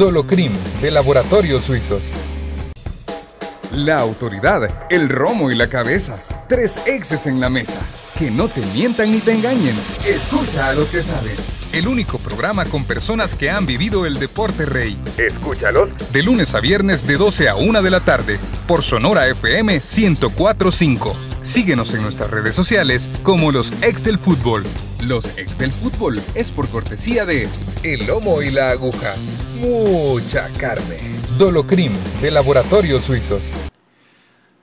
Dolocrim 0.00 0.50
de 0.80 0.90
Laboratorios 0.90 1.64
Suizos. 1.64 2.10
La 3.74 3.98
autoridad, 3.98 4.86
el 4.88 5.10
romo 5.10 5.50
y 5.50 5.54
la 5.54 5.68
cabeza. 5.68 6.18
Tres 6.48 6.80
exes 6.86 7.26
en 7.26 7.38
la 7.38 7.50
mesa. 7.50 7.78
Que 8.18 8.30
no 8.30 8.48
te 8.48 8.62
mientan 8.72 9.12
ni 9.12 9.18
te 9.18 9.32
engañen. 9.32 9.76
Escucha 10.06 10.70
a 10.70 10.72
los 10.72 10.90
que 10.90 11.02
saben. 11.02 11.36
El 11.74 11.86
único 11.86 12.16
programa 12.16 12.64
con 12.64 12.84
personas 12.84 13.34
que 13.34 13.50
han 13.50 13.66
vivido 13.66 14.06
el 14.06 14.18
deporte 14.18 14.64
rey. 14.64 14.96
Escúchalos. 15.18 15.90
De 16.14 16.22
lunes 16.22 16.54
a 16.54 16.60
viernes 16.60 17.06
de 17.06 17.18
12 17.18 17.50
a 17.50 17.56
1 17.56 17.82
de 17.82 17.90
la 17.90 18.00
tarde. 18.00 18.38
Por 18.66 18.82
Sonora 18.82 19.28
FM 19.28 19.82
1045. 19.96 21.29
Síguenos 21.50 21.92
en 21.94 22.02
nuestras 22.02 22.30
redes 22.30 22.54
sociales 22.54 23.08
como 23.24 23.50
los 23.50 23.72
ex 23.82 24.04
del 24.04 24.20
fútbol. 24.20 24.62
Los 25.02 25.36
ex 25.36 25.58
del 25.58 25.72
fútbol 25.72 26.22
es 26.36 26.52
por 26.52 26.68
cortesía 26.68 27.26
de 27.26 27.48
El 27.82 28.06
Lomo 28.06 28.40
y 28.40 28.52
la 28.52 28.70
Aguja. 28.70 29.16
Mucha 29.58 30.48
carne. 30.60 30.96
Dolocrim 31.38 31.90
de 32.22 32.30
Laboratorios 32.30 33.02
Suizos. 33.02 33.50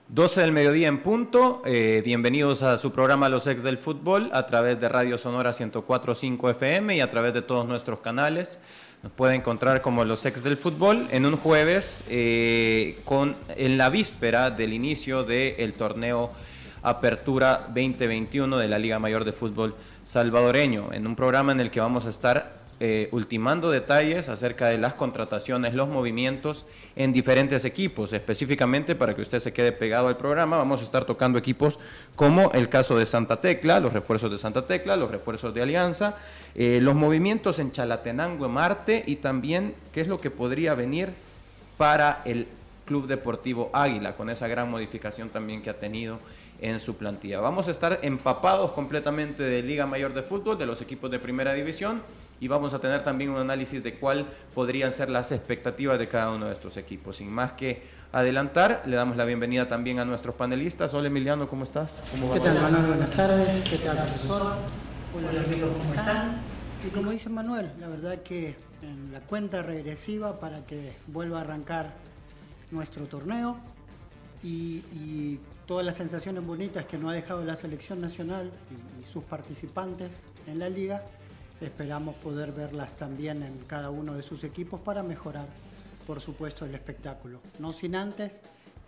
12 0.08 0.40
del 0.40 0.54
mediodía 0.54 0.88
en 0.88 1.04
punto. 1.04 1.62
Eh, 1.66 2.02
bienvenidos 2.06 2.64
a 2.64 2.78
su 2.78 2.94
programa 2.94 3.28
Los 3.28 3.48
Ex 3.48 3.64
del 3.64 3.78
Fútbol 3.78 4.30
a 4.32 4.48
través 4.48 4.80
de 4.80 4.88
Radio 4.88 5.18
Sonora 5.18 5.52
104.5 5.52 6.52
FM 6.52 6.96
y 6.96 7.02
a 7.02 7.12
través 7.12 7.34
de 7.34 7.42
todos 7.42 7.68
nuestros 7.68 8.00
canales. 8.00 8.60
Nos 9.04 9.12
puede 9.12 9.36
encontrar 9.36 9.82
como 9.82 10.06
Los 10.06 10.26
Ex 10.26 10.42
del 10.42 10.56
Fútbol 10.56 11.10
en 11.12 11.26
un 11.26 11.36
jueves 11.36 12.06
eh, 12.08 12.98
con, 13.04 13.36
en 13.58 13.78
la 13.78 13.90
víspera 13.90 14.52
del 14.52 14.72
inicio 14.72 15.26
del 15.26 15.74
torneo 15.74 16.32
Apertura 16.84 17.62
2021 17.68 18.58
de 18.58 18.68
la 18.68 18.80
Liga 18.80 19.00
Mayor 19.00 19.26
de 19.26 19.34
Fútbol 19.34 19.76
Salvadoreño, 20.04 20.94
en 20.94 21.08
un 21.08 21.16
programa 21.16 21.52
en 21.52 21.60
el 21.60 21.72
que 21.72 21.80
vamos 21.80 22.06
a 22.06 22.10
estar 22.10 22.58
eh, 22.80 23.10
ultimando 23.12 23.72
detalles 23.72 24.30
acerca 24.30 24.68
de 24.68 24.78
las 24.78 24.94
contrataciones, 24.94 25.74
los 25.74 25.90
movimientos 25.90 26.64
en 26.96 27.12
diferentes 27.12 27.66
equipos. 27.66 28.14
Específicamente, 28.14 28.94
para 28.94 29.16
que 29.16 29.24
usted 29.24 29.40
se 29.40 29.52
quede 29.52 29.72
pegado 29.72 30.10
al 30.10 30.18
programa, 30.18 30.58
vamos 30.58 30.82
a 30.82 30.84
estar 30.84 31.04
tocando 31.04 31.40
equipos 31.40 31.80
como 32.16 32.52
el 32.52 32.70
caso 32.70 32.96
de 32.96 33.08
Santa 33.08 33.42
Tecla, 33.42 33.80
los 33.80 33.94
refuerzos 33.94 34.30
de 34.30 34.38
Santa 34.38 34.68
Tecla, 34.68 34.96
los 34.96 35.10
refuerzos 35.10 35.56
de 35.56 35.64
Alianza, 35.64 36.18
eh, 36.54 36.78
los 36.80 36.94
movimientos 36.94 37.58
en 37.58 37.72
Chalatenango, 37.72 38.48
Marte 38.48 39.04
y 39.08 39.16
también 39.16 39.74
qué 39.92 40.02
es 40.02 40.08
lo 40.08 40.22
que 40.22 40.30
podría 40.30 40.76
venir 40.76 41.10
para 41.78 42.22
el 42.26 42.48
Club 42.86 43.08
Deportivo 43.08 43.72
Águila, 43.74 44.16
con 44.16 44.30
esa 44.30 44.48
gran 44.48 44.70
modificación 44.70 45.30
también 45.30 45.64
que 45.64 45.72
ha 45.72 45.80
tenido 45.80 46.20
en 46.60 46.80
su 46.80 46.98
plantilla. 46.98 47.40
Vamos 47.40 47.68
a 47.68 47.72
estar 47.72 48.00
empapados 48.02 48.72
completamente 48.72 49.44
de 49.44 49.62
Liga 49.62 49.86
Mayor 49.86 50.14
de 50.14 50.24
Fútbol, 50.24 50.58
de 50.58 50.66
los 50.66 50.82
equipos 50.82 51.12
de 51.12 51.20
Primera 51.20 51.54
División 51.54 52.02
y 52.40 52.48
vamos 52.48 52.74
a 52.74 52.80
tener 52.80 53.04
también 53.04 53.32
un 53.32 53.38
análisis 53.38 53.84
de 53.84 53.96
cuál 53.96 54.26
podrían 54.54 54.92
ser 54.92 55.10
las 55.10 55.32
expectativas 55.32 55.98
de 56.00 56.08
cada 56.08 56.32
uno 56.32 56.46
de 56.48 56.54
estos 56.54 56.78
equipos. 56.78 57.18
Sin 57.18 57.32
más 57.32 57.54
que 57.54 57.84
adelantar, 58.12 58.84
le 58.86 58.96
damos 58.96 59.18
la 59.18 59.26
bienvenida 59.26 59.68
también 59.68 60.00
a 60.00 60.06
nuestros 60.06 60.36
panelistas. 60.36 60.94
Hola 60.94 61.08
Emiliano, 61.08 61.48
¿cómo 61.48 61.64
estás? 61.64 61.92
¿Cómo 62.12 62.34
¿Qué 62.34 62.40
tal 62.40 62.62
Manuel? 62.62 62.88
Buenas 62.88 63.12
tardes. 63.12 63.70
¿Qué 63.70 63.78
tal 63.78 63.98
profesor? 63.98 64.54
Hola 65.16 65.42
amigos, 65.42 65.72
¿cómo 65.78 65.94
están? 65.94 66.42
Y 66.86 66.90
como 66.90 67.12
dice 67.12 67.30
Manuel, 67.30 67.72
la 67.80 67.88
verdad 67.88 68.22
que 68.22 68.56
en 68.84 69.12
la 69.12 69.20
cuenta 69.22 69.64
regresiva 69.64 70.40
para 70.40 70.66
que 70.66 70.94
vuelva 71.08 71.40
a 71.40 71.42
arrancar 71.42 71.94
nuestro 72.70 73.06
torneo 73.06 73.58
y, 74.44 74.84
y 74.94 75.40
todas 75.68 75.86
las 75.86 75.98
sensaciones 75.98 76.46
bonitas 76.46 76.86
que 76.86 76.98
nos 76.98 77.12
ha 77.12 77.14
dejado 77.14 77.44
la 77.44 77.56
selección 77.56 78.02
nacional 78.02 78.50
y, 78.72 79.06
sus 79.06 79.24
participantes 79.24 80.12
en 80.48 80.60
la 80.60 80.70
liga, 80.70 81.04
Esperamos 81.60 82.16
poder 82.18 82.52
verlas 82.52 82.96
también 82.98 83.42
en 83.42 83.58
cada 83.66 83.90
uno 83.90 84.14
de 84.14 84.22
sus 84.22 84.44
equipos 84.44 84.80
para 84.80 85.02
mejorar, 85.02 85.48
por 86.06 86.22
supuesto, 86.22 86.66
el 86.66 86.76
espectáculo. 86.76 87.40
No 87.58 87.74
sin 87.74 87.96
antes 87.96 88.40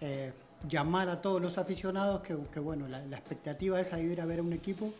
eh, 0.01 0.31
llamar 0.67 1.09
a 1.09 1.19
todos 1.19 1.41
los 1.41 1.57
aficionados 1.57 2.22
que, 2.22 2.59
bueno, 2.59 2.88
la, 2.88 3.01
expectativa 3.17 3.79
es 3.81 3.91
ir 3.94 4.22
a 4.22 4.25
ver 4.25 4.40
a 4.40 4.44
un 4.44 4.53
equipo, 4.53 4.85
eh, 4.85 4.91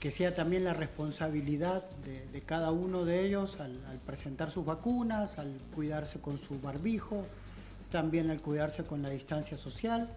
que 0.00 0.10
sea 0.10 0.34
también 0.34 0.64
la 0.64 0.72
responsabilidad 0.72 1.84
de, 2.00 2.40
cada 2.40 2.70
uno 2.70 3.04
de 3.04 3.26
ellos 3.26 3.60
al, 3.60 3.78
al, 3.84 3.98
presentar 3.98 4.50
sus 4.50 4.64
vacunas, 4.64 5.38
al 5.38 5.52
cuidarse 5.74 6.20
con 6.20 6.38
su 6.38 6.58
barbijo, 6.58 7.26
también 7.92 8.30
al 8.30 8.40
cuidarse 8.40 8.82
con 8.82 9.02
la 9.02 9.10
distancia 9.10 9.56
social 9.56 10.08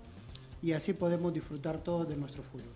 y 0.63 0.72
así 0.72 0.94
podemos 0.94 1.31
disfrutar 1.31 1.78
todos 1.78 2.09
de 2.09 2.16
nuestro 2.16 2.41
fútbol. 2.41 2.72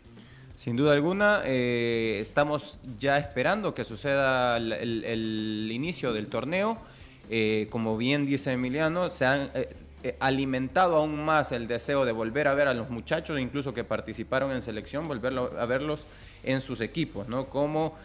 Sin 0.55 0.75
duda 0.75 0.93
alguna, 0.93 1.41
eh, 1.45 2.19
estamos 2.21 2.77
ya 2.99 3.17
esperando 3.17 3.73
que 3.73 3.85
suceda 3.85 4.57
el, 4.57 5.69
inicio 5.71 6.11
del 6.11 6.27
torneo. 6.27 6.77
Eh, 7.31 7.67
como 7.69 7.97
bien 7.97 8.25
dice 8.25 8.51
Emiliano, 8.51 9.09
se 9.09 9.25
han 9.25 9.49
eh, 9.53 10.17
alimentado 10.19 10.97
aún 10.97 11.23
más 11.23 11.53
el 11.53 11.65
deseo 11.65 12.03
de 12.03 12.11
volver 12.11 12.49
a 12.49 12.53
ver 12.53 12.67
a 12.67 12.73
los 12.73 12.89
muchachos, 12.89 13.39
incluso 13.39 13.73
que 13.73 13.85
participaron 13.85 14.51
en 14.51 14.61
selección, 14.61 15.07
volver 15.07 15.33
a 15.37 15.65
verlos 15.65 16.05
en 16.43 16.59
sus 16.59 16.81
equipos, 16.81 17.29
¿no? 17.29 17.45
Cómo 17.45 17.97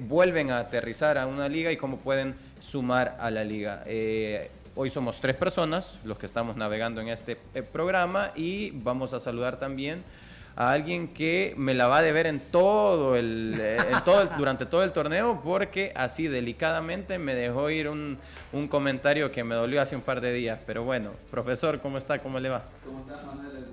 vuelven 0.00 0.50
a 0.50 0.58
aterrizar 0.58 1.16
a 1.16 1.26
una 1.26 1.48
liga 1.48 1.70
y 1.70 1.76
cómo 1.76 1.98
pueden 1.98 2.34
sumar 2.60 3.16
a 3.20 3.30
la 3.30 3.44
liga. 3.44 3.84
Hoy 4.74 4.90
somos 4.90 5.20
tres 5.20 5.36
personas 5.36 5.98
los 6.04 6.18
que 6.18 6.26
estamos 6.26 6.56
navegando 6.56 7.00
en 7.00 7.08
este 7.08 7.36
programa 7.72 8.32
y 8.36 8.70
vamos 8.70 9.12
a 9.12 9.20
saludar 9.20 9.58
también 9.58 10.02
a 10.56 10.70
alguien 10.72 11.08
que 11.08 11.54
me 11.56 11.74
la 11.74 11.86
va 11.86 11.98
a 11.98 12.02
deber 12.02 12.26
en 12.26 12.40
todo 12.40 13.16
el, 13.16 13.56
eh, 13.58 13.78
todo 14.04 14.28
durante 14.36 14.66
todo 14.66 14.84
el 14.84 14.92
torneo 14.92 15.40
porque 15.42 15.92
así 15.94 16.28
delicadamente 16.28 17.18
me 17.18 17.34
dejó 17.34 17.70
ir 17.70 17.88
un, 17.88 18.18
un, 18.52 18.68
comentario 18.68 19.30
que 19.30 19.44
me 19.44 19.54
dolió 19.54 19.80
hace 19.80 19.96
un 19.96 20.02
par 20.02 20.20
de 20.20 20.32
días. 20.32 20.60
Pero 20.66 20.84
bueno, 20.84 21.12
profesor, 21.30 21.80
¿cómo 21.80 21.98
está? 21.98 22.18
¿Cómo 22.18 22.40
le 22.40 22.48
va? 22.48 22.64
¿Cómo 22.84 23.00
está 23.00 23.22
Manuel 23.22 23.64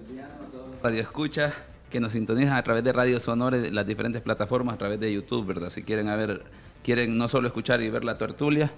Radio 0.84 1.02
Escucha 1.02 1.54
que 1.90 2.00
nos 2.00 2.14
sintonizan 2.14 2.56
a 2.56 2.64
través 2.64 2.84
de 2.84 2.94
Radio 2.94 3.20
Sonora 3.20 3.58
las 3.58 3.88
diferentes 3.88 4.22
plataformas, 4.22 4.76
a 4.76 4.78
través 4.78 5.00
de 5.00 5.12
YouTube, 5.12 5.46
¿verdad? 5.46 5.70
Si 5.70 5.84
quieren 5.84 6.10
a 6.10 6.16
ver, 6.16 6.42
quieren 6.84 7.18
no 7.18 7.28
solo 7.28 7.48
escuchar 7.48 7.82
y 7.82 7.90
ver 7.90 8.04
la 8.04 8.18
tertulia, 8.18 8.72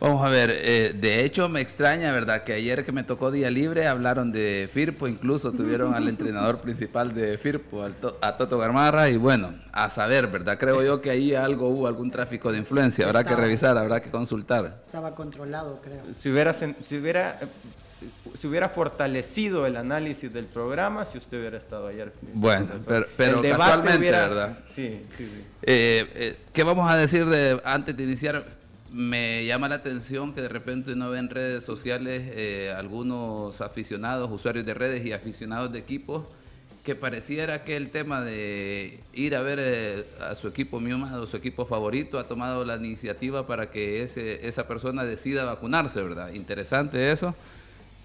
Vamos 0.00 0.24
a 0.24 0.28
ver, 0.28 0.50
eh, 0.52 0.94
de 0.94 1.24
hecho 1.24 1.48
me 1.48 1.60
extraña, 1.60 2.12
¿verdad? 2.12 2.44
Que 2.44 2.52
ayer 2.52 2.84
que 2.84 2.92
me 2.92 3.02
tocó 3.02 3.32
día 3.32 3.50
libre 3.50 3.88
hablaron 3.88 4.30
de 4.30 4.70
Firpo, 4.72 5.08
incluso 5.08 5.50
tuvieron 5.50 5.92
al 5.92 6.08
entrenador 6.08 6.58
principal 6.62 7.12
de 7.12 7.36
Firpo, 7.36 7.84
a 8.20 8.36
Toto 8.36 8.58
Garmarra, 8.58 9.10
y 9.10 9.16
bueno, 9.16 9.54
a 9.72 9.90
saber, 9.90 10.28
¿verdad? 10.28 10.56
Creo 10.56 10.84
yo 10.84 11.00
que 11.00 11.10
ahí 11.10 11.34
algo 11.34 11.68
hubo, 11.70 11.88
algún 11.88 12.12
tráfico 12.12 12.52
de 12.52 12.58
influencia, 12.58 13.06
habrá 13.06 13.24
que 13.24 13.34
revisar, 13.34 13.76
habrá 13.76 14.00
que 14.00 14.10
consultar. 14.10 14.80
Estaba 14.84 15.16
controlado, 15.16 15.80
creo. 15.82 16.14
Si 16.14 16.30
hubiera, 16.30 16.54
si 16.54 16.96
hubiera, 16.96 17.40
si 18.34 18.46
hubiera 18.46 18.68
fortalecido 18.68 19.66
el 19.66 19.76
análisis 19.76 20.32
del 20.32 20.46
programa, 20.46 21.06
si 21.06 21.18
usted 21.18 21.40
hubiera 21.40 21.58
estado 21.58 21.88
ayer. 21.88 22.12
Bueno, 22.34 22.68
pero, 23.16 23.42
casualmente, 23.42 24.10
¿verdad? 24.12 24.58
Sí, 24.68 25.02
sí, 25.16 25.24
sí. 25.26 25.44
Eh, 25.62 26.08
eh, 26.14 26.36
¿Qué 26.52 26.62
vamos 26.62 26.88
a 26.88 26.96
decir 26.96 27.26
de, 27.26 27.60
antes 27.64 27.96
de 27.96 28.04
iniciar? 28.04 28.57
Me 28.92 29.44
llama 29.44 29.68
la 29.68 29.76
atención 29.76 30.32
que 30.32 30.40
de 30.40 30.48
repente 30.48 30.92
uno 30.92 31.10
ve 31.10 31.18
en 31.18 31.28
redes 31.28 31.64
sociales 31.64 32.22
eh, 32.34 32.74
algunos 32.76 33.60
aficionados, 33.60 34.30
usuarios 34.30 34.64
de 34.64 34.74
redes 34.74 35.04
y 35.04 35.12
aficionados 35.12 35.72
de 35.72 35.78
equipos, 35.78 36.24
que 36.84 36.94
pareciera 36.94 37.64
que 37.64 37.76
el 37.76 37.90
tema 37.90 38.22
de 38.22 39.00
ir 39.12 39.36
a 39.36 39.42
ver 39.42 39.58
eh, 39.60 40.04
a 40.22 40.34
su 40.34 40.48
equipo 40.48 40.80
miomado, 40.80 41.26
su 41.26 41.36
equipo 41.36 41.66
favorito, 41.66 42.18
ha 42.18 42.26
tomado 42.26 42.64
la 42.64 42.76
iniciativa 42.76 43.46
para 43.46 43.70
que 43.70 44.02
ese, 44.02 44.46
esa 44.48 44.66
persona 44.66 45.04
decida 45.04 45.44
vacunarse, 45.44 46.02
¿verdad? 46.02 46.32
Interesante 46.32 47.12
eso. 47.12 47.34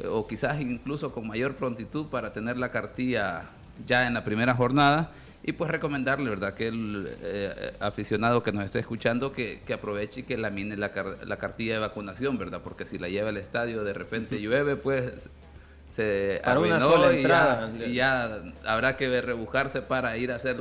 o 0.10 0.28
quizás 0.28 0.60
incluso 0.60 1.14
con 1.14 1.28
mayor 1.28 1.56
prontitud 1.56 2.08
para 2.08 2.34
tener 2.34 2.58
la 2.58 2.72
cartilla 2.72 3.44
ya 3.88 4.06
en 4.06 4.14
la 4.14 4.26
primera 4.26 4.54
jornada 4.54 5.12
y 5.44 5.52
pues 5.52 5.70
recomendarle, 5.70 6.30
¿verdad? 6.30 6.54
Que 6.54 6.68
el 6.68 7.08
eh, 7.22 7.74
aficionado 7.80 8.44
que 8.44 8.54
nos 8.54 8.64
esté 8.64 8.80
escuchando 8.80 9.34
que, 9.34 9.62
aproveche 9.74 10.22
y 10.22 10.24
que 10.24 10.38
lamine 10.38 10.78
la, 10.78 10.92
la 11.26 11.38
cartilla 11.38 11.74
de 11.74 11.80
vacunación, 11.80 12.38
¿verdad? 12.38 12.62
Porque 12.64 12.86
si 12.86 12.98
la 12.98 13.10
lleva 13.10 13.30
al 13.30 13.38
estadio 13.38 13.84
de 13.84 13.94
repente 13.94 14.40
llueve, 14.40 14.78
pues 14.78 15.30
se 15.90 16.42
arruinó 16.44 17.12
y, 17.12 17.22
ya, 17.22 17.72
y, 17.86 17.94
ya, 17.94 18.42
habrá 18.66 18.98
que 18.98 19.22
rebujarse 19.22 19.82
para 19.82 20.18
ir 20.18 20.32
a 20.32 20.38
hacer 20.38 20.58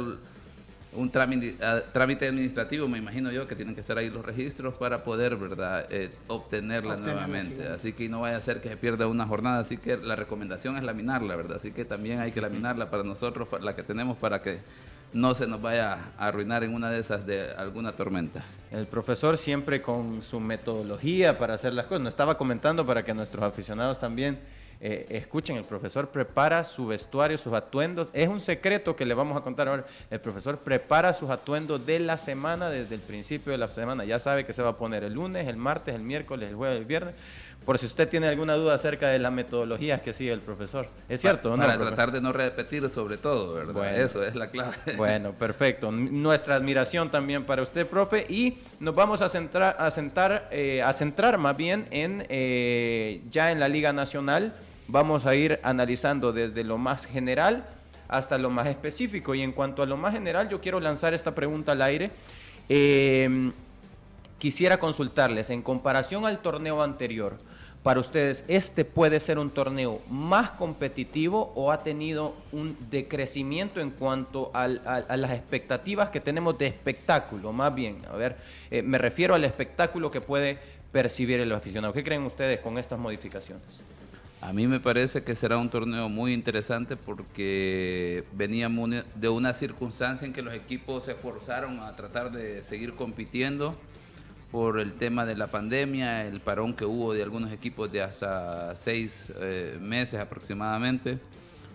un 0.94 1.10
trámite, 1.10 1.56
trámite, 1.92 2.28
administrativo, 2.28 2.86
me 2.86 2.98
imagino 2.98 3.30
yo, 3.30 3.46
que 3.46 3.56
tienen 3.56 3.74
que 3.74 3.80
estar 3.80 3.96
ahí 3.96 4.10
los 4.10 4.24
registros 4.24 4.74
para 4.74 5.04
poder, 5.04 5.36
¿verdad?, 5.36 5.86
eh, 5.90 6.10
obtenerla 6.28 6.96
nuevamente. 6.96 7.66
Así 7.68 7.92
que 7.92 8.08
no 8.08 8.20
vaya 8.20 8.36
a 8.36 8.40
ser 8.40 8.60
que 8.60 8.68
se 8.68 8.76
pierda 8.76 9.06
una 9.06 9.26
jornada. 9.26 9.60
Así 9.60 9.78
que 9.78 9.96
la 9.96 10.16
recomendación 10.16 10.76
es 10.76 10.82
laminarla, 10.82 11.36
¿verdad? 11.36 11.56
Así 11.56 11.72
que 11.72 11.84
también 11.84 12.20
hay 12.20 12.32
que 12.32 12.40
laminarla 12.40 12.90
para 12.90 13.02
nosotros, 13.02 13.48
para 13.48 13.64
la 13.64 13.74
que 13.74 13.82
tenemos, 13.82 14.18
para 14.18 14.42
que 14.42 14.58
no 15.12 15.34
se 15.34 15.46
nos 15.46 15.60
vaya 15.60 15.98
a 16.18 16.28
arruinar 16.28 16.64
en 16.64 16.74
una 16.74 16.90
de 16.90 16.98
esas 16.98 17.26
de 17.26 17.52
alguna 17.52 17.92
tormenta. 17.92 18.42
El 18.70 18.86
profesor 18.86 19.36
siempre 19.36 19.82
con 19.82 20.22
su 20.22 20.40
metodología 20.40 21.38
para 21.38 21.54
hacer 21.54 21.74
las 21.74 21.86
cosas. 21.86 22.02
Nos 22.02 22.12
estaba 22.12 22.36
comentando 22.36 22.86
para 22.86 23.04
que 23.04 23.12
nuestros 23.14 23.44
aficionados 23.44 24.00
también 24.00 24.38
eh, 24.84 25.06
escuchen, 25.10 25.56
el 25.56 25.64
profesor 25.64 26.08
prepara 26.08 26.64
su 26.64 26.88
vestuario, 26.88 27.38
sus 27.38 27.52
atuendos. 27.52 28.08
Es 28.12 28.28
un 28.28 28.40
secreto 28.40 28.96
que 28.96 29.06
le 29.06 29.14
vamos 29.14 29.36
a 29.36 29.40
contar 29.40 29.68
ahora. 29.68 29.84
El 30.10 30.20
profesor 30.20 30.58
prepara 30.58 31.14
sus 31.14 31.30
atuendos 31.30 31.86
de 31.86 32.00
la 32.00 32.18
semana, 32.18 32.68
desde 32.68 32.96
el 32.96 33.00
principio 33.00 33.52
de 33.52 33.58
la 33.58 33.70
semana. 33.70 34.04
Ya 34.04 34.18
sabe 34.18 34.44
que 34.44 34.52
se 34.52 34.60
va 34.60 34.70
a 34.70 34.76
poner 34.76 35.04
el 35.04 35.12
lunes, 35.12 35.46
el 35.46 35.56
martes, 35.56 35.94
el 35.94 36.02
miércoles, 36.02 36.50
el 36.50 36.56
jueves, 36.56 36.78
el 36.78 36.84
viernes. 36.84 37.14
Por 37.64 37.78
si 37.78 37.86
usted 37.86 38.08
tiene 38.08 38.26
alguna 38.26 38.54
duda 38.54 38.74
acerca 38.74 39.06
de 39.06 39.20
las 39.20 39.30
metodologías 39.30 40.00
que 40.00 40.12
sigue 40.12 40.32
el 40.32 40.40
profesor. 40.40 40.88
¿Es 41.08 41.20
cierto? 41.20 41.56
Para, 41.56 41.78
tratar 41.78 42.10
de 42.10 42.20
no 42.20 42.32
repetir 42.32 42.88
sobre 42.88 43.18
todo, 43.18 43.54
¿verdad? 43.54 44.00
Eso 44.00 44.24
es 44.24 44.34
la 44.34 44.50
clave. 44.50 44.74
Bueno, 44.96 45.30
perfecto. 45.30 45.92
Nuestra 45.92 46.56
admiración 46.56 47.08
también 47.08 47.44
para 47.44 47.62
usted, 47.62 47.86
profe. 47.86 48.26
Y 48.28 48.58
nos 48.80 48.96
vamos 48.96 49.22
a, 49.22 49.28
centrar, 49.28 49.76
a, 49.78 49.92
sentar, 49.92 50.48
eh, 50.50 50.82
a 50.82 50.92
centrar 50.92 51.38
más 51.38 51.56
bien 51.56 51.86
en 51.92 52.26
eh, 52.28 53.22
ya 53.30 53.52
en 53.52 53.60
la 53.60 53.68
Liga 53.68 53.92
Nacional 53.92 54.52
vamos 54.92 55.24
a 55.24 55.34
ir 55.34 55.58
analizando 55.62 56.32
desde 56.32 56.62
lo 56.62 56.76
más 56.76 57.06
general 57.06 57.64
hasta 58.08 58.36
lo 58.36 58.50
más 58.50 58.66
específico. 58.68 59.34
Y 59.34 59.40
en 59.40 59.52
cuanto 59.52 59.82
a 59.82 59.86
lo 59.86 59.96
más 59.96 60.12
general, 60.12 60.50
yo 60.50 60.60
quiero 60.60 60.78
lanzar 60.78 61.14
esta 61.14 61.34
pregunta 61.34 61.72
al 61.72 61.80
aire. 61.80 62.10
Em, 62.68 63.52
quisiera 64.38 64.78
consultarles, 64.78 65.48
en 65.48 65.62
comparación 65.62 66.26
al 66.26 66.38
torneo 66.40 66.82
anterior, 66.82 67.38
para 67.82 67.98
ustedes, 67.98 68.44
¿este 68.46 68.84
puede 68.84 69.18
ser 69.18 69.40
un 69.40 69.50
torneo 69.50 70.00
más 70.08 70.50
competitivo 70.50 71.52
o 71.56 71.72
ha 71.72 71.82
tenido 71.82 72.36
un 72.52 72.76
decrecimiento 72.90 73.80
en 73.80 73.90
cuanto 73.90 74.52
a, 74.54 74.68
las 74.68 75.30
expectativas 75.32 76.10
que 76.10 76.20
tenemos 76.20 76.56
de 76.58 76.66
espectáculo? 76.68 77.52
Más 77.52 77.74
bien, 77.74 78.02
a 78.12 78.16
ver, 78.16 78.36
eh, 78.70 78.82
me 78.82 78.98
refiero 78.98 79.34
al 79.34 79.42
espectáculo 79.44 80.12
que 80.12 80.20
puede 80.20 80.58
percibir 80.92 81.40
el 81.40 81.50
aficionado. 81.50 81.92
¿Qué 81.92 82.04
creen 82.04 82.22
ustedes 82.22 82.60
con 82.60 82.78
estas 82.78 83.00
modificaciones? 83.00 83.64
A 84.42 84.52
mí 84.52 84.66
me 84.66 84.80
parece 84.80 85.22
que 85.22 85.36
será 85.36 85.56
un 85.56 85.70
torneo 85.70 86.08
muy 86.08 86.32
interesante 86.32 86.96
porque 86.96 88.24
veníamos 88.32 88.90
de 89.14 89.28
una 89.28 89.52
circunstancia 89.52 90.26
en 90.26 90.32
que 90.32 90.42
los 90.42 90.52
equipos 90.52 91.04
se 91.04 91.12
esforzaron 91.12 91.78
a 91.78 91.94
tratar 91.94 92.32
de 92.32 92.64
seguir 92.64 92.94
compitiendo 92.94 93.76
por 94.50 94.80
el 94.80 94.94
tema 94.94 95.24
de 95.26 95.36
la 95.36 95.46
pandemia, 95.46 96.26
el 96.26 96.40
parón 96.40 96.74
que 96.74 96.84
hubo 96.84 97.14
de 97.14 97.22
algunos 97.22 97.52
equipos 97.52 97.92
de 97.92 98.02
hasta 98.02 98.74
seis 98.74 99.32
eh, 99.36 99.78
meses 99.80 100.18
aproximadamente, 100.18 101.20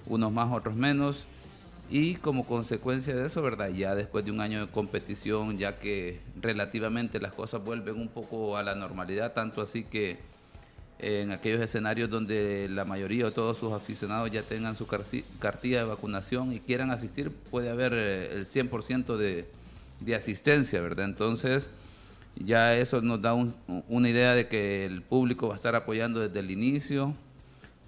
unos 0.06 0.34
más, 0.34 0.54
otros 0.54 0.76
menos. 0.76 1.24
Y 1.90 2.16
como 2.16 2.46
consecuencia 2.46 3.16
de 3.16 3.28
eso, 3.28 3.42
¿verdad? 3.42 3.70
Ya 3.70 3.96
después 3.96 4.26
de 4.26 4.32
un 4.32 4.42
año 4.42 4.66
de 4.66 4.70
competición, 4.70 5.58
ya 5.58 5.80
que 5.80 6.20
relativamente 6.42 7.22
las 7.22 7.32
cosas 7.32 7.64
vuelven 7.64 7.96
un 7.96 8.10
poco 8.10 8.58
a 8.58 8.64
la 8.64 8.76
normalidad, 8.76 9.32
tanto 9.32 9.62
así 9.62 9.86
que 9.86 10.18
en 11.00 11.32
aquellos 11.32 11.62
escenarios 11.62 12.10
donde 12.10 12.68
la 12.70 12.84
mayoría 12.84 13.26
de 13.26 13.32
todos 13.32 13.58
sus 13.58 13.72
aficionados 13.72 14.32
ya 14.32 14.42
tengan 14.44 14.76
su 14.76 14.88
cartilla 14.88 15.80
de 15.80 15.84
vacunación 15.84 16.52
y 16.54 16.60
quieran 16.60 16.90
asistir, 16.90 17.32
puede 17.32 17.70
haber 17.70 17.94
eh, 17.94 18.34
el 18.34 18.48
100% 18.48 19.16
de, 19.16 19.46
de, 20.00 20.16
asistencia, 20.16 20.82
¿verdad? 20.82 21.06
Entonces, 21.06 21.70
ya 22.36 22.76
eso 22.76 23.02
nos 23.02 23.22
da 23.22 23.36
una 23.88 24.10
idea 24.10 24.34
de 24.34 24.48
que 24.48 24.86
el 24.86 25.02
público 25.04 25.48
va 25.48 25.54
a 25.54 25.58
estar 25.58 25.76
apoyando 25.76 26.20
desde 26.20 26.40
el 26.40 26.50
inicio. 26.50 27.14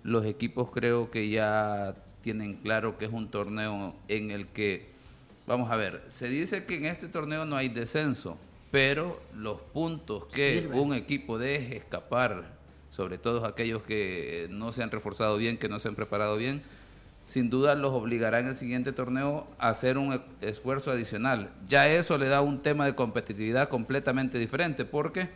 Los 0.03 0.25
equipos 0.25 0.69
creo 0.71 1.09
que 1.09 1.29
ya 1.29 1.95
tienen 2.21 2.56
claro 2.56 2.97
que 2.97 3.06
es 3.06 3.11
un 3.11 3.29
torneo 3.29 3.95
en 4.07 4.29
el 4.29 4.47
que, 4.47 4.89
vamos 5.47 5.71
a 5.71 5.75
ver, 5.75 6.03
se 6.09 6.29
dice 6.29 6.65
que 6.65 6.75
en 6.75 6.85
este 6.85 7.07
torneo 7.07 7.45
no 7.45 7.56
hay 7.56 7.69
descenso, 7.69 8.38
pero 8.71 9.19
los 9.35 9.59
puntos 9.61 10.25
que 10.25 10.69
un 10.71 10.94
equipo 10.94 11.39
deje 11.39 11.77
escapar 11.77 12.58
sobre 13.00 13.18
todo 13.18 13.46
aquellos 13.46 13.81
que 13.84 14.48
no 14.51 14.74
se 14.74 14.84
han 14.84 14.92
reforzado 14.92 15.38
bien, 15.38 15.57
que 15.57 15.69
no 15.69 15.80
se 15.80 15.88
han 15.88 15.96
preparado 15.96 16.36
bien, 16.36 16.62
sin 17.24 17.50
duda 17.50 17.74
los 17.75 17.94
obligará 17.94 18.40
en 18.42 18.48
el 18.48 18.57
siguiente 18.57 18.92
torneo 18.92 19.48
a 19.57 19.69
hacer 19.69 19.98
un 19.98 20.22
esfuerzo 20.42 20.92
adicional. 20.92 21.50
Ya 21.66 21.88
eso 21.88 22.18
le 22.18 22.28
da 22.28 22.42
un 22.42 22.60
tema 22.60 22.86
de 22.86 22.96
competitividad 22.96 23.69
completamente 23.69 24.38
diferente, 24.38 24.84
porque 24.84 25.30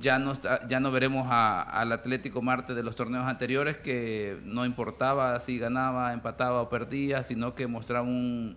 ya 0.00 0.18
no, 0.18 0.32
ya 0.66 0.80
no 0.80 0.90
veremos 0.90 1.28
al 1.30 1.92
Atlético 1.92 2.42
Marte 2.42 2.74
de 2.74 2.82
los 2.82 2.96
torneos 2.96 3.26
anteriores 3.26 3.76
que 3.76 4.40
no 4.44 4.66
importaba 4.66 5.38
si 5.38 5.58
ganaba, 5.58 6.12
empataba 6.12 6.62
o 6.62 6.68
perdía, 6.68 7.22
sino 7.22 7.54
que 7.54 7.68
mostraba 7.68 8.08
un, 8.08 8.56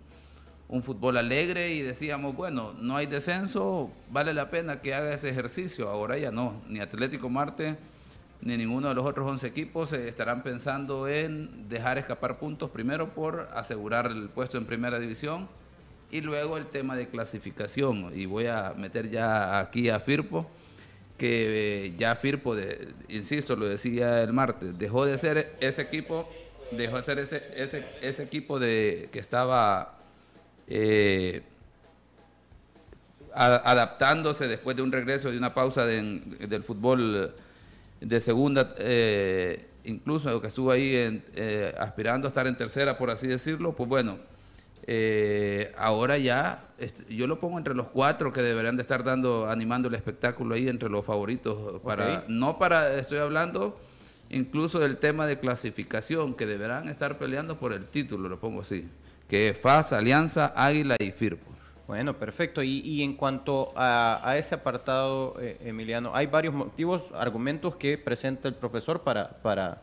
un 0.66 0.82
fútbol 0.82 1.16
alegre 1.16 1.74
y 1.74 1.80
decíamos, 1.80 2.34
bueno, 2.34 2.72
no 2.80 2.96
hay 2.96 3.06
descenso, 3.06 3.92
vale 4.10 4.34
la 4.34 4.50
pena 4.50 4.80
que 4.80 4.96
haga 4.96 5.14
ese 5.14 5.28
ejercicio. 5.28 5.88
Ahora 5.88 6.18
ya 6.18 6.32
no, 6.32 6.60
ni 6.68 6.80
Atlético 6.80 7.30
Marte 7.30 7.76
ni 8.40 8.56
ninguno 8.56 8.88
de 8.88 8.94
los 8.94 9.04
otros 9.04 9.26
11 9.28 9.46
equipos 9.46 9.92
estarán 9.92 10.42
pensando 10.42 11.08
en 11.08 11.68
dejar 11.68 11.98
escapar 11.98 12.38
puntos, 12.38 12.70
primero 12.70 13.14
por 13.14 13.48
asegurar 13.54 14.06
el 14.06 14.28
puesto 14.28 14.58
en 14.58 14.66
primera 14.66 14.98
división 14.98 15.48
y 16.10 16.20
luego 16.20 16.56
el 16.56 16.66
tema 16.66 16.96
de 16.96 17.08
clasificación. 17.08 18.10
Y 18.14 18.26
voy 18.26 18.46
a 18.46 18.74
meter 18.76 19.10
ya 19.10 19.58
aquí 19.58 19.88
a 19.88 20.00
Firpo, 20.00 20.48
que 21.18 21.86
eh, 21.86 21.94
ya 21.98 22.14
Firpo, 22.14 22.54
de, 22.54 22.88
insisto, 23.08 23.56
lo 23.56 23.66
decía 23.66 24.22
el 24.22 24.32
martes, 24.32 24.78
dejó 24.78 25.06
de 25.06 25.18
ser 25.18 25.56
ese 25.60 25.82
equipo, 25.82 26.24
dejó 26.72 26.96
de 26.96 27.02
ser 27.02 27.18
ese, 27.18 27.42
ese, 27.56 27.86
ese 28.02 28.22
equipo 28.22 28.58
de, 28.58 29.08
que 29.12 29.18
estaba... 29.18 29.98
Eh, 30.68 31.42
adaptándose 33.38 34.48
después 34.48 34.76
de 34.76 34.82
un 34.82 34.90
regreso 34.90 35.30
de 35.30 35.36
una 35.36 35.52
pausa 35.52 35.84
del 35.84 36.62
fútbol 36.64 37.34
de 38.00 38.20
segunda, 38.20 38.74
eh, 38.78 39.68
incluso 39.84 40.40
que 40.40 40.48
estuvo 40.48 40.70
ahí 40.70 41.22
eh, 41.34 41.74
aspirando 41.78 42.26
a 42.26 42.30
estar 42.30 42.46
en 42.46 42.56
tercera, 42.56 42.98
por 42.98 43.10
así 43.10 43.26
decirlo, 43.26 43.74
pues 43.74 43.88
bueno, 43.88 44.18
eh, 44.88 45.72
ahora 45.76 46.16
ya 46.18 46.68
yo 47.08 47.26
lo 47.26 47.40
pongo 47.40 47.58
entre 47.58 47.74
los 47.74 47.88
cuatro 47.88 48.32
que 48.32 48.42
deberían 48.42 48.76
de 48.76 48.82
estar 48.82 49.02
dando, 49.02 49.50
animando 49.50 49.88
el 49.88 49.94
espectáculo 49.94 50.54
ahí 50.54 50.68
entre 50.68 50.88
los 50.88 51.04
favoritos. 51.04 51.80
Para, 51.82 52.24
No 52.28 52.58
para, 52.58 52.94
estoy 52.94 53.18
hablando 53.18 53.78
incluso 54.30 54.78
del 54.78 54.96
tema 54.98 55.26
de 55.26 55.38
clasificación, 55.38 56.34
que 56.34 56.46
deberán 56.46 56.88
estar 56.88 57.18
peleando 57.18 57.58
por 57.58 57.72
el 57.72 57.86
título, 57.86 58.28
lo 58.28 58.40
pongo 58.40 58.62
así, 58.62 58.88
que 59.28 59.50
es 59.50 59.58
FAS, 59.58 59.92
Alianza, 59.92 60.52
Águila 60.56 60.96
y 60.98 61.10
Firpo. 61.12 61.55
Bueno, 61.86 62.18
perfecto. 62.18 62.62
Y, 62.62 63.02
en 63.02 63.14
cuanto 63.14 63.72
a, 63.76 64.34
ese 64.36 64.56
apartado, 64.56 65.36
eh, 65.40 65.56
Emiliano, 65.64 66.10
hay 66.14 66.26
varios 66.26 66.52
motivos, 66.52 67.04
argumentos 67.14 67.76
que 67.76 67.96
presenta 67.96 68.48
el 68.48 68.54
profesor 68.54 69.02
para, 69.02 69.28
para, 69.42 69.82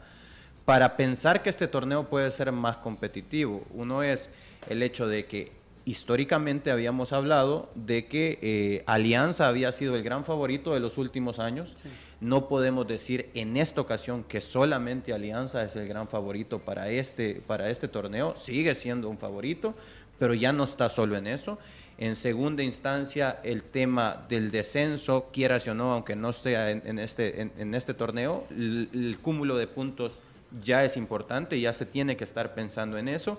para 0.65 0.97
pensar 0.97 1.41
que 1.41 1.49
este 1.49 1.67
torneo 1.67 2.09
puede 2.09 2.29
ser 2.31 2.51
más 2.51 2.77
competitivo. 2.77 3.63
Uno 3.71 4.03
es 4.03 4.29
el 4.67 4.83
hecho 4.83 5.07
de 5.07 5.25
que 5.25 5.51
históricamente 5.85 6.71
habíamos 6.71 7.11
hablado 7.13 7.69
de 7.75 8.05
que 8.07 8.39
eh, 8.41 8.83
Alianza 8.85 9.47
había 9.47 9.71
sido 9.71 9.95
el 9.95 10.03
gran 10.03 10.23
favorito 10.25 10.73
de 10.73 10.79
los 10.79 10.97
últimos 10.97 11.39
años. 11.39 11.73
No 12.19 12.47
podemos 12.47 12.87
decir 12.87 13.29
en 13.33 13.57
esta 13.57 13.81
ocasión 13.81 14.23
que 14.23 14.39
solamente 14.41 15.13
Alianza 15.13 15.63
es 15.63 15.75
el 15.75 15.87
gran 15.87 16.07
favorito 16.07 16.59
para 16.59 16.89
este, 16.89 17.41
para 17.47 17.69
este 17.69 17.87
torneo. 17.87 18.35
Sigue 18.37 18.75
siendo 18.75 19.09
un 19.09 19.17
favorito, 19.17 19.73
pero 20.19 20.33
ya 20.33 20.53
no 20.53 20.63
está 20.63 20.89
solo 20.89 21.17
en 21.17 21.27
eso. 21.27 21.57
En 21.97 22.15
segunda 22.15 22.63
instancia, 22.63 23.39
el 23.43 23.61
tema 23.61 24.25
del 24.27 24.49
descenso, 24.49 25.29
quieras 25.31 25.67
o 25.67 25.75
no, 25.75 25.93
aunque 25.93 26.15
no 26.15 26.31
esté 26.31 26.71
en, 26.71 26.99
este, 26.99 27.93
torneo, 27.93 28.45
el, 28.49 29.19
cúmulo 29.21 29.57
de 29.57 29.67
puntos 29.67 30.19
ya 30.63 30.83
es 30.83 30.97
importante, 30.97 31.59
ya 31.59 31.71
se 31.71 31.85
tiene 31.85 32.17
que 32.17 32.23
estar 32.23 32.55
pensando 32.55 32.97
en 32.97 33.07
eso. 33.07 33.37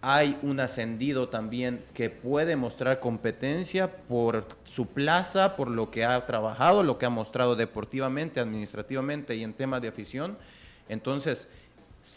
Hay 0.00 0.38
un 0.42 0.58
ascendido 0.58 1.28
también 1.28 1.80
que 1.94 2.10
puede 2.10 2.56
mostrar 2.56 2.98
competencia 2.98 3.88
por 3.88 4.46
su 4.64 4.86
plaza, 4.86 5.54
por 5.54 5.68
lo 5.68 5.90
que 5.90 6.04
ha 6.04 6.26
trabajado, 6.26 6.82
lo 6.82 6.98
que 6.98 7.06
ha 7.06 7.10
mostrado 7.10 7.56
deportivamente, 7.56 8.40
administrativamente 8.40 9.36
y 9.36 9.44
en 9.44 9.52
temas 9.52 9.82
de 9.82 9.88
afición. 9.88 10.36
Entonces, 10.88 11.46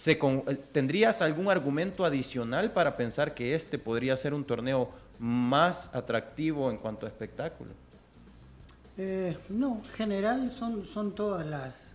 eh, 0.07 0.57
¿tendrías 0.71 1.21
algún 1.21 1.49
argumento 1.49 2.05
adicional 2.05 2.71
para 2.71 2.97
pensar 2.97 3.35
que 3.35 3.53
este 3.53 3.77
podría 3.77 4.17
ser 4.17 4.33
un 4.33 4.45
torneo 4.45 4.89
más 5.19 5.93
atractivo 5.93 6.69
en 6.69 6.77
cuanto 6.77 7.05
a 7.05 7.09
espectáculo? 7.09 7.71
Eh, 8.97 9.37
no, 9.49 9.81
en 9.83 9.83
general 9.85 10.49
son, 10.49 10.85
son 10.85 11.13
todas 11.13 11.45
las, 11.45 11.93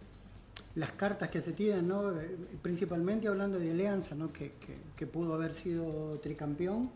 las 0.74 0.92
cartas 0.92 1.30
que 1.30 1.40
se 1.40 1.52
tienen, 1.52 1.88
¿no? 1.88 2.10
Eh, 2.12 2.36
principalmente 2.62 3.28
hablando 3.28 3.58
de 3.58 3.70
Alianza, 3.70 4.14
¿no? 4.14 4.32
que, 4.32 4.52
que, 4.96 5.06
pudo 5.06 5.34
haber 5.34 5.54
sido 5.54 6.18
tricampeón 6.18 6.90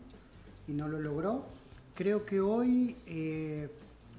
y 0.67 0.73
no 0.73 0.87
lo 0.87 0.99
logró. 0.99 1.45
Creo 1.95 2.25
que 2.25 2.41
hoy, 2.41 2.95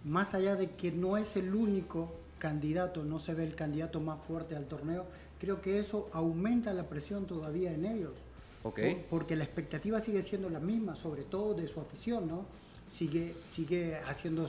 más 0.04 0.34
allá 0.34 0.56
de 0.56 0.70
que 0.70 0.90
no 0.90 1.16
es 1.18 1.36
el 1.36 1.54
único 1.54 2.10
candidato, 2.38 3.04
no 3.04 3.18
se 3.18 3.34
ve 3.34 3.44
el 3.44 3.54
candidato 3.54 4.00
más 4.00 4.18
fuerte 4.26 4.56
al 4.56 4.66
torneo, 4.66 5.06
creo 5.40 5.60
que 5.60 5.78
eso 5.78 6.08
aumenta 6.12 6.72
la 6.72 6.84
presión 6.84 7.26
todavía 7.26 7.72
en 7.72 7.84
ellos. 7.84 8.12
Porque 9.08 9.36
la 9.36 9.44
expectativa 9.44 10.00
sigue 10.00 10.22
siendo 10.22 10.50
la 10.50 10.60
misma, 10.60 10.94
sobre 10.94 11.22
todo 11.22 11.54
de 11.54 11.66
su 11.68 11.80
afición, 11.80 12.26
¿no? 12.28 12.44
Sigue, 12.90 13.34
sigue 13.50 13.96
haciendo 14.06 14.46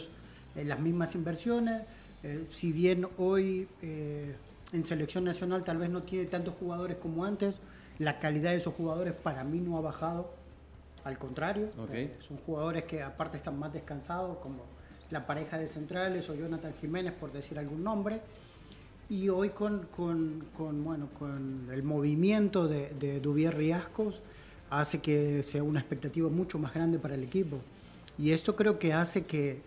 eh, 0.55 0.63
las 0.63 0.79
mismas 0.79 1.15
inversiones. 1.15 1.83
Eh, 2.23 2.45
si 2.51 2.71
bien 2.71 3.07
hoy 3.17 3.67
eh, 3.81 4.35
en 4.73 4.85
selección 4.85 5.23
nacional 5.23 5.63
tal 5.63 5.77
vez 5.77 5.89
no 5.89 6.03
tiene 6.03 6.25
tantos 6.25 6.55
jugadores 6.59 6.97
como 6.97 7.25
antes, 7.25 7.59
la 7.99 8.19
calidad 8.19 8.51
de 8.51 8.57
esos 8.57 8.73
jugadores 8.73 9.13
para 9.13 9.43
mí 9.43 9.59
no 9.59 9.77
ha 9.77 9.81
bajado. 9.81 10.29
Al 11.03 11.17
contrario, 11.17 11.69
son 12.27 12.37
jugadores 12.45 12.83
que 12.83 13.01
aparte 13.01 13.37
están 13.37 13.57
más 13.57 13.71
descansados, 13.71 14.39
como 14.39 14.63
la 15.09 15.25
pareja 15.25 15.57
de 15.57 15.67
centrales 15.67 16.29
o 16.29 16.35
Jonathan 16.35 16.73
Jiménez, 16.81 17.13
por 17.13 17.31
decir 17.31 17.57
algún 17.57 17.83
nombre. 17.83 18.19
Y 19.09 19.29
hoy 19.29 19.49
con, 19.49 19.87
con, 19.95 20.83
bueno, 20.83 21.07
con 21.17 21.69
el 21.71 21.83
movimiento 21.83 22.67
de, 22.67 22.89
de 22.99 23.19
Duvier 23.21 23.55
Riascos 23.55 24.21
hace 24.69 24.99
que 24.99 25.43
sea 25.43 25.63
una 25.63 25.79
expectativa 25.79 26.29
mucho 26.29 26.59
más 26.59 26.73
grande 26.73 26.99
para 26.99 27.15
el 27.15 27.23
equipo. 27.23 27.59
Y 28.17 28.31
esto 28.31 28.55
creo 28.55 28.79
que 28.79 28.93
hace 28.93 29.25
que 29.25 29.61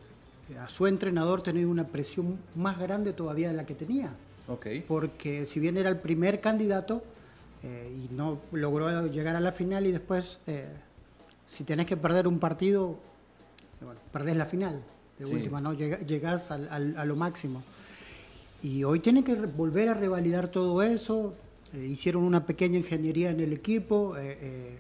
a 0.59 0.69
su 0.69 0.87
entrenador 0.87 1.43
tener 1.43 1.67
una 1.67 1.87
presión 1.87 2.39
más 2.55 2.79
grande 2.79 3.13
todavía 3.13 3.49
de 3.49 3.55
la 3.55 3.65
que 3.65 3.75
tenía. 3.75 4.13
Okay. 4.49 4.81
Porque 4.87 5.47
si 5.47 5.61
bien 5.61 5.77
era 5.77 5.89
el 5.89 5.99
primer 5.99 6.41
candidato 6.41 7.03
eh, 7.63 7.91
y 7.95 8.15
no 8.15 8.41
logró 8.53 9.07
llegar 9.07 9.37
a 9.37 9.41
la 9.41 9.53
final 9.53 9.87
y 9.87 9.93
después, 9.93 10.39
eh, 10.47 10.69
si 11.47 11.65
tenés 11.65 11.87
que 11.87 11.97
perder 11.97 12.27
un 12.27 12.39
partido, 12.39 12.99
bueno, 13.81 14.01
perdés 14.13 14.37
la 14.37 14.47
final 14.47 14.83
de 15.19 15.27
última, 15.27 15.61
¿no? 15.61 15.73
Llegás 15.73 16.51
al, 16.51 16.95
a 16.97 17.05
lo 17.05 17.17
máximo. 17.17 17.63
Y 18.63 18.85
hoy 18.85 19.01
tienen 19.01 19.25
que 19.25 19.35
volver 19.35 19.89
a 19.89 19.95
revalidar 19.95 20.49
todo 20.49 20.83
eso. 20.83 21.35
Eh, 21.73 21.87
hicieron 21.87 22.25
una 22.25 22.45
pequeña 22.45 22.79
ingeniería 22.79 23.31
en 23.31 23.41
el 23.41 23.53
equipo. 23.53 24.17
Eh, 24.19 24.39
eh, 24.41 24.79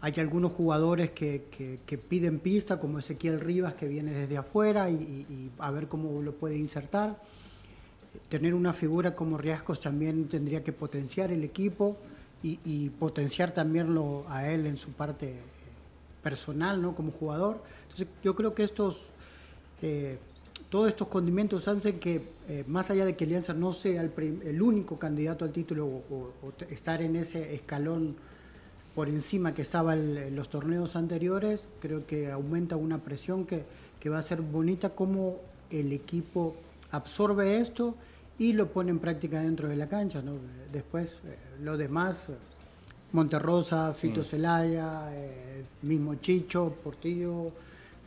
hay 0.00 0.12
algunos 0.18 0.52
jugadores 0.52 1.10
que, 1.10 1.44
que, 1.86 1.98
piden 1.98 2.38
pista, 2.38 2.78
como 2.78 2.98
Ezequiel 2.98 3.40
Rivas, 3.40 3.74
que 3.74 3.88
viene 3.88 4.12
desde 4.12 4.36
afuera, 4.36 4.90
y, 4.90 5.50
a 5.58 5.70
ver 5.70 5.88
cómo 5.88 6.20
lo 6.20 6.32
puede 6.32 6.58
insertar. 6.58 7.18
Tener 8.28 8.52
una 8.52 8.74
figura 8.74 9.14
como 9.14 9.38
Riascos 9.38 9.80
también 9.80 10.28
tendría 10.28 10.62
que 10.62 10.72
potenciar 10.72 11.32
el 11.32 11.42
equipo 11.42 11.96
y, 12.42 12.90
potenciar 12.90 13.54
también 13.54 13.94
lo, 13.94 14.26
a 14.28 14.50
él 14.50 14.66
en 14.66 14.76
su 14.76 14.90
parte 14.90 15.36
personal, 16.22 16.82
¿no? 16.82 16.94
Como 16.94 17.10
jugador. 17.10 17.62
Entonces, 17.84 18.08
yo 18.22 18.36
creo 18.36 18.54
que 18.54 18.64
estos 18.64 19.06
todos 20.74 20.88
estos 20.88 21.06
condimentos 21.06 21.68
hacen 21.68 22.00
que, 22.00 22.20
eh, 22.48 22.64
más 22.66 22.90
allá 22.90 23.04
de 23.04 23.14
que 23.14 23.22
Alianza 23.22 23.54
no 23.54 23.72
sea 23.72 24.02
el, 24.02 24.60
único 24.60 24.98
candidato 24.98 25.44
al 25.44 25.52
título 25.52 25.86
o, 25.86 26.32
estar 26.68 27.00
en 27.00 27.14
ese 27.14 27.54
escalón 27.54 28.16
por 28.96 29.08
encima 29.08 29.54
que 29.54 29.62
estaba 29.62 29.94
en 29.94 30.34
los 30.34 30.48
torneos 30.48 30.96
anteriores, 30.96 31.68
creo 31.78 32.08
que 32.08 32.28
aumenta 32.28 32.74
una 32.74 32.98
presión 32.98 33.46
que, 33.46 33.64
va 34.10 34.18
a 34.18 34.22
ser 34.22 34.40
bonita 34.40 34.90
como 34.90 35.36
el 35.70 35.92
equipo 35.92 36.56
absorbe 36.90 37.58
esto 37.58 37.94
y 38.36 38.52
lo 38.52 38.72
pone 38.72 38.90
en 38.90 38.98
práctica 38.98 39.42
dentro 39.42 39.68
de 39.68 39.76
la 39.76 39.88
cancha. 39.88 40.24
Después, 40.72 41.18
eh, 41.24 41.38
lo 41.62 41.76
demás, 41.76 42.26
Monterrosa, 43.12 43.94
Fito 43.94 44.24
Celaya, 44.24 45.08
eh, 45.12 45.64
mismo 45.82 46.16
Chicho, 46.16 46.74
Portillo, 46.82 47.52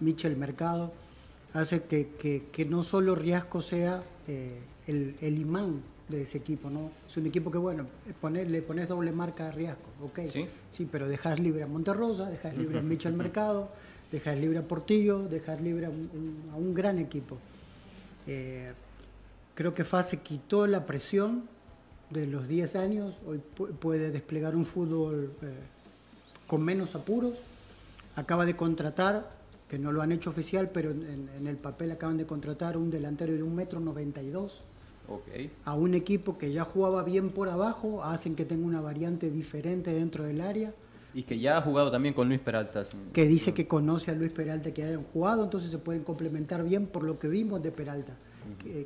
Michel 0.01 0.36
Mercado 0.36 1.07
hace 1.54 1.84
que, 1.84 2.10
que, 2.51 2.66
no 2.66 2.84
solo 2.84 3.16
Riasco 3.16 3.62
sea 3.62 4.04
eh, 4.27 4.60
el, 4.88 5.16
el, 5.22 5.39
imán 5.39 5.82
de 6.10 6.22
ese 6.22 6.38
equipo, 6.38 6.70
¿no? 6.70 6.92
Es 7.08 7.18
un 7.18 7.25
equipo 7.25 7.51
que, 7.51 7.58
bueno, 7.58 7.86
le 8.32 8.62
pones 8.62 8.88
doble 8.88 9.12
marca 9.12 9.48
a 9.48 9.51
Riasco, 9.51 9.89
ok. 10.01 10.20
Sí, 10.27 10.48
sí 10.72 10.88
pero 10.89 11.08
dejas 11.08 11.39
libre 11.39 11.63
a 11.63 11.68
Monterrosa, 11.68 12.30
dejas 12.30 12.56
libre 12.56 12.80
a 12.80 12.82
Michel 12.82 13.13
Mercado, 13.13 13.70
dejas 14.12 14.38
libre 14.38 14.60
a 14.60 14.68
Portillo, 14.68 15.24
dejas 15.24 15.62
libre 15.62 15.88
a 15.88 15.89
un, 15.89 16.74
gran 16.74 17.00
equipo. 17.00 17.38
Eh, 18.25 18.72
creo 19.56 19.74
que 19.74 19.84
Fase 19.84 20.18
quitó 20.18 20.68
la 20.68 20.86
presión 20.86 21.44
de 22.10 22.25
los 22.25 22.48
10 22.48 22.75
años, 22.75 23.16
hoy 23.25 23.39
puede 23.80 24.12
desplegar 24.12 24.56
un 24.56 24.66
fútbol 24.66 25.34
eh, 25.42 25.54
con 26.46 26.63
menos 26.63 26.96
apuros, 26.96 27.39
acaba 28.16 28.46
de 28.46 28.56
contratar 28.56 29.37
que 29.67 29.77
no 29.77 29.91
lo 29.91 30.01
han 30.01 30.12
hecho 30.12 30.29
oficial, 30.29 30.69
pero 30.71 30.91
en, 30.91 31.45
el 31.45 31.57
papel 31.57 31.91
acaban 31.91 32.17
de 32.17 32.25
contratar 32.25 32.77
un 32.77 32.89
delantero 32.89 33.33
de 33.33 33.43
un 33.43 33.55
metro 33.55 33.79
92. 33.79 34.63
Okay. 35.09 35.51
A 35.63 35.74
un 35.74 35.93
equipo 35.93 36.38
que 36.38 36.51
ya 36.51 36.63
jugaba 36.63 37.03
bien 37.03 37.29
por 37.29 37.50
abajo, 37.50 38.03
hacen 38.03 38.36
que 38.36 38.45
tenga 38.45 38.65
una 38.65 38.81
variante 38.81 39.29
diferente 39.31 39.93
dentro 39.93 40.25
del 40.25 40.41
área. 40.41 40.74
Y 41.13 41.24
que 41.24 41.39
ya 41.39 41.57
ha 41.57 41.62
jugado 41.62 41.89
también 41.89 42.13
con 42.13 42.27
Luis 42.27 42.41
Peralta. 42.41 42.83
Que 43.13 43.25
dice 43.25 43.53
que 43.53 43.67
conoce 43.67 44.12
a 44.12 44.13
Luis 44.13 44.31
Peralta 44.31 44.74
que 44.74 44.83
hayan 44.83 45.03
jugado, 45.03 45.45
entonces 45.45 45.71
se 45.71 45.77
pueden 45.77 46.03
complementar 46.03 46.63
bien 46.63 46.88
por 46.88 47.03
lo 47.03 47.17
que 47.17 47.27
vimos 47.27 47.62
de 47.63 47.71
Peralta. 47.71 48.13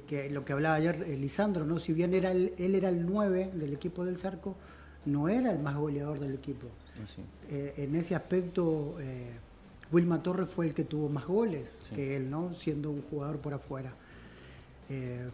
que, 0.07 0.29
lo 0.29 0.45
que 0.45 0.53
hablaba 0.53 0.75
ayer 0.75 1.07
Lisandro, 1.19 1.65
¿no? 1.65 1.77
si 1.79 1.93
bien 1.93 2.13
era 2.13 2.31
él 2.31 2.53
era 2.57 2.89
el 2.89 3.05
9 3.05 3.51
del 3.53 3.73
equipo 3.73 4.05
del 4.05 4.17
Cerco, 4.17 4.55
no 5.05 5.27
era 5.27 5.51
el 5.51 5.59
más 5.59 5.75
goleador 5.75 6.19
del 6.19 6.33
equipo. 6.33 6.67
Ah, 6.97 7.21
eh, 7.49 7.73
en 7.77 7.95
ese 7.95 8.15
aspecto... 8.15 8.95
Eh, 8.99 9.31
Wilma 9.91 10.23
Torres 10.23 10.49
fue 10.49 10.67
el 10.67 10.73
que 10.73 10.83
tuvo 10.83 11.09
más 11.09 11.25
goles 11.25 11.69
que 11.93 12.15
él, 12.15 12.29
¿no? 12.29 12.53
Siendo 12.53 12.91
un 12.91 13.01
jugador 13.01 13.37
por 13.37 13.53
afuera. 13.53 13.91
Eh, 14.89 15.29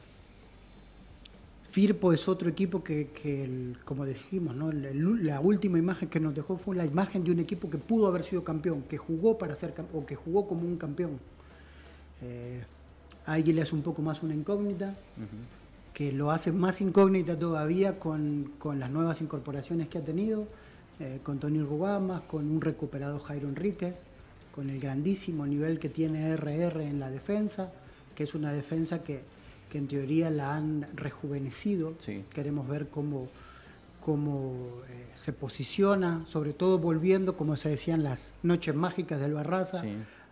Firpo 1.70 2.12
es 2.12 2.28
otro 2.28 2.50
equipo 2.50 2.82
que, 2.84 3.76
como 3.86 4.06
dijimos, 4.06 4.56
¿no? 4.56 4.72
la, 4.72 5.40
última 5.42 5.78
imagen 5.78 6.10
que 6.10 6.20
nos 6.20 6.34
dejó 6.34 6.58
fue 6.58 6.76
la 6.76 6.86
imagen 6.86 7.24
de 7.24 7.32
un 7.32 7.40
equipo 7.40 7.70
que 7.70 7.78
pudo 7.78 8.08
haber 8.08 8.24
sido 8.24 8.44
campeón, 8.44 8.84
que 8.90 8.98
jugó 8.98 9.38
para 9.38 9.56
ser 9.56 9.74
o 9.94 10.06
que 10.06 10.16
jugó 10.16 10.48
como 10.48 10.62
un 10.62 10.78
campeón. 10.78 11.20
Eh, 12.24 12.64
Águila 13.26 13.62
es 13.62 13.74
un 13.74 13.84
poco 13.84 14.02
más 14.02 14.24
una 14.24 14.34
incógnita, 14.34 14.96
que 15.94 16.12
lo 16.12 16.32
hace 16.32 16.52
más 16.52 16.82
incógnita 16.82 17.38
todavía 17.38 18.00
con, 18.00 18.54
las 18.76 18.90
nuevas 18.90 19.22
incorporaciones 19.22 19.88
que 19.88 20.00
ha 20.00 20.04
tenido, 20.04 20.48
eh, 21.00 21.20
con 21.22 21.38
Tony 21.38 21.62
Rubamas, 21.62 22.22
con 22.22 22.50
un 22.50 22.62
recuperado 22.62 23.20
Jairo 23.20 23.50
Enríquez 23.50 23.96
con 24.58 24.72
el 24.72 24.80
grandísimo 24.80 25.46
nivel 25.46 25.78
que 25.78 25.88
tiene 25.88 26.36
RR 26.36 26.84
en 26.84 27.00
la 27.00 27.12
defensa, 27.12 27.70
que 28.16 28.24
es 28.24 28.34
una 28.34 28.52
defensa 28.52 29.04
que, 29.04 29.22
en 29.72 29.88
teoría 29.88 30.32
la 30.32 30.56
han 30.56 30.88
rejuvenecido. 30.96 31.94
Queremos 32.34 32.68
ver 32.68 32.88
cómo, 32.88 33.28
cómo 34.04 34.56
eh, 34.90 35.06
se 35.14 35.32
posiciona, 35.32 36.24
sobre 36.26 36.54
todo 36.54 36.80
volviendo, 36.80 37.38
como 37.38 37.56
se 37.56 37.70
decían, 37.70 38.02
las 38.02 38.34
noches 38.42 38.74
mágicas 38.74 39.20
del 39.20 39.36
Barraza. 39.36 39.84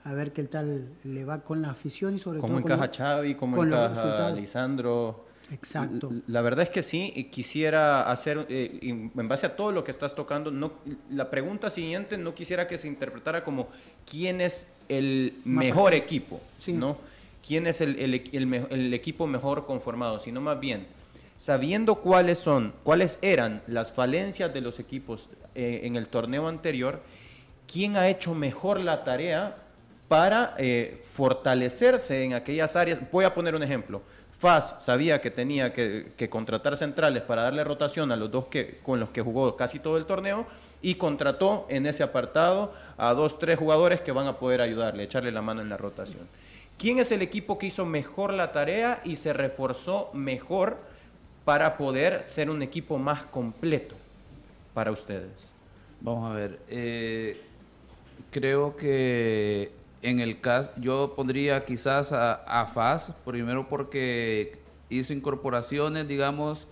A 0.03 0.13
ver 0.13 0.34
qué 0.34 0.46
tal 0.46 0.89
le 1.03 1.24
va 1.24 1.41
con 1.41 1.62
la 1.62 1.70
afición 1.70 2.15
y 2.15 2.17
sobre 2.17 2.39
todo. 2.39 2.48
¿Cómo 2.48 2.58
encaja 2.58 2.89
Xavi? 2.91 3.36
¿Cómo 3.36 3.63
encaja 3.63 4.32
Lisandro? 4.32 5.25
Exacto. 5.52 6.12
La 6.28 6.42
verdad 6.42 6.64
es 6.64 6.70
que 6.70 6.84
sí, 6.84 7.14
y 7.16 7.25
quisiera 7.25 8.10
hacer, 8.10 8.46
eh, 8.50 8.80
en 8.82 9.28
base 9.28 9.46
a 9.46 9.56
todo 9.56 9.72
lo 9.72 9.84
que 9.84 9.92
estás 9.92 10.16
tocando, 10.16 10.52
no, 10.52 10.74
la 11.12 11.30
pregunta 11.30 11.70
siguiente 11.70 12.18
no 12.18 12.34
quisiera 12.34 12.68
que 12.68 12.78
se 12.78 12.88
interpretara 12.88 13.44
como 13.44 13.70
quién 14.10 14.42
es 14.42 14.68
el 14.90 15.40
mejor 15.46 15.94
equipo, 15.94 16.42
¿no? 16.68 16.98
¿Quién 17.46 17.68
es 17.68 17.80
el, 17.82 18.00
el, 18.00 18.94
equipo 18.94 19.28
mejor 19.28 19.68
conformado? 19.68 20.20
Sino 20.20 20.42
más 20.42 20.60
bien, 20.60 20.88
sabiendo 21.38 21.96
cuáles 21.96 22.40
son, 22.40 22.74
cuáles 22.84 23.20
eran 23.22 23.62
las 23.68 23.92
falencias 23.92 24.52
de 24.52 24.62
los 24.62 24.80
equipos 24.80 25.30
eh, 25.54 25.82
en 25.84 25.96
el 25.96 26.08
torneo 26.08 26.48
anterior, 26.48 27.02
¿quién 27.72 27.98
ha 27.98 28.08
hecho 28.08 28.34
mejor 28.34 28.80
la 28.80 29.04
tarea 29.04 29.58
para 30.08 30.56
eh, 30.58 31.00
fortalecerse 31.04 32.24
en 32.24 32.34
aquellas 32.34 32.75
áreas? 32.75 33.00
Voy 33.12 33.25
a 33.25 33.34
poner 33.34 33.54
un 33.54 33.62
ejemplo 33.62 34.02
Faz 34.39 34.84
sabía 34.84 35.22
que 35.22 35.32
tenía 35.32 35.72
que, 35.72 36.27
contratar 36.30 36.75
centrales 36.77 37.24
para 37.24 37.44
darle 37.44 37.63
rotación 37.63 38.12
a 38.12 38.15
los 38.15 38.32
dos 38.32 38.46
que, 38.48 38.80
con 38.84 39.00
los 39.00 39.10
que 39.10 39.22
jugó 39.22 39.56
casi 39.56 39.80
todo 39.80 39.98
el 39.98 40.06
torneo 40.06 40.46
y 40.82 40.96
contrató 40.96 41.65
en 41.70 41.86
ese 41.86 42.04
apartado 42.04 42.74
a 42.98 43.13
dos, 43.13 43.39
tres 43.39 43.58
jugadores 43.58 44.01
que 44.01 44.12
van 44.12 44.27
a 44.27 44.38
poder 44.38 44.62
ayudarle, 44.62 45.04
echarle 45.04 45.32
la 45.32 45.42
mano 45.42 45.62
en 45.62 45.70
la 45.70 45.77
rotación. 45.77 46.27
¿Quién 46.77 47.00
es 47.00 47.12
el 47.12 47.22
equipo 47.22 47.58
que 47.58 47.68
hizo 47.68 47.86
mejor 47.86 48.34
la 48.34 48.51
tarea 48.51 49.01
y 49.06 49.15
se 49.15 49.32
reforzó 49.32 50.10
mejor 50.13 50.77
para 51.46 51.77
poder 51.77 52.27
ser 52.27 52.50
un 52.50 52.62
equipo 52.62 52.98
más 52.98 53.24
completo 53.24 53.96
para 54.74 54.92
ustedes? 54.92 55.32
Vamos 56.01 56.30
a 56.30 56.36
ver. 56.36 56.60
Eh, 56.70 57.42
creo 58.32 58.75
que 58.75 59.72
en 60.06 60.20
el 60.20 60.40
caso, 60.40 60.72
yo 60.78 61.14
pondría 61.16 61.66
quizás 61.66 62.12
a, 62.12 62.34
a 62.34 62.68
FAS, 62.68 63.14
primero 63.26 63.68
porque 63.68 64.60
hizo 64.90 65.14
incorporaciones, 65.14 66.08
digamos, 66.08 66.68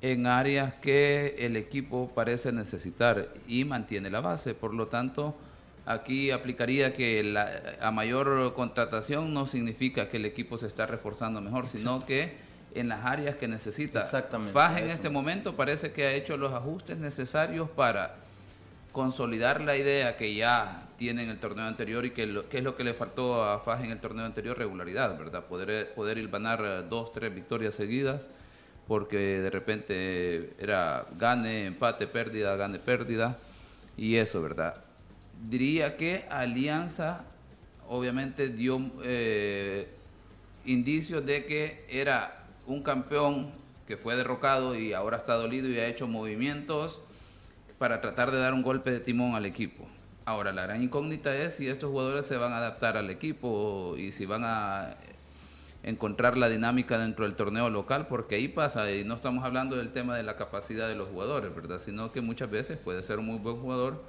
en 0.00 0.26
áreas 0.26 0.74
que 0.74 1.36
el 1.38 1.56
equipo 1.56 2.10
parece 2.14 2.50
necesitar 2.50 3.28
y 3.46 3.64
mantiene 3.64 4.10
la 4.10 4.20
base. 4.20 4.54
Por 4.54 4.72
lo 4.72 4.86
tanto, 4.86 5.36
aquí 5.84 6.30
aplicaría 6.30 6.94
que 6.94 7.22
la, 7.22 7.60
a 7.80 7.90
mayor 7.90 8.54
contratación 8.54 9.34
no 9.34 9.46
significa 9.46 10.08
que 10.08 10.16
el 10.16 10.24
equipo 10.24 10.56
se 10.56 10.66
está 10.66 10.86
reforzando 10.86 11.40
mejor, 11.40 11.66
sino 11.66 12.06
que 12.06 12.36
en 12.74 12.88
las 12.88 13.04
áreas 13.04 13.36
que 13.36 13.48
necesita. 13.48 14.02
Exactamente. 14.02 14.52
FAS 14.52 14.80
en 14.80 14.90
este 14.90 15.10
momento 15.10 15.56
parece 15.56 15.92
que 15.92 16.06
ha 16.06 16.12
hecho 16.12 16.36
los 16.36 16.54
ajustes 16.54 16.96
necesarios 16.96 17.68
para 17.68 18.16
consolidar 18.92 19.60
la 19.60 19.76
idea 19.76 20.16
que 20.16 20.34
ya 20.34 20.87
tiene 20.98 21.22
en 21.22 21.30
el 21.30 21.38
torneo 21.38 21.64
anterior 21.64 22.04
y 22.04 22.10
lo, 22.26 22.48
que 22.48 22.58
es 22.58 22.64
lo 22.64 22.76
que 22.76 22.84
le 22.84 22.92
faltó 22.92 23.44
a 23.44 23.60
FAS 23.60 23.84
en 23.84 23.90
el 23.90 24.00
torneo 24.00 24.26
anterior, 24.26 24.58
regularidad, 24.58 25.16
¿verdad? 25.16 25.44
Poder, 25.44 25.94
poder 25.94 26.28
ganar 26.28 26.88
dos, 26.88 27.12
tres 27.12 27.34
victorias 27.34 27.74
seguidas 27.74 28.28
porque 28.88 29.18
de 29.18 29.50
repente 29.50 30.54
era 30.58 31.06
gane, 31.16 31.66
empate, 31.66 32.06
pérdida, 32.06 32.56
gane, 32.56 32.78
pérdida, 32.78 33.38
y 33.98 34.16
eso, 34.16 34.40
¿verdad? 34.40 34.76
Diría 35.48 35.96
que 35.96 36.24
Alianza 36.30 37.24
obviamente 37.86 38.48
dio 38.48 38.80
eh, 39.04 39.88
indicios 40.64 41.24
de 41.24 41.44
que 41.44 41.84
era 41.88 42.46
un 42.66 42.82
campeón 42.82 43.52
que 43.86 43.96
fue 43.96 44.16
derrocado 44.16 44.74
y 44.74 44.94
ahora 44.94 45.18
está 45.18 45.34
dolido 45.34 45.68
y 45.68 45.78
ha 45.78 45.86
hecho 45.86 46.06
movimientos 46.06 47.00
para 47.78 48.00
tratar 48.00 48.30
de 48.30 48.38
dar 48.38 48.54
un 48.54 48.62
golpe 48.62 48.90
de 48.90 49.00
timón 49.00 49.34
al 49.34 49.44
equipo. 49.44 49.86
Ahora, 50.28 50.52
la 50.52 50.64
gran 50.64 50.82
incógnita 50.82 51.34
es 51.34 51.54
si 51.54 51.68
estos 51.68 51.90
jugadores 51.90 52.26
se 52.26 52.36
van 52.36 52.52
a 52.52 52.58
adaptar 52.58 52.98
al 52.98 53.08
equipo 53.08 53.94
y 53.96 54.12
si 54.12 54.26
van 54.26 54.42
a 54.44 54.94
encontrar 55.82 56.36
la 56.36 56.50
dinámica 56.50 56.98
dentro 56.98 57.24
del 57.24 57.34
torneo 57.34 57.70
local, 57.70 58.08
porque 58.08 58.34
ahí 58.34 58.46
pasa, 58.46 58.92
y 58.92 59.04
no 59.04 59.14
estamos 59.14 59.42
hablando 59.42 59.76
del 59.76 59.90
tema 59.90 60.14
de 60.18 60.24
la 60.24 60.36
capacidad 60.36 60.86
de 60.86 60.96
los 60.96 61.08
jugadores, 61.08 61.54
¿verdad? 61.54 61.78
Sino 61.78 62.12
que 62.12 62.20
muchas 62.20 62.50
veces 62.50 62.76
puede 62.76 63.02
ser 63.02 63.20
un 63.20 63.24
muy 63.24 63.38
buen 63.38 63.56
jugador, 63.56 64.02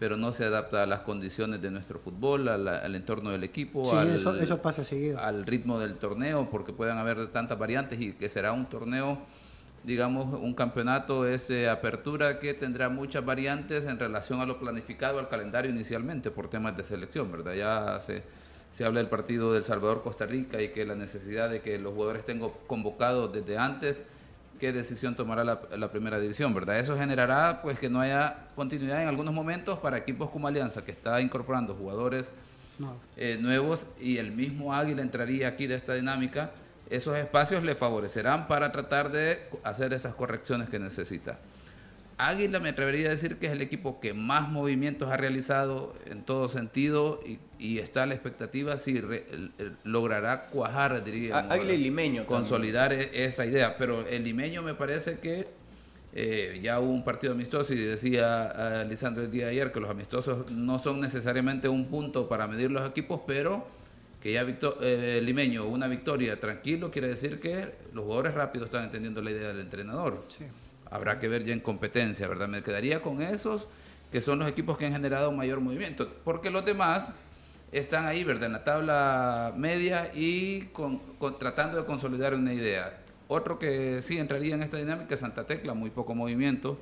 pero 0.00 0.16
no 0.16 0.32
se 0.32 0.46
adapta 0.46 0.82
a 0.82 0.86
las 0.86 1.02
condiciones 1.02 1.62
de 1.62 1.70
nuestro 1.70 2.00
fútbol, 2.00 2.48
al, 2.48 2.96
entorno 2.96 3.30
del 3.30 3.44
equipo, 3.44 3.96
al, 3.96 4.16
eso, 4.16 4.60
pasa 4.60 4.82
seguido. 4.82 5.20
al 5.20 5.46
ritmo 5.46 5.78
del 5.78 5.94
torneo, 5.94 6.48
porque 6.50 6.72
pueden 6.72 6.98
haber 6.98 7.28
tantas 7.28 7.56
variantes 7.56 8.00
y 8.00 8.14
que 8.14 8.28
será 8.28 8.50
un 8.50 8.66
torneo, 8.66 9.20
digamos, 9.84 10.40
un 10.40 10.54
campeonato 10.54 11.26
es 11.26 11.50
apertura 11.68 12.38
que 12.38 12.54
tendrá 12.54 12.88
muchas 12.88 13.24
variantes 13.24 13.86
en 13.86 13.98
relación 13.98 14.40
a 14.40 14.46
lo 14.46 14.58
planificado 14.58 15.18
al 15.18 15.28
calendario 15.28 15.70
inicialmente 15.70 16.30
por 16.30 16.48
temas 16.48 16.76
de 16.76 16.84
selección, 16.84 17.30
¿verdad? 17.32 17.54
Ya 17.54 18.00
se 18.00 18.22
se 18.72 18.86
habla 18.86 19.00
del 19.00 19.08
partido 19.10 19.52
del 19.52 19.64
Salvador-Costa 19.64 20.24
Rica 20.24 20.60
y 20.60 20.70
que 20.70 20.86
la 20.86 20.94
necesidad 20.94 21.50
de 21.50 21.60
que 21.60 21.78
los 21.78 21.92
jugadores 21.92 22.20
estén 22.20 22.40
convocados 22.66 23.30
desde 23.30 23.58
antes, 23.58 24.02
qué 24.58 24.72
decisión 24.72 25.14
tomará 25.14 25.44
la, 25.44 25.92
primera 25.92 26.18
división, 26.18 26.54
¿verdad? 26.54 26.78
Eso 26.78 26.96
generará 26.96 27.60
pues 27.60 27.78
que 27.78 27.90
no 27.90 28.00
haya 28.00 28.48
continuidad 28.56 29.02
en 29.02 29.08
algunos 29.08 29.34
momentos 29.34 29.78
para 29.78 29.98
equipos 29.98 30.30
como 30.30 30.48
Alianza, 30.48 30.82
que 30.86 30.92
está 30.92 31.20
incorporando 31.20 31.74
jugadores 31.74 32.32
eh, 33.18 33.36
nuevos 33.38 33.86
y 34.00 34.16
el 34.16 34.32
mismo 34.32 34.74
Águila 34.74 35.02
entraría 35.02 35.48
aquí 35.48 35.66
de 35.66 35.74
esta 35.74 35.92
dinámica. 35.92 36.52
Esos 36.92 37.16
espacios 37.16 37.64
le 37.64 37.74
favorecerán 37.74 38.46
para 38.48 38.70
tratar 38.70 39.10
de 39.10 39.40
hacer 39.64 39.94
esas 39.94 40.14
correcciones 40.14 40.68
que 40.68 40.78
necesita. 40.78 41.38
Águila 42.18 42.60
me 42.60 42.68
atrevería 42.68 43.06
a 43.06 43.10
decir 43.10 43.38
que 43.38 43.46
es 43.46 43.52
el 43.52 43.62
equipo 43.62 43.98
que 43.98 44.12
más 44.12 44.50
movimientos 44.50 45.10
ha 45.10 45.16
realizado 45.16 45.94
en 46.04 46.22
todo 46.22 46.50
sentido 46.50 47.20
y, 47.58 47.78
está 47.78 48.02
a 48.02 48.06
la 48.06 48.12
expectativa 48.12 48.76
si 48.76 49.00
logrará 49.84 50.48
cuajar, 50.48 51.02
diría. 51.02 51.38
Águila 51.38 51.72
y 51.72 51.78
Limeño. 51.78 52.26
Consolidar 52.26 52.92
e, 52.92 53.24
esa 53.24 53.46
idea. 53.46 53.78
Pero 53.78 54.06
el 54.06 54.22
Limeño 54.24 54.60
me 54.60 54.74
parece 54.74 55.18
que 55.18 55.48
eh, 56.12 56.60
ya 56.62 56.78
hubo 56.78 56.90
un 56.90 57.04
partido 57.04 57.32
amistoso 57.32 57.72
y 57.72 57.78
decía 57.78 58.84
Lisandro 58.86 59.22
el 59.24 59.30
día 59.30 59.46
de 59.46 59.52
ayer 59.52 59.72
que 59.72 59.80
los 59.80 59.88
amistosos 59.88 60.50
no 60.50 60.78
son 60.78 61.00
necesariamente 61.00 61.70
un 61.70 61.86
punto 61.86 62.28
para 62.28 62.46
medir 62.46 62.70
los 62.70 62.86
equipos, 62.86 63.22
pero 63.26 63.66
que 64.22 64.32
ya 64.32 64.46
eh, 64.80 65.20
Limeño 65.22 65.66
una 65.66 65.88
victoria 65.88 66.38
tranquilo 66.38 66.90
quiere 66.90 67.08
decir 67.08 67.40
que 67.40 67.74
los 67.92 68.04
jugadores 68.04 68.34
rápidos 68.34 68.66
están 68.66 68.84
entendiendo 68.84 69.20
la 69.20 69.30
idea 69.32 69.48
del 69.48 69.60
entrenador. 69.60 70.24
Sí 70.28 70.44
habrá 70.92 71.18
que 71.18 71.26
ver 71.26 71.44
ya 71.44 71.54
en 71.54 71.60
competencia, 71.60 72.28
¿verdad? 72.28 72.48
Me 72.48 72.62
quedaría 72.62 73.00
con 73.00 73.22
esos 73.22 73.66
que 74.12 74.20
son 74.20 74.38
los 74.38 74.46
equipos 74.46 74.76
que 74.76 74.84
han 74.84 74.92
generado 74.92 75.32
mayor 75.32 75.60
movimiento, 75.60 76.06
porque 76.22 76.50
los 76.50 76.66
demás 76.66 77.14
están 77.72 78.06
ahí, 78.06 78.24
¿verdad? 78.24 78.44
En 78.44 78.52
la 78.52 78.62
tabla 78.62 79.54
media 79.56 80.10
y 80.14 80.66
con, 80.66 81.00
tratando 81.38 81.78
de 81.78 81.86
consolidar 81.86 82.34
una 82.34 82.52
idea. 82.52 82.98
Otro 83.26 83.58
que 83.58 84.02
sí 84.02 84.18
entraría 84.18 84.54
en 84.54 84.62
esta 84.62 84.76
dinámica 84.76 85.14
es 85.14 85.20
Santa 85.20 85.46
Tecla, 85.46 85.72
muy 85.72 85.88
poco 85.88 86.14
movimiento, 86.14 86.78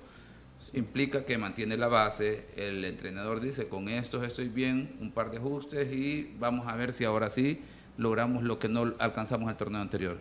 implica 0.73 1.25
que 1.25 1.39
mantiene 1.39 1.77
la 1.77 1.89
base, 1.89 2.47
el 2.57 2.85
entrenador 2.85 3.41
dice, 3.41 3.69
con 3.69 3.89
estos 3.89 4.25
estoy 4.25 4.49
bien, 4.49 4.97
un 5.01 5.13
par 5.13 5.31
de 5.31 5.39
ajustes 5.39 5.93
y 5.93 6.35
vamos 6.39 6.69
a 6.69 6.77
ver 6.77 6.93
si 6.93 7.05
ahora 7.05 7.31
sí 7.31 7.61
logramos 7.99 8.43
lo 8.45 8.59
que 8.59 8.69
no 8.69 8.95
alcanzamos 8.99 9.45
en 9.45 9.51
el 9.51 9.57
torneo 9.57 9.81
anterior. 9.81 10.19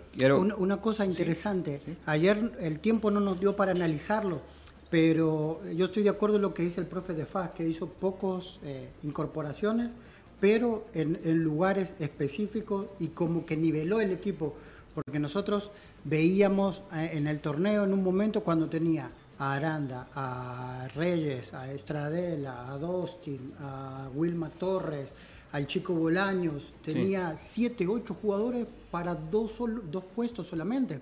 Una, 0.58 0.78
cosa 0.78 1.06
interesante, 1.06 1.82
ayer 2.06 2.52
el 2.60 2.80
tiempo 2.80 3.12
no 3.12 3.20
nos 3.20 3.40
dio 3.40 3.56
para 3.56 3.72
analizarlo, 3.72 4.42
pero 4.90 5.62
yo 5.76 5.86
estoy 5.86 6.04
de 6.04 6.10
acuerdo 6.10 6.38
en 6.38 6.42
lo 6.42 6.54
que 6.54 6.64
dice 6.64 6.82
el 6.82 6.88
profe 6.88 7.14
de 7.14 7.26
FAS, 7.26 7.52
que 7.52 7.68
hizo 7.68 7.88
pocos 7.88 8.60
eh, 8.64 8.90
incorporaciones, 9.04 9.92
pero 10.40 10.88
en, 10.94 11.44
lugares 11.44 11.94
específicos 12.00 12.88
y 13.00 13.10
como 13.10 13.46
que 13.46 13.56
niveló 13.56 14.02
el 14.02 14.12
equipo, 14.12 14.56
porque 14.96 15.20
nosotros 15.20 15.72
veíamos 16.04 16.82
eh, 16.94 17.12
en 17.14 17.28
el 17.28 17.40
torneo 17.40 17.84
en 17.84 17.94
un 17.94 18.04
momento 18.04 18.42
cuando 18.42 18.68
tenía 18.68 19.12
a 19.40 19.54
Aranda, 19.54 20.08
a 20.14 20.88
Reyes, 20.94 21.54
a 21.54 21.72
Estradela, 21.72 22.72
a 22.72 22.78
Dostin, 22.78 23.54
a 23.60 24.10
Wilma 24.14 24.50
Torres, 24.50 25.10
al 25.52 25.66
chico 25.66 25.94
Bolaños, 25.94 26.74
tenía 26.84 27.36
siete, 27.36 27.88
ocho 27.88 28.14
jugadores 28.14 28.68
para 28.92 29.16
dos, 29.16 29.54
dos 29.90 30.04
puestos 30.16 30.46
solamente. 30.46 31.00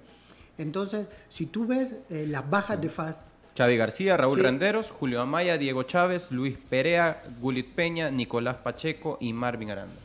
Entonces, 0.57 1.07
si 1.29 1.47
tú 1.47 1.67
ves 1.67 1.95
eh, 2.09 2.25
las 2.27 2.49
bajas 2.49 2.79
de 2.79 2.89
faz... 2.89 3.23
Xavi 3.57 3.75
García, 3.75 4.15
Raúl 4.17 4.39
Renderos, 4.39 4.91
Julio 4.91 5.19
Amaya, 5.19 5.57
Diego 5.57 5.83
Chávez, 5.83 6.31
Luis 6.31 6.57
Perea, 6.69 7.23
Gulit 7.41 7.73
Peña, 7.73 8.11
Nicolás 8.11 8.57
Pacheco 8.57 9.17
y 9.19 9.33
Marvin 9.33 9.71
Aranda. 9.71 9.95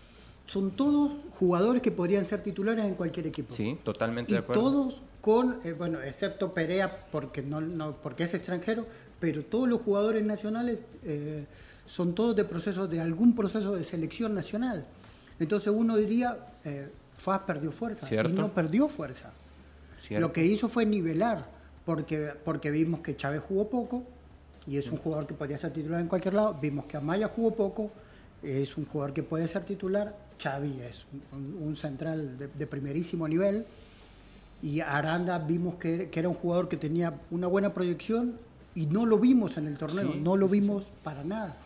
Son 0.47 0.71
todos 0.71 1.12
jugadores 1.38 1.83
que 1.83 1.90
podrían 1.90 2.27
ser 2.27 2.42
titulares 2.42 2.85
en 2.87 2.95
cualquier 2.95 3.27
equipo. 3.27 3.55
Sí, 3.55 3.79
totalmente 3.85 4.33
y 4.33 4.35
de 4.35 4.40
acuerdo. 4.40 4.62
todos 4.62 5.03
con, 5.22 5.61
eh, 5.64 5.72
bueno, 5.72 6.02
excepto 6.02 6.52
Perea 6.52 7.06
porque, 7.11 7.42
no, 7.42 7.62
no, 7.62 7.92
porque 7.92 8.24
es 8.24 8.35
extranjero, 8.35 8.85
pero 9.18 9.42
todos 9.42 9.66
los 9.66 9.80
jugadores 9.80 10.22
nacionales... 10.22 10.80
Eh, 11.04 11.46
son 11.87 12.14
todos 12.14 12.37
de 12.37 12.44
procesos, 12.44 12.88
de 12.88 13.00
algún 13.00 13.35
proceso 13.35 13.74
de 13.74 13.85
selección 13.85 14.35
nacional. 14.35 14.87
Entonces 15.38 15.72
uno 15.74 15.96
diría, 15.96 16.38
eh, 16.64 16.88
FAS 17.16 17.42
perdió 17.42 17.72
fuerza 17.72 18.08
y 18.12 18.32
no 18.32 18.48
perdió 18.48 18.88
fuerza. 18.88 19.30
Lo 20.11 20.32
que 20.32 20.44
hizo 20.44 20.68
fue 20.68 20.85
nivelar, 20.85 21.46
porque, 21.85 22.32
porque 22.44 22.70
vimos 22.70 23.00
que 23.00 23.16
Chávez 23.16 23.42
jugó 23.46 23.68
poco 23.68 24.04
y 24.66 24.78
es 24.78 24.90
un 24.90 24.98
jugador 24.98 25.26
que 25.26 25.35
podía 25.35 25.58
ser 25.58 25.72
titular 25.72 26.00
en 26.00 26.08
cualquier 26.08 26.35
lado. 26.35 26.58
Vimos 26.61 26.87
que 26.87 26.96
Amaya 26.96 27.28
jugó 27.28 27.54
poco, 27.54 27.90
es 28.42 28.76
un 28.76 28.87
jugador 28.87 29.12
que 29.12 29.22
puede 29.22 29.46
ser 29.48 29.64
titular. 29.64 30.16
Xavi 30.42 30.80
es 30.80 31.04
un, 31.32 31.76
central 31.76 32.37
de, 32.38 32.66
primerísimo 32.66 33.28
nivel. 33.28 33.64
Y 34.62 34.81
Aranda 34.81 35.38
vimos 35.38 35.75
que, 35.75 36.09
que, 36.09 36.20
era 36.20 36.29
un 36.29 36.37
jugador 36.37 36.68
que 36.68 36.77
tenía 36.77 37.14
una 37.31 37.48
buena 37.48 37.75
proyección 37.75 38.37
y 38.75 38.87
no 38.87 39.07
lo 39.07 39.18
vimos 39.18 39.57
en 39.57 39.66
el 39.66 39.77
torneo, 39.77 40.14
no 40.14 40.37
lo 40.37 40.48
vimos 40.48 40.85
para 41.03 41.25
nada. 41.25 41.57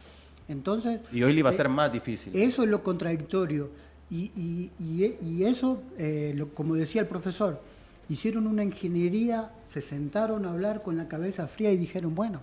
Entonces, 0.49 1.01
y 1.13 1.23
hoy 1.23 1.33
le 1.33 1.41
iba 1.41 1.51
a 1.51 1.53
ser 1.53 1.67
eh, 1.67 1.71
más 1.71 1.93
difícil. 1.93 2.35
Eso 2.35 2.63
es 2.63 2.69
lo 2.69 2.83
contradictorio. 2.83 3.71
Y, 4.09 4.71
y, 4.79 5.43
eso, 5.43 5.83
eh, 5.99 6.45
como 6.55 6.77
decía 6.77 7.01
el 7.01 7.09
profesor, 7.09 7.61
hicieron 8.09 8.47
una 8.47 8.63
ingeniería, 8.63 9.51
se 9.67 9.83
sentaron 9.83 10.47
a 10.47 10.53
hablar 10.53 10.83
con 10.83 10.97
la 10.97 11.09
cabeza 11.09 11.49
fría 11.49 11.73
y 11.73 11.77
dijeron, 11.77 12.15
bueno, 12.15 12.41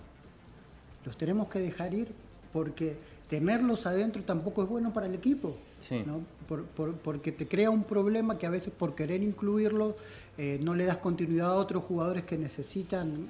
los 1.06 1.16
tenemos 1.16 1.48
que 1.48 1.58
dejar 1.60 1.94
ir 1.94 2.08
porque 2.52 2.96
tenerlos 3.28 3.86
adentro 3.86 4.22
tampoco 4.22 4.62
es 4.62 4.68
bueno 4.68 4.92
para 4.92 5.06
el 5.06 5.14
equipo. 5.14 5.56
Porque 7.02 7.32
te 7.32 7.48
crea 7.48 7.70
un 7.70 7.84
problema 7.84 8.38
que 8.38 8.46
a 8.46 8.50
veces 8.50 8.72
por 8.76 8.94
querer 8.94 9.22
incluirlos 9.22 9.94
eh, 10.38 10.58
no 10.62 10.74
le 10.74 10.84
das 10.84 10.98
continuidad 10.98 11.50
a 11.50 11.54
otros 11.54 11.84
jugadores 11.84 12.24
que 12.24 12.36
necesitan 12.38 13.28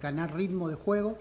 ganar 0.00 0.34
ritmo 0.34 0.68
de 0.68 0.74
juego. 0.74 1.18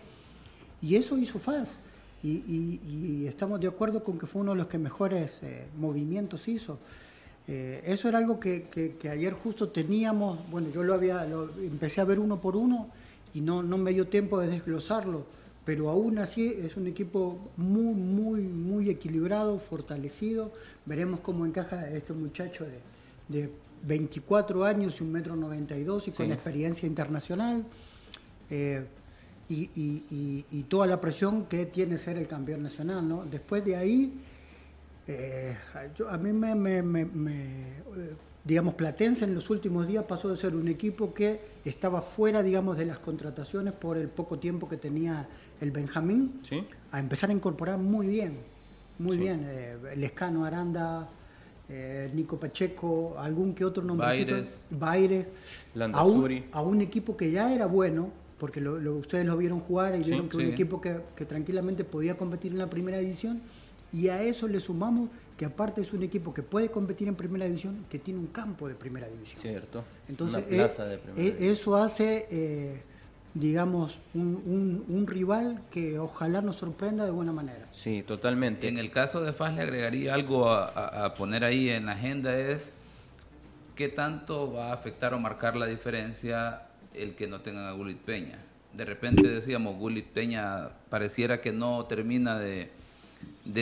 Y 0.82 0.96
eso 0.96 1.18
hizo 1.18 1.40
FAS 1.40 1.80
y, 2.24 3.26
estamos 3.28 3.60
de 3.60 3.68
acuerdo 3.68 4.04
con 4.04 4.18
que 4.18 4.26
fue 4.26 4.42
uno 4.42 4.52
de 4.52 4.58
los 4.58 4.68
que 4.68 4.78
mejores 4.78 5.42
eh, 5.44 5.68
movimientos 5.78 6.48
hizo. 6.48 6.78
Eh, 7.48 7.84
eso 7.86 8.08
era 8.08 8.20
algo 8.20 8.40
que, 8.40 8.68
que, 8.70 9.10
ayer 9.10 9.34
justo 9.34 9.70
teníamos, 9.70 10.40
bueno, 10.50 10.70
yo 10.70 10.84
lo 10.84 10.94
había, 10.94 11.26
lo, 11.26 11.50
empecé 11.60 12.00
a 12.00 12.06
ver 12.06 12.20
uno 12.20 12.40
por 12.40 12.56
uno 12.56 12.88
y 13.34 13.42
no, 13.42 13.62
no 13.64 13.78
me 13.78 13.92
dio 13.92 14.08
tiempo 14.08 14.40
de 14.40 14.48
desglosarlo, 14.48 15.26
pero 15.66 15.90
aún 15.90 16.18
así 16.18 16.48
es 16.48 16.76
un 16.76 16.88
equipo 16.88 17.52
muy, 17.56 17.94
muy, 17.94 18.42
muy 18.42 18.90
equilibrado, 18.90 19.60
fortalecido. 19.60 20.52
Veremos 20.86 21.22
cómo 21.22 21.46
encaja 21.46 21.90
este 21.90 22.14
muchacho 22.14 22.66
de, 22.66 22.80
de 23.30 23.50
24 23.86 24.66
años 24.66 25.00
y 25.00 25.04
un 25.04 25.12
metro 25.12 25.36
92 25.36 26.10
y 26.10 26.12
con 26.12 26.32
experiencia 26.32 26.88
internacional. 26.88 27.64
Eh, 28.50 28.84
y, 29.50 29.70
y, 29.76 30.46
y, 30.50 30.64
toda 30.64 30.88
la 30.88 31.00
presión 31.00 31.46
que 31.46 31.66
tiene 31.66 31.98
ser 31.98 32.18
el 32.18 32.28
campeón 32.28 32.64
nacional. 32.64 33.08
¿no? 33.08 33.26
Después 33.26 33.64
de 33.64 33.76
ahí, 33.76 34.14
eh, 35.08 35.56
a 36.10 36.18
mí 36.18 36.32
me, 36.32 36.56
me, 36.56 36.82
me, 36.82 37.46
digamos, 38.44 38.74
Platense 38.76 39.26
en 39.26 39.36
los 39.36 39.50
últimos 39.50 39.88
días 39.88 40.06
pasó 40.06 40.30
de 40.30 40.38
ser 40.38 40.56
un 40.56 40.68
equipo 40.68 41.14
que 41.14 41.42
estaba 41.66 42.02
fuera, 42.02 42.42
digamos, 42.42 42.78
de 42.78 42.86
las 42.86 43.00
contrataciones 43.00 43.74
por 43.74 43.98
el 43.98 44.08
poco 44.08 44.40
tiempo 44.40 44.68
que 44.68 44.78
tenía 44.78 45.28
el 45.64 45.72
Benjamín, 45.72 46.42
a 46.92 47.00
empezar 47.00 47.30
a 47.30 47.34
incorporar 47.34 47.78
muy 47.78 48.08
bien, 48.08 48.38
muy 49.00 49.18
bien. 49.18 49.46
Eh, 49.48 49.96
Lescano 49.98 50.46
Aranda, 50.46 51.10
eh, 51.70 52.12
Nico 52.14 52.40
Pacheco, 52.40 53.16
algún 53.18 53.56
que 53.56 53.66
otro 53.66 53.84
nombre. 53.84 54.08
Baires. 54.08 54.64
Baires. 54.70 55.32
A 55.94 56.06
un, 56.06 56.44
a 56.52 56.62
un 56.62 56.82
equipo 56.82 57.18
que 57.18 57.32
ya 57.32 57.54
era 57.54 57.66
bueno, 57.66 58.12
porque 58.38 58.62
lo, 58.62 58.74
ustedes 58.96 59.26
lo 59.26 59.38
vieron 59.38 59.60
jugar 59.60 59.96
y 59.96 60.04
vieron 60.04 60.30
que 60.30 60.38
un 60.38 60.46
equipo 60.46 60.80
que, 60.80 60.98
que, 61.16 61.26
tranquilamente 61.26 61.84
podía 61.84 62.16
competir 62.16 62.52
en 62.52 62.60
la 62.60 62.70
primera 62.70 63.00
división 63.00 63.42
y 63.94 64.10
a 64.10 64.22
eso 64.22 64.48
le 64.48 64.60
sumamos 64.60 65.10
que 65.38 65.46
aparte 65.46 65.82
es 65.82 65.94
un 65.94 66.04
equipo 66.04 66.34
que 66.34 66.44
puede 66.44 66.70
competir 66.70 67.08
en 67.08 67.16
primera 67.16 67.46
división, 67.46 67.86
que 67.90 68.00
tiene 68.00 68.20
un 68.20 68.28
campo 68.28 68.68
de 68.68 68.76
primera 68.76 69.08
división. 69.08 69.42
Cierto. 69.42 69.84
Entonces, 70.08 70.46
eh, 70.50 70.70
eh, 71.18 71.38
eso 71.40 71.76
hace, 71.76 72.28
eh, 72.30 72.82
digamos, 73.34 73.98
un, 74.14 74.86
un, 74.88 75.08
rival 75.08 75.62
que 75.72 75.98
ojalá 75.98 76.42
nos 76.42 76.58
sorprenda 76.58 77.06
de 77.06 77.12
buena 77.12 77.32
manera. 77.32 77.68
Sí, 77.72 78.04
totalmente. 78.06 78.68
En 78.68 78.78
el 78.78 78.92
caso 78.92 79.22
de 79.22 79.34
FAS 79.34 79.56
le 79.56 79.62
agregaría 79.62 80.14
algo 80.14 80.50
a, 80.50 81.06
a 81.06 81.14
poner 81.16 81.44
ahí 81.44 81.70
en 81.70 81.88
la 81.88 81.94
agenda 81.94 82.38
es 82.38 82.74
qué 83.76 83.90
tanto 83.90 84.54
va 84.54 84.68
a 84.68 84.74
afectar 84.74 85.14
o 85.14 85.20
marcar 85.20 85.56
la 85.56 85.66
diferencia 85.66 86.64
el 86.94 87.16
que 87.16 87.28
no 87.28 87.42
tengan 87.42 87.66
a 87.66 87.72
Gulit 87.72 87.98
Peña. 88.00 88.38
De 88.74 88.86
repente 88.86 89.28
decíamos, 89.28 89.78
Gulit 89.78 90.06
Peña 90.06 90.70
pareciera 90.90 91.42
que 91.42 91.52
no 91.52 91.86
termina 91.86 92.40
de, 92.40 92.70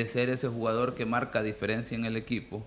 ser 0.08 0.30
ese 0.30 0.48
jugador 0.48 0.96
que 0.96 1.06
marca 1.06 1.42
diferencia 1.44 1.96
en 1.96 2.06
el 2.06 2.18
equipo, 2.18 2.66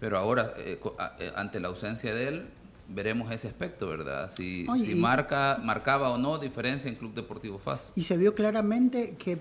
pero 0.00 0.18
ahora, 0.18 0.52
eh, 0.58 0.80
eh, 1.18 1.32
ante 1.36 1.60
la 1.60 1.68
ausencia 1.68 2.14
de 2.14 2.28
él, 2.28 2.46
veremos 2.92 3.32
ese 3.32 3.48
aspecto, 3.48 3.88
¿verdad? 3.88 4.30
Si, 4.34 4.66
si 4.78 4.94
marca, 4.94 5.60
marcaba 5.62 6.10
o 6.10 6.18
no 6.18 6.38
diferencia 6.38 6.88
en 6.88 6.96
Club 6.96 7.14
Deportivo 7.14 7.58
FAS. 7.58 7.92
Y 7.96 8.02
se 8.02 8.16
vio 8.16 8.34
claramente 8.34 9.16
que 9.16 9.38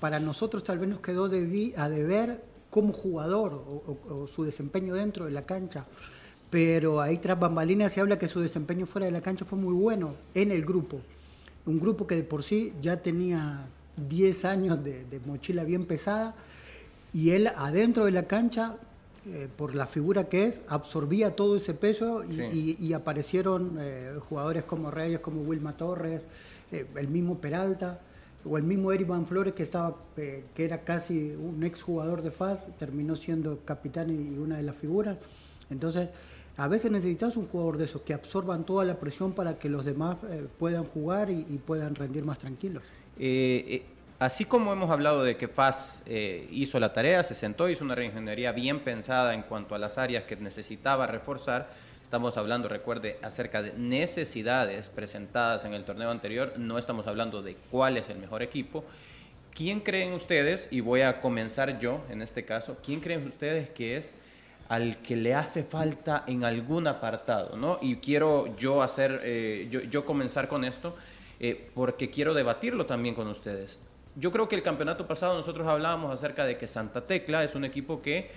para 0.00 0.18
nosotros 0.18 0.64
tal 0.64 0.78
vez 0.78 0.88
nos 0.88 1.00
quedó 1.00 1.28
de 1.28 1.74
a 1.76 1.88
deber 1.88 2.42
como 2.70 2.92
jugador 2.92 3.52
o 3.52 4.26
su 4.26 4.44
desempeño 4.44 4.94
dentro 4.94 5.26
de 5.26 5.30
la 5.30 5.42
cancha 5.42 5.86
pero 6.54 7.00
ahí 7.00 7.18
tras 7.18 7.36
bambalinas 7.36 7.92
se 7.92 8.00
habla 8.00 8.16
que 8.16 8.28
su 8.28 8.40
desempeño 8.40 8.86
fuera 8.86 9.06
de 9.06 9.10
la 9.10 9.20
cancha 9.20 9.44
fue 9.44 9.58
muy 9.58 9.74
bueno 9.74 10.14
en 10.34 10.52
el 10.52 10.64
grupo. 10.64 11.00
Un 11.66 11.80
grupo 11.80 12.06
que 12.06 12.14
de 12.14 12.22
por 12.22 12.44
sí 12.44 12.72
ya 12.80 12.98
tenía 12.98 13.66
10 14.08 14.44
años 14.44 14.84
de, 14.84 15.20
mochila 15.26 15.64
bien 15.64 15.84
pesada 15.84 16.36
y 17.12 17.30
él 17.30 17.48
adentro 17.56 18.04
de 18.04 18.12
la 18.12 18.28
cancha, 18.28 18.76
eh, 19.26 19.48
por 19.56 19.74
la 19.74 19.86
figura 19.86 20.28
que 20.28 20.46
es, 20.46 20.60
absorbía 20.68 21.34
todo 21.34 21.56
ese 21.56 21.74
peso 21.74 22.24
y, 22.24 22.92
aparecieron 22.92 23.76
eh, 23.78 24.14
jugadores 24.28 24.64
como 24.64 24.90
Reyes, 24.90 25.20
como 25.20 25.42
Wilma 25.42 25.76
Torres, 25.76 26.22
eh, 26.70 26.86
el 26.96 27.08
mismo 27.08 27.38
Peralta 27.38 28.00
o 28.44 28.58
el 28.58 28.64
mismo 28.64 28.92
Eric 28.92 29.08
Van 29.08 29.26
Flores 29.26 29.54
que 29.54 29.62
estaba 29.62 29.96
que 30.14 30.44
era 30.56 30.82
casi 30.82 31.34
un 31.34 31.62
ex 31.64 31.82
jugador 31.82 32.22
de 32.22 32.30
FAS, 32.30 32.66
terminó 32.78 33.16
siendo 33.16 33.60
capitán 33.64 34.10
y 34.10 34.38
una 34.38 34.58
de 34.58 34.62
las 34.62 34.76
figuras. 34.76 35.16
Entonces, 35.70 36.08
a 36.56 36.68
veces 36.68 36.90
necesitas 36.90 37.36
un 37.36 37.46
jugador 37.48 37.78
de 37.78 37.84
esos 37.86 38.02
que 38.02 38.14
absorban 38.14 38.64
toda 38.64 38.84
la 38.84 38.98
presión 39.00 39.32
para 39.32 39.58
que 39.58 39.68
los 39.68 39.84
demás 39.84 40.16
eh, 40.30 40.46
puedan 40.58 40.84
jugar 40.84 41.30
y, 41.30 41.42
puedan 41.66 41.94
rendir 41.94 42.24
más 42.24 42.38
tranquilos. 42.38 42.82
Eh, 43.18 43.64
eh, 43.68 43.82
así 44.24 44.44
como 44.44 44.72
hemos 44.72 44.90
hablado 44.90 45.22
de 45.24 45.36
que 45.36 45.48
FAS 45.48 46.02
hizo 46.50 46.80
la 46.80 46.92
tarea, 46.92 47.22
se 47.22 47.34
sentó, 47.34 47.68
hizo 47.68 47.84
una 47.84 47.94
reingeniería 47.94 48.52
bien 48.52 48.80
pensada 48.80 49.34
en 49.34 49.42
cuanto 49.42 49.74
a 49.74 49.78
las 49.78 49.98
áreas 49.98 50.24
que 50.24 50.36
necesitaba 50.36 51.06
reforzar, 51.06 51.68
estamos 52.02 52.36
hablando, 52.36 52.68
recuerde, 52.68 53.18
acerca 53.22 53.60
de 53.60 53.72
necesidades 53.72 54.88
presentadas 54.88 55.64
en 55.64 55.74
el 55.74 55.84
torneo 55.84 56.10
anterior, 56.10 56.52
no 56.56 56.78
estamos 56.78 57.06
hablando 57.06 57.42
de 57.42 57.56
cuál 57.70 57.96
es 57.96 58.08
el 58.08 58.18
mejor 58.18 58.42
equipo. 58.42 58.84
¿Quién 59.54 59.80
creen 59.80 60.12
ustedes, 60.12 60.66
y 60.70 60.80
voy 60.80 61.02
a 61.02 61.20
comenzar 61.20 61.78
yo 61.78 62.04
en 62.10 62.22
este 62.22 62.44
caso, 62.44 62.76
quién 62.84 63.00
creen 63.00 63.26
ustedes 63.26 63.70
que 63.70 63.96
es 63.96 64.16
al 64.68 64.98
que 64.98 65.16
le 65.16 65.34
hace 65.34 65.62
falta 65.62 66.24
en 66.26 66.44
algún 66.44 66.86
apartado, 66.86 67.56
¿no? 67.56 67.78
Y 67.80 67.96
quiero 67.96 68.56
yo 68.56 68.82
hacer, 68.82 69.20
eh, 69.22 69.68
yo, 69.90 70.04
comenzar 70.04 70.48
con 70.48 70.64
esto, 70.64 70.96
eh, 71.38 71.70
porque 71.74 72.10
quiero 72.10 72.34
debatirlo 72.34 72.86
también 72.86 73.14
con 73.14 73.28
ustedes. 73.28 73.78
Yo 74.16 74.30
creo 74.30 74.48
que 74.48 74.54
el 74.54 74.62
campeonato 74.62 75.06
pasado 75.06 75.34
nosotros 75.34 75.66
hablábamos 75.66 76.12
acerca 76.12 76.44
de 76.44 76.56
que 76.56 76.66
Santa 76.66 77.06
Tecla 77.06 77.42
es 77.42 77.54
un 77.54 77.64
equipo 77.64 78.00
que 78.00 78.30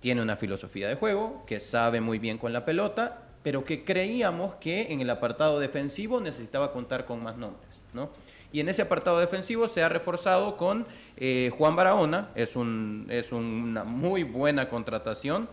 tiene 0.00 0.22
una 0.22 0.36
filosofía 0.36 0.88
de 0.88 0.96
juego, 0.96 1.44
que 1.46 1.60
sabe 1.60 2.00
muy 2.00 2.18
bien 2.18 2.38
con 2.38 2.52
la 2.52 2.64
pelota, 2.64 3.22
pero 3.42 3.64
que 3.64 3.84
creíamos 3.84 4.56
que 4.56 4.92
en 4.92 5.00
el 5.00 5.08
apartado 5.10 5.60
defensivo 5.60 6.20
necesitaba 6.20 6.72
contar 6.72 7.06
con 7.06 7.22
más 7.22 7.36
nombres, 7.36 7.70
¿no? 7.94 8.10
Y 8.52 8.60
en 8.60 8.68
ese 8.68 8.82
apartado 8.82 9.18
defensivo 9.18 9.68
se 9.68 9.82
ha 9.82 9.88
reforzado 9.88 10.56
con 10.56 10.86
eh, 11.16 11.50
Juan 11.56 11.76
Barahona, 11.76 12.30
es, 12.34 12.56
un, 12.56 13.06
es 13.10 13.32
una 13.32 13.84
muy 13.84 14.22
buena 14.22 14.68
contratación. 14.68 15.48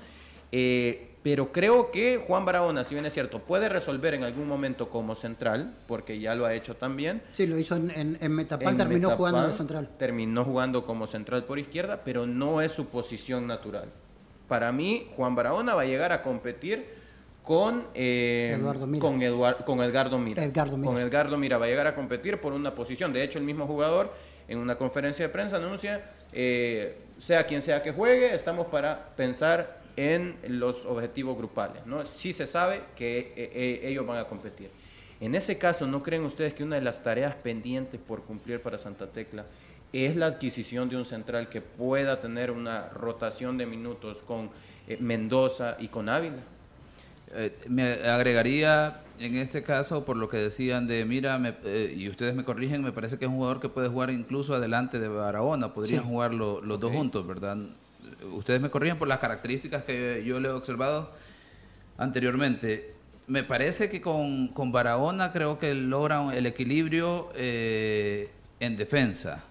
Eh, 0.52 1.13
pero 1.24 1.54
creo 1.54 1.90
que 1.90 2.18
Juan 2.18 2.44
Barahona, 2.44 2.84
si 2.84 2.96
bien 2.96 3.06
es 3.06 3.14
cierto, 3.14 3.40
puede 3.40 3.70
resolver 3.70 4.14
en 4.14 4.24
algún 4.24 4.46
momento 4.46 4.90
como 4.90 5.16
central, 5.16 5.74
porque 5.88 6.20
ya 6.20 6.36
lo 6.36 6.46
ha 6.46 6.54
hecho 6.54 6.76
también. 6.76 7.22
Sí, 7.32 7.48
lo 7.48 7.58
hizo 7.58 7.78
en, 7.78 8.18
en, 8.20 8.32
Metapan, 8.34 8.76
terminó 8.76 9.12
jugando 9.12 9.48
de 9.48 9.54
central. 9.54 9.90
Terminó 9.98 10.44
jugando 10.44 10.86
como 10.86 11.08
central 11.08 11.46
por 11.46 11.60
izquierda, 11.60 12.02
pero 12.04 12.28
no 12.28 12.62
es 12.62 12.74
su 12.74 12.90
posición 12.90 13.48
natural. 13.48 13.90
Para 14.50 14.74
mí, 14.74 15.08
Juan 15.16 15.34
Barahona 15.34 15.74
va 15.74 15.84
a 15.84 15.86
llegar 15.86 16.12
a 16.12 16.22
competir 16.22 16.86
con, 17.42 17.86
eh, 17.94 18.58
con, 19.00 19.22
con 19.66 19.82
Edgardo 19.82 20.18
Mira. 20.18 20.44
Con 20.84 20.98
Edgardo 20.98 21.38
Mira 21.38 21.58
va 21.58 21.66
a 21.66 21.70
llegar 21.70 21.88
a 21.88 21.96
competir 21.96 22.42
por 22.42 22.52
una 22.52 22.76
posición. 22.76 23.14
De 23.14 23.24
hecho, 23.24 23.40
el 23.40 23.46
mismo 23.46 23.66
jugador 23.66 24.12
en 24.50 24.58
una 24.58 24.76
conferencia 24.76 25.26
de 25.26 25.32
prensa 25.32 25.56
anuncia, 25.56 26.04
eh, 26.34 26.98
sea 27.18 27.46
quien 27.46 27.62
sea 27.62 27.82
que 27.82 27.94
juegue, 27.94 28.36
estamos 28.36 28.68
para 28.68 29.16
pensar 29.16 29.83
en 29.96 30.36
los 30.48 30.86
objetivos 30.86 31.38
grupales. 31.38 31.86
¿no? 31.86 32.06
Sí 32.06 32.34
se 32.34 32.48
sabe 32.48 32.82
que 32.96 33.34
eh, 33.36 33.82
ellos 33.84 34.06
van 34.06 34.18
a 34.18 34.26
competir. 34.26 34.70
En 35.20 35.36
ese 35.36 35.58
caso, 35.58 35.88
¿no 35.88 36.04
creen 36.04 36.24
ustedes 36.26 36.54
que 36.54 36.64
una 36.64 36.76
de 36.76 36.82
las 36.82 37.04
tareas 37.04 37.36
pendientes 37.36 38.00
por 38.00 38.24
cumplir 38.24 38.62
para 38.62 38.78
Santa 38.78 39.08
Tecla 39.08 39.46
es 39.94 40.16
la 40.16 40.26
adquisición 40.26 40.90
de 40.90 40.98
un 40.98 41.06
central 41.06 41.50
que 41.50 41.62
pueda 41.62 42.20
tener 42.20 42.52
una 42.52 42.90
rotación 42.90 43.58
de 43.58 43.66
minutos 43.66 44.18
con 44.26 44.50
Mendoza 45.00 45.78
y 45.80 45.88
con 45.88 46.10
Ávila? 46.10 46.44
Eh, 47.36 47.56
me 47.68 47.94
agregaría 47.94 49.02
en 49.20 49.36
ese 49.36 49.64
caso 49.64 50.04
por 50.06 50.18
lo 50.18 50.30
que 50.30 50.38
decían 50.38 50.88
de, 50.88 51.06
mira, 51.06 51.40
eh, 51.64 51.94
y 51.96 52.10
ustedes 52.10 52.36
me 52.36 52.44
corrigen, 52.44 52.84
me 52.84 52.92
parece 52.92 53.18
que 53.18 53.26
es 53.26 53.32
un 53.32 53.38
jugador 53.38 53.60
que 53.60 53.70
puede 53.70 53.88
jugar 53.88 54.10
incluso 54.10 54.54
adelante 54.54 55.00
de 55.00 55.08
Barahona, 55.08 55.74
podrían 55.74 56.04
jugar 56.04 56.34
los 56.34 56.80
dos 56.80 56.92
juntos, 56.92 57.26
¿verdad? 57.26 57.58
Ustedes 58.32 58.62
me 58.62 58.70
corrigen 58.70 58.98
por 58.98 59.08
las 59.08 59.20
características 59.20 59.84
que 59.84 60.24
yo 60.26 60.40
le 60.40 60.50
he 60.50 60.52
observado 60.52 61.12
anteriormente. 61.98 62.94
Me 63.28 63.44
parece 63.44 63.90
que 63.90 64.02
con, 64.02 64.50
con 64.50 64.72
Barahona 64.72 65.32
creo 65.32 65.58
que 65.58 65.74
logran 65.74 66.32
el 66.32 66.46
equilibrio 66.46 67.30
eh, 67.36 68.30
en 68.60 68.76
defensa, 68.76 69.44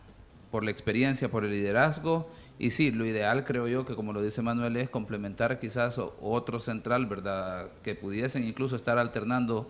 por 0.51 0.65
la 0.65 0.71
experiencia, 0.71 1.31
por 1.31 1.45
el 1.45 1.53
liderazgo 1.53 2.29
y 2.63 2.71
sí, 2.71 2.93
lo 2.93 3.05
ideal 3.05 3.45
creo 3.45 3.67
yo 3.67 3.85
que 3.85 3.97
como 3.97 4.13
lo 4.13 4.23
dice 4.23 4.41
Manuel 4.41 4.77
es 4.77 4.89
complementar 4.89 5.59
quizás 5.59 5.99
otro 5.99 6.61
central, 6.61 7.07
¿verdad? 7.07 7.71
Que 7.83 7.97
pudiesen 7.97 8.47
incluso 8.47 8.77
estar 8.77 8.99
alternando 8.99 9.69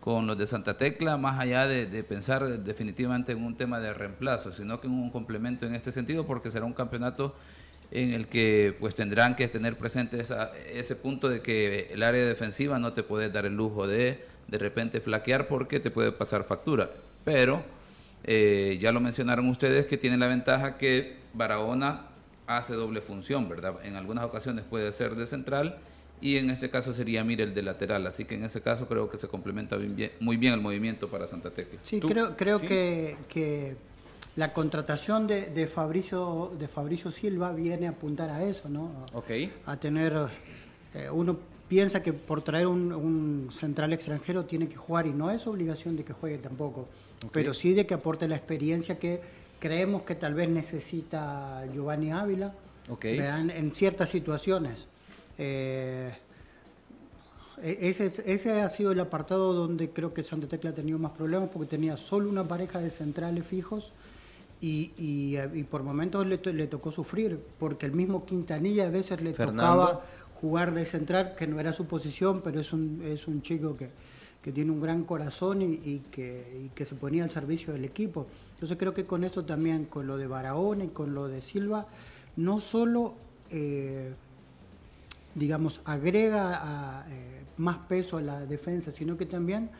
con 0.00 0.28
los 0.28 0.38
de 0.38 0.46
Santa 0.46 0.76
Tecla, 0.76 1.16
más 1.16 1.40
allá 1.40 1.66
de, 1.66 2.04
pensar 2.04 2.46
definitivamente 2.60 3.32
en 3.32 3.44
un 3.44 3.56
tema 3.56 3.80
de 3.80 3.92
reemplazo, 3.92 4.52
sino 4.52 4.80
que 4.80 4.86
en 4.86 4.92
un 4.92 5.10
complemento 5.10 5.66
en 5.66 5.74
este 5.74 5.90
sentido, 5.90 6.26
porque 6.26 6.52
será 6.52 6.64
un 6.64 6.74
campeonato 6.74 7.34
en 7.90 8.12
el 8.12 8.26
que 8.26 8.76
pues 8.78 8.94
tendrán 8.94 9.36
que 9.36 9.48
tener 9.48 9.76
presente 9.76 10.22
ese 10.72 10.96
punto 10.96 11.28
de 11.28 11.40
que 11.40 11.88
el 11.90 12.02
área 12.02 12.24
defensiva 12.24 12.78
no 12.78 12.92
te 12.92 13.02
puede 13.02 13.30
dar 13.30 13.46
el 13.46 13.54
lujo 13.54 13.86
de 13.86 14.26
de 14.48 14.58
repente 14.58 15.00
flaquear 15.00 15.46
porque 15.46 15.78
te 15.78 15.90
puede 15.90 16.10
pasar 16.10 16.44
factura. 16.44 16.90
Pero 17.24 17.62
eh, 18.24 18.78
ya 18.80 18.92
lo 18.92 19.00
mencionaron 19.00 19.48
ustedes 19.48 19.86
que 19.86 19.96
tiene 19.96 20.16
la 20.16 20.26
ventaja 20.26 20.78
que 20.78 21.16
Barahona 21.34 22.06
hace 22.46 22.74
doble 22.74 23.02
función, 23.02 23.48
¿verdad? 23.48 23.74
En 23.84 23.96
algunas 23.96 24.24
ocasiones 24.24 24.64
puede 24.68 24.90
ser 24.92 25.14
de 25.14 25.26
central 25.26 25.78
y 26.20 26.38
en 26.38 26.50
este 26.50 26.70
caso 26.70 26.92
sería 26.92 27.22
Mirel 27.22 27.54
de 27.54 27.62
lateral, 27.62 28.06
así 28.06 28.24
que 28.24 28.34
en 28.34 28.44
ese 28.44 28.60
caso 28.60 28.88
creo 28.88 29.08
que 29.08 29.18
se 29.18 29.28
complementa 29.28 29.76
muy 30.20 30.36
bien 30.36 30.54
el 30.54 30.60
movimiento 30.60 31.08
para 31.08 31.26
Santa 31.26 31.50
Tecla. 31.50 31.78
Sí, 31.82 32.00
creo, 32.00 32.36
creo 32.36 32.60
Que, 32.60 33.16
que, 33.28 33.76
la 34.38 34.52
contratación 34.52 35.26
de, 35.26 35.46
de, 35.46 35.66
Fabricio, 35.66 36.52
de 36.56 36.68
Fabricio 36.68 37.10
Silva 37.10 37.50
viene 37.52 37.88
a 37.88 37.90
apuntar 37.90 38.30
a 38.30 38.44
eso, 38.44 38.68
¿no? 38.68 38.92
A 39.66 39.76
tener, 39.78 40.14
eh, 40.94 41.10
uno 41.10 41.36
piensa 41.66 42.04
que 42.04 42.12
por 42.12 42.42
traer 42.42 42.68
un, 42.68 43.48
central 43.50 43.92
extranjero 43.92 44.44
tiene 44.44 44.68
que 44.68 44.76
jugar 44.76 45.08
y 45.08 45.10
no 45.10 45.28
es 45.32 45.44
obligación 45.48 45.96
de 45.96 46.04
que 46.04 46.12
juegue 46.12 46.38
tampoco, 46.38 46.86
pero 47.32 47.52
sí 47.52 47.74
de 47.74 47.84
que 47.84 47.94
aporte 47.94 48.28
la 48.28 48.36
experiencia 48.36 48.96
que 48.96 49.20
creemos 49.58 50.02
que 50.02 50.14
tal 50.14 50.34
vez 50.34 50.48
necesita 50.48 51.66
Giovanni 51.74 52.12
Ávila. 52.12 52.54
En 53.02 53.72
ciertas 53.72 54.08
situaciones. 54.08 54.86
Eh, 55.36 56.12
e-, 57.60 57.88
ese, 57.88 58.12
ese, 58.24 58.60
ha 58.60 58.68
sido 58.68 58.92
el 58.92 59.00
apartado 59.00 59.52
donde 59.52 59.90
creo 59.90 60.14
que 60.14 60.22
Santa 60.22 60.46
Tecla 60.46 60.70
ha 60.70 60.74
tenido 60.74 61.00
más 61.00 61.10
problemas 61.10 61.48
porque 61.52 61.68
tenía 61.68 61.96
solo 61.96 62.30
una 62.30 62.46
pareja 62.46 62.78
de 62.78 62.90
centrales 62.90 63.44
fijos 63.44 63.92
y, 64.60 64.92
y, 64.96 65.62
por 65.64 65.82
momentos 65.82 66.26
le, 66.26 66.38
le, 66.52 66.66
tocó 66.66 66.90
sufrir 66.90 67.40
porque 67.58 67.86
el 67.86 67.92
mismo 67.92 68.26
Quintanilla 68.26 68.86
a 68.86 68.90
veces 68.90 69.20
le 69.20 69.32
tocaba 69.32 70.02
jugar 70.40 70.74
de 70.74 70.84
central, 70.84 71.34
que 71.36 71.46
no 71.46 71.60
era 71.60 71.72
su 71.72 71.86
posición, 71.86 72.40
pero 72.42 72.60
es 72.60 72.72
un, 72.72 73.02
es 73.04 73.26
un 73.28 73.42
chico 73.42 73.76
que, 73.76 73.90
que 74.42 74.52
tiene 74.52 74.70
un 74.70 74.80
gran 74.80 75.04
corazón 75.04 75.62
y, 75.62 75.98
que, 76.10 76.64
y, 76.64 76.68
que, 76.70 76.84
se 76.84 76.94
ponía 76.94 77.24
al 77.24 77.30
servicio 77.30 77.72
del 77.72 77.84
equipo. 77.84 78.26
Entonces 78.54 78.76
creo 78.78 78.94
que 78.94 79.04
con 79.04 79.24
esto 79.24 79.44
también, 79.44 79.84
con 79.84 80.06
lo 80.06 80.16
de 80.16 80.26
Barahona 80.26 80.84
y 80.84 80.88
con 80.88 81.14
lo 81.14 81.28
de 81.28 81.40
Silva, 81.40 81.86
no 82.36 82.60
solo, 82.60 83.14
eh, 83.50 84.12
digamos, 85.34 85.80
agrega 85.84 87.04
eh, 87.08 87.42
más 87.56 87.78
peso 87.88 88.16
a 88.16 88.22
la 88.22 88.46
defensa, 88.46 88.90
sino 88.90 89.16
que 89.16 89.26
también 89.26 89.70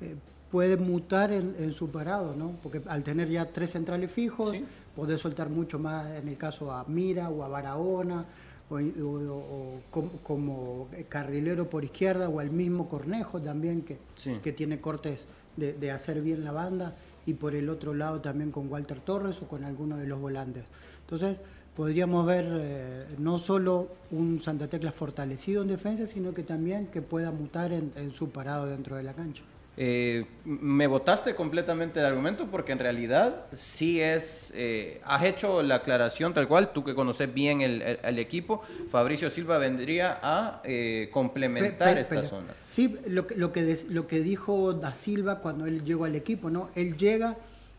eh, 0.00 0.14
puede 0.50 0.76
mutar 0.76 1.32
en, 1.32 1.72
su 1.72 1.90
parado, 1.90 2.34
¿no? 2.36 2.52
Porque 2.62 2.80
al 2.86 3.02
tener 3.02 3.28
ya 3.28 3.46
tres 3.46 3.72
centrales 3.72 4.10
fijos, 4.10 4.56
puede 4.94 5.18
soltar 5.18 5.50
mucho 5.50 5.78
más, 5.78 6.06
en 6.16 6.28
el 6.28 6.36
caso 6.36 6.72
a 6.72 6.84
Mira 6.88 7.28
o 7.30 7.42
a 7.42 7.48
Barahona, 7.48 8.24
o, 8.68 9.80
como, 10.22 10.88
carrilero 11.08 11.70
por 11.70 11.84
izquierda 11.84 12.28
o 12.28 12.40
al 12.40 12.50
mismo 12.50 12.88
Cornejo 12.88 13.40
también 13.40 13.82
que, 13.82 13.98
que 14.42 14.52
tiene 14.52 14.80
cortes 14.80 15.26
de, 15.56 15.90
hacer 15.90 16.20
bien 16.20 16.44
la 16.44 16.52
banda 16.52 16.94
y 17.26 17.34
por 17.34 17.54
el 17.54 17.68
otro 17.68 17.94
lado 17.94 18.20
también 18.20 18.50
con 18.50 18.70
Walter 18.70 19.00
Torres 19.00 19.40
o 19.42 19.48
con 19.48 19.64
alguno 19.64 19.96
de 19.96 20.06
los 20.06 20.20
volantes. 20.20 20.64
Entonces 21.02 21.40
podríamos 21.76 22.26
ver 22.26 22.46
eh, 22.48 23.06
no 23.18 23.38
solo 23.38 23.88
un 24.10 24.40
Santa 24.40 24.68
Tecla 24.68 24.90
fortalecido 24.90 25.62
en 25.62 25.68
defensa, 25.68 26.06
sino 26.06 26.34
que 26.34 26.42
también 26.42 26.86
que 26.86 27.02
pueda 27.02 27.30
mutar 27.30 27.72
en 27.72 28.10
su 28.12 28.30
parado 28.30 28.66
dentro 28.66 28.96
de 28.96 29.02
la 29.04 29.12
cancha. 29.12 29.42
Eh, 29.78 30.24
me 30.46 30.86
votaste 30.86 31.34
completamente 31.34 32.00
el 32.00 32.06
argumento 32.06 32.46
porque 32.50 32.72
en 32.72 32.78
realidad 32.78 33.44
sí 33.52 34.00
es, 34.00 34.50
eh, 34.54 35.02
has 35.04 35.22
hecho 35.24 35.62
la 35.62 35.76
aclaración 35.76 36.32
tal 36.32 36.48
cual, 36.48 36.72
tú 36.72 36.82
que 36.82 36.94
conoces 36.94 37.32
bien 37.32 37.60
el, 37.60 38.18
equipo, 38.18 38.62
Fabricio 38.90 39.28
Silva 39.28 39.58
vendría 39.58 40.18
a 40.22 40.62
eh, 40.64 41.10
complementar 41.12 41.98
esta 41.98 42.22
zona. 42.22 42.54
Sí, 42.70 42.96
lo, 43.06 43.26
lo, 43.36 43.52
que, 43.52 43.78
lo 43.90 44.06
que 44.06 44.20
dijo 44.20 44.72
Da 44.72 44.94
Silva 44.94 45.40
cuando 45.40 45.66
él 45.66 45.84
llegó 45.84 46.06
al 46.06 46.14
equipo, 46.14 46.48
¿no? 46.48 46.70
Él 46.74 46.96
llega 46.96 47.36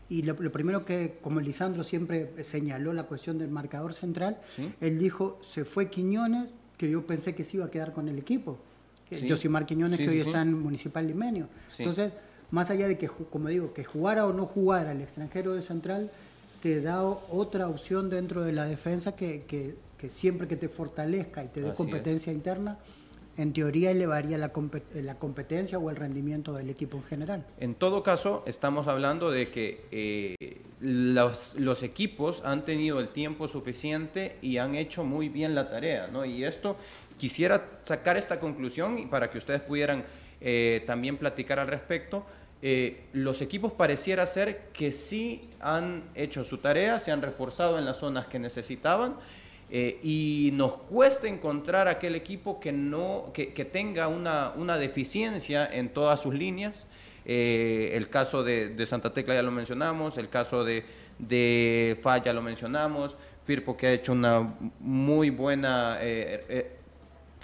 y 0.08 0.22
lo, 0.22 0.36
primero 0.36 0.84
que, 0.84 1.18
como 1.20 1.40
Lisandro 1.40 1.82
siempre 1.82 2.32
señaló 2.44 2.92
la 2.92 3.04
cuestión 3.04 3.38
del 3.38 3.50
marcador 3.50 3.92
central, 3.92 4.38
él 4.80 4.98
dijo, 4.98 5.38
se 5.42 5.64
fue 5.64 5.90
Quiñones, 5.90 6.54
que 6.76 6.88
yo 6.88 7.04
pensé 7.06 7.34
que 7.34 7.42
se 7.44 7.56
iba 7.56 7.66
a 7.66 7.70
quedar 7.70 7.92
con 7.92 8.08
el 8.08 8.18
equipo 8.18 8.60
Sí. 9.10 9.28
Josimar 9.28 9.66
Quiñones, 9.66 9.98
que 9.98 10.08
hoy 10.08 10.20
está 10.20 10.42
en 10.42 10.54
Municipal 10.54 11.06
Limenio. 11.06 11.48
Entonces, 11.78 12.12
más 12.50 12.70
allá 12.70 12.88
de 12.88 12.98
que, 12.98 13.08
como 13.08 13.48
digo, 13.48 13.72
que 13.72 13.84
jugara 13.84 14.26
o 14.26 14.32
no 14.32 14.46
jugara 14.46 14.92
el 14.92 15.00
extranjero 15.00 15.54
de 15.54 15.62
central, 15.62 16.10
te 16.62 16.80
da 16.80 17.02
otra 17.02 17.68
opción 17.68 18.10
dentro 18.10 18.42
de 18.42 18.52
la 18.52 18.64
defensa 18.64 19.14
que, 19.14 19.44
que, 19.46 20.08
siempre 20.08 20.48
que 20.48 20.56
te 20.56 20.68
fortalezca 20.68 21.44
y 21.44 21.48
te 21.48 21.60
dé 21.60 21.72
competencia 21.74 22.32
interna, 22.32 22.78
en 23.36 23.52
teoría 23.52 23.92
elevaría 23.92 24.36
la, 24.36 24.50
la, 24.94 25.14
competencia 25.14 25.78
o 25.78 25.90
el 25.90 25.96
rendimiento 25.96 26.52
del 26.54 26.70
equipo 26.70 26.96
en 26.96 27.04
general. 27.04 27.46
En 27.60 27.74
todo 27.76 28.02
caso, 28.02 28.42
estamos 28.46 28.88
hablando 28.88 29.30
de 29.30 29.48
que 29.50 29.86
eh, 29.92 30.60
los, 30.80 31.54
los, 31.54 31.84
equipos 31.84 32.42
han 32.44 32.64
tenido 32.64 32.98
el 32.98 33.10
tiempo 33.10 33.46
suficiente 33.46 34.38
y 34.42 34.56
han 34.58 34.74
hecho 34.74 35.04
muy 35.04 35.28
bien 35.28 35.54
la 35.54 35.70
tarea, 35.70 36.08
¿no? 36.08 36.24
Y 36.24 36.44
esto 36.44 36.76
quisiera 37.18 37.66
sacar 37.84 38.16
esta 38.16 38.40
conclusión 38.40 38.98
y 38.98 39.06
para 39.06 39.30
que 39.30 39.38
ustedes 39.38 39.60
pudieran 39.60 40.04
eh, 40.40 40.84
también 40.86 41.16
platicar 41.16 41.58
al 41.58 41.66
respecto. 41.66 42.24
Eh, 42.62 43.04
los 43.12 43.40
equipos 43.40 43.72
pareciera 43.72 44.26
ser 44.26 44.68
que 44.72 44.92
sí 44.92 45.50
han 45.60 46.04
hecho 46.14 46.44
su 46.44 46.58
tarea, 46.58 46.98
se 46.98 47.12
han 47.12 47.22
reforzado 47.22 47.78
en 47.78 47.84
las 47.84 47.98
zonas 47.98 48.26
que 48.26 48.38
necesitaban 48.38 49.16
eh, 49.70 49.98
y 50.02 50.50
nos 50.54 50.72
cuesta 50.72 51.28
encontrar 51.28 51.88
aquel 51.88 52.14
equipo 52.14 52.58
que, 52.58 52.72
no, 52.72 53.30
que, 53.32 53.46
tenga 53.64 54.08
una, 54.08 54.52
una, 54.56 54.78
deficiencia 54.78 55.68
en 55.70 55.90
todas 55.90 56.20
sus 56.20 56.34
líneas. 56.34 56.86
el 57.24 58.08
caso 58.08 58.42
de, 58.42 58.70
de, 58.70 58.86
Santa 58.86 59.12
Tecla 59.12 59.34
ya 59.34 59.42
lo 59.42 59.50
mencionamos, 59.50 60.16
el 60.16 60.28
caso 60.28 60.64
de, 60.64 60.84
de 61.18 61.98
Falla 62.02 62.32
lo 62.32 62.42
mencionamos, 62.42 63.16
Firpo 63.44 63.76
que 63.76 63.86
ha 63.86 63.92
hecho 63.92 64.12
una 64.12 64.54
muy 64.80 65.30
buena 65.30 65.98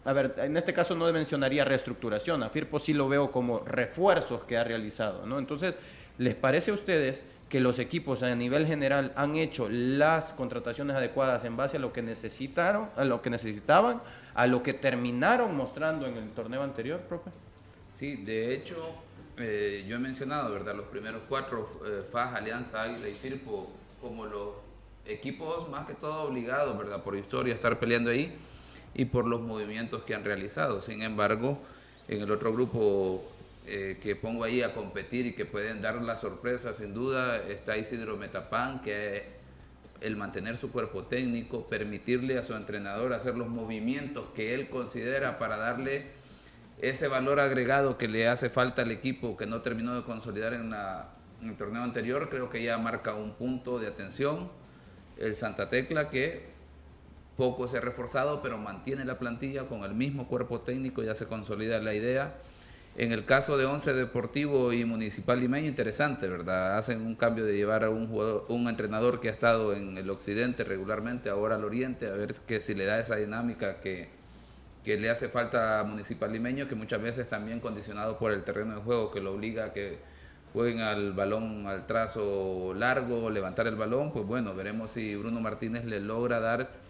a 0.05 0.12
ver, 0.12 0.35
en 0.38 0.57
este 0.57 0.75
caso 0.75 0.95
no 0.95 1.11
mencionaría 1.12 1.64
reestructuración, 1.64 2.43
a 2.43 2.51
Firpo 2.51 2.79
sí 2.79 2.93
lo 2.93 3.09
veo 3.09 3.33
como 3.33 3.61
refuerzos 3.61 4.45
que 4.45 4.59
ha 4.59 4.64
realizado, 4.64 5.27
¿no? 5.27 5.38
Entonces, 5.38 5.75
¿les 6.19 6.35
parece 6.35 6.71
a 6.71 6.75
ustedes 6.75 7.25
que 7.49 7.61
los 7.61 7.79
equipos 7.79 8.23
a 8.23 8.35
nivel 8.35 8.67
general 8.67 9.12
han 9.17 9.37
hecho 9.37 9.69
las 9.71 10.33
contrataciones 10.33 10.97
adecuadas 10.97 11.45
en 11.45 11.57
base 11.57 11.79
a 11.79 11.81
lo 11.81 11.93
que 11.93 12.03
necesitaron, 12.03 12.90
a 12.97 13.05
lo 13.05 13.23
que 13.23 13.31
necesitaban, 13.31 14.03
a 14.35 14.47
lo 14.47 14.62
que 14.62 14.75
terminaron 14.75 15.57
mostrando 15.57 16.07
en 16.07 16.17
el 16.17 16.31
torneo 16.31 16.62
anterior, 16.62 17.01
profe? 17.01 17.31
Sí, 17.90 18.17
de 18.17 18.55
hecho, 18.55 18.77
eh, 19.38 19.85
yo 19.88 19.97
he 19.97 20.01
mencionado, 20.01 20.53
¿verdad? 20.53 20.75
Los 20.75 20.87
primeros 20.87 21.23
cuatro, 21.29 21.81
eh, 21.87 22.03
FAS, 22.11 22.35
Alianza, 22.35 22.83
Águila 22.83 23.09
y 23.09 23.14
Firpo, 23.14 23.71
como 24.03 24.27
los 24.27 24.49
equipos 25.07 25.69
más 25.71 25.87
que 25.87 25.95
todo 25.95 26.25
obligados, 26.25 26.77
¿verdad? 26.77 27.03
Por 27.03 27.17
historia, 27.17 27.55
estar 27.55 27.79
peleando 27.79 28.11
ahí 28.11 28.37
y 28.94 29.07
por 29.07 29.26
los 29.26 29.40
movimientos 29.40 30.02
que 30.04 30.14
han 30.14 30.24
realizado. 30.24 30.80
Sin 30.80 31.02
embargo, 31.02 31.59
en 32.09 32.22
el 32.22 32.30
otro 32.30 32.52
grupo 32.52 33.24
eh, 33.66 33.98
que 34.00 34.14
pongo 34.14 34.44
ahí 34.44 34.62
a 34.62 34.74
competir 34.74 35.26
y 35.26 35.33
que 35.33 35.44
pueden 35.44 35.80
dar 35.80 36.00
la 36.02 36.16
sorpresa, 36.16 36.74
sin 36.74 36.94
duda, 36.94 37.38
está 37.38 37.76
Isidro 37.76 38.16
Metapán, 38.16 38.80
que 38.83 39.35
el 40.00 40.16
mantener 40.16 40.57
su 40.57 40.70
cuerpo 40.70 41.04
técnico, 41.04 41.66
permitirle 41.66 42.38
a 42.38 42.42
su 42.42 42.54
entrenador 42.54 43.14
hacer 43.14 43.37
los 43.37 43.48
movimientos 43.48 44.26
que 44.35 44.54
él 44.54 44.68
considera 44.68 45.38
para 45.38 45.57
darle 45.57 46.07
ese 46.80 47.09
valor 47.09 47.40
agregado 47.40 47.96
que 47.96 48.07
le 48.07 48.28
hace 48.28 48.50
falta 48.50 48.83
al 48.83 48.90
equipo 48.90 49.37
que 49.37 49.46
no 49.46 49.62
terminó 49.62 49.94
de 49.94 50.02
consolidar 50.02 50.52
en, 50.52 50.74
en 51.40 51.48
el 51.48 51.57
torneo 51.57 51.83
anterior, 51.83 52.28
creo 52.28 52.50
que 52.50 52.62
ya 52.62 52.76
marca 52.76 53.14
un 53.14 53.33
punto 53.33 53.78
de 53.78 53.87
atención. 53.87 54.50
El 55.16 55.37
Santa 55.37 55.68
Tecla 55.68 56.11
que 56.11 56.54
poco 57.37 57.68
se 57.68 57.79
ha 57.79 57.81
reforzado, 57.81 58.42
pero 58.42 58.59
mantiene 58.59 59.05
la 59.05 59.18
plantilla 59.18 59.66
con 59.66 59.85
el 59.85 59.94
mismo 59.94 60.29
cuerpo 60.29 60.61
técnico, 60.61 61.03
ya 61.03 61.14
se 61.14 61.27
consolida 61.27 61.81
la 61.81 61.94
idea. 61.94 62.35
En 62.97 63.11
el 63.11 63.25
caso 63.25 63.59
de 63.59 63.64
Once 63.64 63.92
Deportivo 63.92 64.73
y 64.73 64.85
Municipal 64.85 65.40
Limeño, 65.40 65.66
interesante, 65.66 66.29
¿verdad? 66.29 66.79
Hacen 66.79 67.05
un 67.05 67.16
cambio 67.16 67.44
de 67.44 67.57
llevar 67.57 67.83
a 67.83 67.90
un 67.90 68.07
jugador, 68.07 68.44
un 68.49 68.68
entrenador 68.68 69.18
que 69.18 69.29
ha 69.29 69.33
estado 69.33 69.75
en 69.75 69.99
el 69.99 70.09
occidente 70.11 70.62
regularmente, 70.62 71.29
ahora 71.29 71.57
al 71.57 71.64
oriente, 71.64 72.07
a 72.07 72.12
ver 72.12 72.35
que 72.47 72.61
si 72.61 72.75
le 72.75 72.85
da 72.85 73.01
esa 73.01 73.16
dinámica 73.16 73.81
que, 73.81 74.11
que 74.85 74.97
le 74.97 75.11
hace 75.11 75.29
falta 75.29 75.81
a 75.81 75.85
Municipal 75.85 76.33
Limeño, 76.33 76.68
que 76.68 76.77
muchas 76.77 77.03
veces 77.03 77.29
también 77.29 77.59
condicionado 77.59 78.16
por 78.16 78.31
el 78.31 78.44
terreno 78.44 78.77
de 78.77 78.83
juego, 78.83 79.11
que 79.11 79.20
lo 79.20 79.35
obliga 79.35 79.64
a 79.64 79.73
que 79.73 79.99
jueguen 80.53 80.83
al 80.83 81.14
balón 81.14 81.66
al 81.66 81.87
trazo 81.88 82.75
largo, 82.77 83.29
levantar 83.29 83.66
el 83.66 83.75
balón, 83.75 84.12
pues 84.12 84.25
bueno, 84.25 84.55
veremos 84.55 84.92
si 84.92 85.16
Bruno 85.16 85.40
Martínez 85.40 85.85
le 85.85 85.99
logra 85.99 86.38
dar 86.38 86.84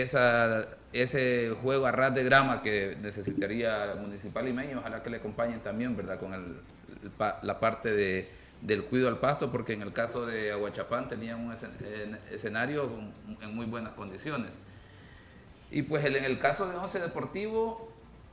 esa, 0.00 0.66
ese 0.92 1.50
juego 1.62 1.86
a 1.86 1.92
ras 1.92 2.14
de 2.14 2.24
grama 2.24 2.62
que 2.62 2.96
necesitaría 3.00 3.94
Municipal 4.00 4.48
y 4.48 4.52
Meño, 4.52 4.78
ojalá 4.78 5.02
que 5.02 5.10
le 5.10 5.18
acompañen 5.18 5.60
también, 5.60 5.96
¿verdad? 5.96 6.18
Con 6.18 6.34
el, 6.34 6.60
la 7.42 7.60
parte 7.60 7.92
de, 7.92 8.28
del 8.60 8.84
cuido 8.84 9.08
al 9.08 9.18
pasto, 9.18 9.50
porque 9.50 9.72
en 9.72 9.82
el 9.82 9.92
caso 9.92 10.24
de 10.24 10.52
Aguachapán 10.52 11.08
tenían 11.08 11.40
un 11.40 11.54
escenario 12.30 12.90
en 13.40 13.54
muy 13.54 13.66
buenas 13.66 13.92
condiciones. 13.92 14.58
Y 15.70 15.82
pues 15.82 16.04
en 16.04 16.14
el 16.16 16.38
caso 16.38 16.68
de 16.68 16.76
Once 16.76 16.98
Deportivo, 17.00 17.88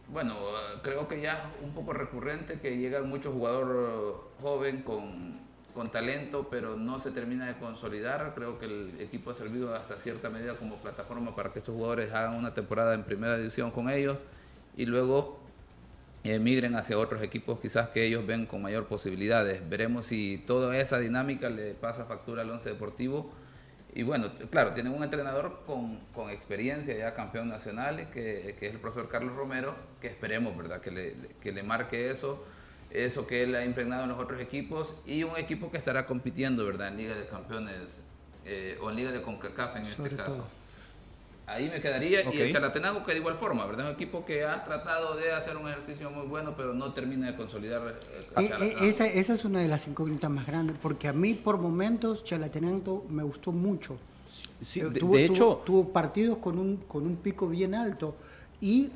bueno, 0.09 0.35
creo 0.83 1.07
que 1.07 1.21
ya 1.21 1.33
es 1.33 1.63
un 1.63 1.73
poco 1.73 1.93
recurrente 1.93 2.59
que 2.59 2.77
llegan 2.77 3.09
muchos 3.09 3.33
jugadores 3.33 4.15
jóvenes 4.41 4.83
con 4.83 5.38
con 5.73 5.91
talento, 5.91 6.47
pero 6.49 6.75
no 6.75 6.99
se 6.99 7.11
termina 7.11 7.47
de 7.47 7.57
consolidar. 7.57 8.33
Creo 8.35 8.59
que 8.59 8.65
el 8.65 8.95
equipo 8.99 9.31
ha 9.31 9.33
servido 9.33 9.73
hasta 9.75 9.97
cierta 9.97 10.29
medida 10.29 10.55
como 10.57 10.77
plataforma 10.77 11.35
para 11.35 11.51
que 11.51 11.59
estos 11.59 11.75
jugadores 11.75 12.13
hagan 12.13 12.35
una 12.35 12.53
temporada 12.53 12.93
en 12.93 13.03
primera 13.03 13.37
división 13.37 13.71
con 13.71 13.89
ellos 13.89 14.17
y 14.75 14.85
luego 14.85 15.39
emigren 16.23 16.75
hacia 16.75 16.97
otros 16.97 17.21
equipos 17.21 17.59
quizás 17.59 17.89
que 17.89 18.05
ellos 18.05 18.25
ven 18.25 18.45
con 18.45 18.61
mayor 18.61 18.87
posibilidades. 18.87 19.67
Veremos 19.69 20.05
si 20.05 20.43
toda 20.45 20.77
esa 20.77 20.99
dinámica 20.99 21.49
le 21.49 21.73
pasa 21.73 22.05
factura 22.05 22.41
al 22.41 22.49
once 22.49 22.69
deportivo. 22.69 23.31
Y 23.93 24.03
bueno, 24.03 24.29
claro, 24.51 24.73
tienen 24.73 24.93
un 24.93 25.03
entrenador 25.03 25.63
con, 25.65 25.99
con 26.13 26.29
experiencia 26.29 26.95
ya 26.95 27.13
campeón 27.15 27.49
nacional, 27.49 28.11
que, 28.11 28.55
que, 28.59 28.67
es 28.67 28.73
el 28.73 28.79
profesor 28.79 29.09
Carlos 29.09 29.35
Romero, 29.35 29.75
que 29.99 30.07
esperemos, 30.07 30.55
¿verdad?, 30.55 30.79
que 30.79 30.91
le, 30.91 31.15
que 31.41 31.51
le 31.51 31.63
marque 31.63 32.11
eso 32.11 32.43
eso 32.91 33.27
que 33.27 33.43
él 33.43 33.55
ha 33.55 33.65
impregnado 33.65 34.03
en 34.03 34.09
los 34.09 34.19
otros 34.19 34.41
equipos 34.41 34.95
y 35.05 35.23
un 35.23 35.37
equipo 35.37 35.69
que 35.71 35.77
estará 35.77 36.05
compitiendo, 36.05 36.65
¿verdad? 36.65 36.89
En 36.89 36.97
Liga 36.97 37.15
de 37.15 37.27
Campeones 37.27 38.01
eh, 38.45 38.77
o 38.81 38.89
en 38.89 38.95
Liga 38.95 39.11
de 39.11 39.21
CONCACAF 39.21 39.75
en 39.77 39.83
este 39.83 40.09
caso. 40.15 40.47
Ahí 41.45 41.67
me 41.67 41.81
quedaría. 41.81 42.31
Y 42.31 42.41
el 42.41 42.53
Chalatenango 42.53 43.03
que 43.03 43.13
de 43.13 43.19
igual 43.19 43.35
forma, 43.35 43.65
¿verdad? 43.65 43.87
Un 43.87 43.93
equipo 43.93 44.23
que 44.23 44.43
ha 44.43 44.63
tratado 44.63 45.15
de 45.15 45.31
hacer 45.31 45.57
un 45.57 45.67
ejercicio 45.67 46.11
muy 46.11 46.27
bueno, 46.27 46.53
pero 46.55 46.73
no 46.73 46.93
termina 46.93 47.25
de 47.27 47.35
consolidar. 47.35 47.99
Eh, 48.37 48.51
eh, 48.61 48.75
esa, 48.81 49.07
esa, 49.07 49.33
es 49.33 49.45
una 49.45 49.59
de 49.59 49.67
las 49.67 49.87
incógnitas 49.87 50.29
más 50.29 50.45
grandes, 50.45 50.77
porque 50.79 51.07
a 51.07 51.13
mí 51.13 51.33
por 51.33 51.57
momentos 51.57 52.23
Chalatenango 52.23 53.05
me 53.09 53.23
gustó 53.23 53.51
mucho. 53.51 53.97
Sí, 54.63 54.81
de, 54.81 55.25
hecho. 55.25 55.63
Tuvo, 55.65 55.89
partidos 55.89 56.37
con 56.37 56.59
un, 56.59 56.77
con 56.77 57.07
un 57.07 57.15
pico 57.15 57.47
bien 57.47 57.73
alto 57.73 58.15
y 58.61 58.91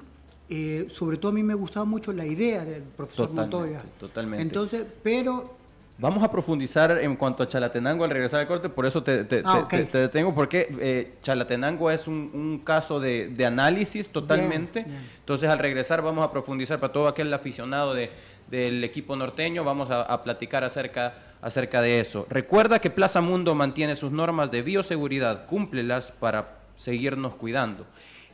eh, 0.50 0.88
sobre 0.90 1.18
todo 1.18 1.32
a 1.32 1.36
mí 1.36 1.44
me 1.44 1.54
gustaba 1.54 1.86
mucho 1.86 2.12
la 2.12 2.26
idea 2.26 2.66
del 2.66 2.84
profesor 2.84 3.32
Montoya. 3.32 3.84
Totalmente. 4.00 4.44
Entonces, 4.44 4.86
pero... 5.02 5.64
Vamos 6.00 6.24
a 6.24 6.32
profundizar 6.32 6.92
en 6.92 7.16
cuanto 7.16 7.44
a 7.44 7.48
Chalatenango 7.48 8.04
al 8.04 8.10
regresar 8.10 8.40
al 8.40 8.48
corte, 8.48 8.68
por 8.68 8.88
eso 8.88 9.04
te, 9.04 9.26
te, 9.26 9.44
ah, 9.46 9.68
detengo, 9.70 10.34
porque 10.34 10.68
eh, 10.80 11.14
Chalatenango 11.22 11.92
es 11.92 12.08
un, 12.08 12.62
caso 12.66 13.00
de, 13.00 13.32
análisis 13.46 14.10
totalmente. 14.10 14.88
Entonces, 15.20 15.50
al 15.50 15.60
regresar 15.60 16.02
vamos 16.02 16.26
a 16.26 16.32
profundizar 16.32 16.80
para 16.80 16.92
todo 16.92 17.08
aquel 17.08 17.32
aficionado 17.32 17.94
de, 17.94 18.10
del 18.50 18.84
equipo 18.84 19.16
norteño, 19.16 19.64
vamos 19.64 19.92
a, 19.92 20.02
a, 20.02 20.24
platicar 20.24 20.64
acerca, 20.64 21.14
acerca 21.42 21.80
de 21.80 22.00
eso. 22.00 22.26
Recuerda 22.28 22.80
que 22.80 22.90
Plaza 22.90 23.22
Mundo 23.22 23.54
mantiene 23.54 23.96
sus 23.96 24.12
normas 24.12 24.50
de 24.50 24.64
bioseguridad, 24.64 25.46
cúmplelas 25.46 26.12
para 26.20 26.58
seguirnos 26.76 27.36
cuidando. 27.36 27.86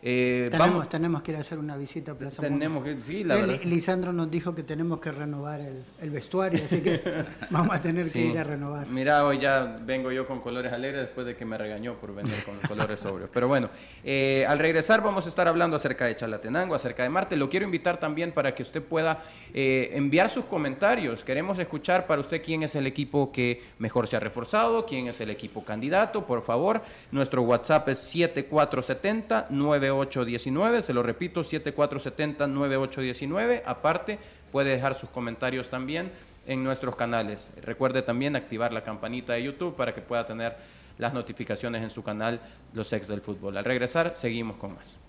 Eh, 0.01 0.47
tenemos, 0.49 0.69
vamos, 0.69 0.89
tenemos 0.89 1.21
que 1.21 1.31
ir 1.31 1.37
a 1.37 1.41
hacer 1.41 1.59
una 1.59 1.75
visita 1.75 2.13
a 2.13 2.15
Plaza 2.15 2.41
tenemos 2.41 2.85
que, 2.85 3.01
sí, 3.01 3.23
la 3.25 3.35
verdad. 3.35 3.61
Lisandro 3.63 4.13
nos 4.13 4.31
dijo 4.31 4.55
que 4.55 4.63
tenemos 4.63 4.99
que 4.99 5.11
renovar 5.11 5.59
el, 5.59 6.09
vestuario, 6.09 6.63
así 6.63 6.81
que 6.81 7.01
vamos 7.49 7.75
a 7.75 7.81
tener 7.81 8.09
que 8.09 8.21
ir 8.21 8.37
a 8.37 8.45
renovar. 8.45 8.87
Mira, 8.87 9.25
hoy 9.25 9.39
ya 9.39 9.77
vengo 9.81 10.11
yo 10.11 10.25
con 10.25 10.39
colores 10.39 10.71
alegres 10.71 11.01
después 11.01 11.27
de 11.27 11.35
que 11.35 11.43
me 11.43 11.57
regañó 11.57 11.95
por 11.95 12.15
venir 12.15 12.33
con 12.45 12.55
colores 12.67 13.01
sobrios. 13.01 13.29
Pero 13.33 13.49
bueno, 13.49 13.69
eh, 14.03 14.45
al 14.47 14.59
regresar 14.59 15.03
vamos 15.03 15.25
a 15.25 15.29
estar 15.29 15.49
hablando 15.49 15.75
acerca 15.75 16.05
de 16.05 16.15
Chalatenango, 16.15 16.75
acerca 16.75 17.03
de 17.03 17.09
Marte. 17.09 17.35
Lo 17.35 17.49
quiero 17.49 17.65
invitar 17.65 17.99
también 17.99 18.31
para 18.31 18.55
que 18.55 18.63
usted 18.63 18.81
pueda 18.81 19.23
eh, 19.53 19.91
enviar 19.93 20.29
sus 20.29 20.45
comentarios. 20.45 21.25
Queremos 21.25 21.59
escuchar 21.59 22.07
para 22.07 22.21
usted 22.21 22.41
quién 22.41 22.63
es 22.63 22.73
el 22.75 22.87
equipo 22.87 23.33
que 23.33 23.61
mejor 23.79 24.07
se 24.07 24.15
ha 24.15 24.21
reforzado, 24.21 24.85
quién 24.85 25.07
es 25.07 25.19
el 25.19 25.29
equipo 25.29 25.65
candidato. 25.65 26.25
Por 26.25 26.41
favor, 26.41 26.81
nuestro 27.11 27.41
WhatsApp 27.41 27.89
es 27.89 27.99
7470 27.99 29.47
9 29.49 29.88
9819, 29.89 30.81
se 30.81 30.93
lo 30.93 31.03
repito, 31.03 31.41
7470-9819. 31.41 33.63
Aparte, 33.65 34.17
puede 34.51 34.71
dejar 34.71 34.95
sus 34.95 35.09
comentarios 35.09 35.69
también 35.69 36.11
en 36.47 36.63
nuestros 36.63 36.95
canales. 36.95 37.51
Recuerde 37.61 38.01
también 38.01 38.35
activar 38.35 38.73
la 38.73 38.83
campanita 38.83 39.33
de 39.33 39.43
YouTube 39.43 39.75
para 39.75 39.93
que 39.93 40.01
pueda 40.01 40.25
tener 40.25 40.55
las 40.97 41.13
notificaciones 41.13 41.83
en 41.83 41.89
su 41.89 42.03
canal 42.03 42.39
Los 42.73 42.93
Ex 42.93 43.07
del 43.07 43.21
Fútbol. 43.21 43.57
Al 43.57 43.65
regresar, 43.65 44.13
seguimos 44.15 44.57
con 44.57 44.75
más 44.75 45.08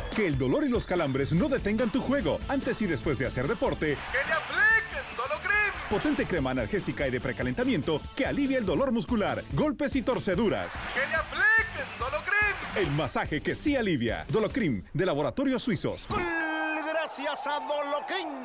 Que 0.15 0.27
el 0.27 0.37
dolor 0.37 0.65
y 0.65 0.69
los 0.69 0.85
calambres 0.85 1.33
no 1.33 1.47
detengan 1.47 1.89
tu 1.89 2.01
juego 2.01 2.39
antes 2.49 2.81
y 2.81 2.87
después 2.87 3.17
de 3.17 3.25
hacer 3.25 3.47
deporte. 3.47 3.97
¡Que 4.11 4.27
le 4.27 4.33
apliquen 4.33 5.15
Dolocrim! 5.15 5.89
Potente 5.89 6.25
crema 6.25 6.51
analgésica 6.51 7.07
y 7.07 7.11
de 7.11 7.21
precalentamiento 7.21 8.01
que 8.15 8.25
alivia 8.25 8.57
el 8.57 8.65
dolor 8.65 8.91
muscular, 8.91 9.43
golpes 9.53 9.95
y 9.95 10.01
torceduras. 10.01 10.85
¡Que 10.93 11.07
le 11.07 11.15
apliquen 11.15 11.99
Dolocrim! 11.99 12.55
El 12.75 12.91
masaje 12.91 13.41
que 13.41 13.55
sí 13.55 13.75
alivia. 13.75 14.25
Dolocrim, 14.29 14.83
de 14.93 15.05
Laboratorios 15.05 15.63
Suizos. 15.63 16.07
Gracias 16.09 17.47
a 17.47 17.59
Dolocrim. 17.59 18.43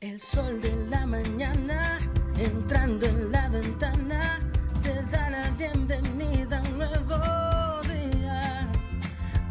El 0.00 0.18
sol 0.18 0.60
de 0.62 0.74
la 0.88 1.06
mañana 1.06 1.98
entrando 2.38 3.04
en 3.04 3.30
la 3.30 3.48
ventana 3.50 4.40
te 4.82 4.94
da 5.14 5.28
la 5.28 5.50
bienvenida 5.50 6.59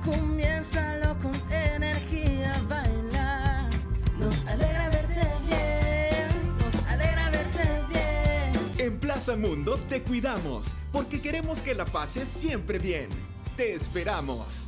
Comiénzalo 0.09 1.15
con 1.19 1.35
energía, 1.51 2.59
baila. 2.67 3.69
Nos 4.17 4.43
alegra 4.45 4.89
verte 4.89 5.21
bien, 5.47 6.57
nos 6.57 6.83
alegra 6.87 7.29
verte 7.29 7.83
bien. 7.87 8.73
En 8.79 8.99
Plaza 8.99 9.35
Mundo 9.35 9.79
te 9.87 10.01
cuidamos, 10.01 10.75
porque 10.91 11.21
queremos 11.21 11.61
que 11.61 11.75
la 11.75 11.85
pases 11.85 12.27
siempre 12.27 12.79
bien. 12.79 13.09
Te 13.55 13.75
esperamos. 13.75 14.67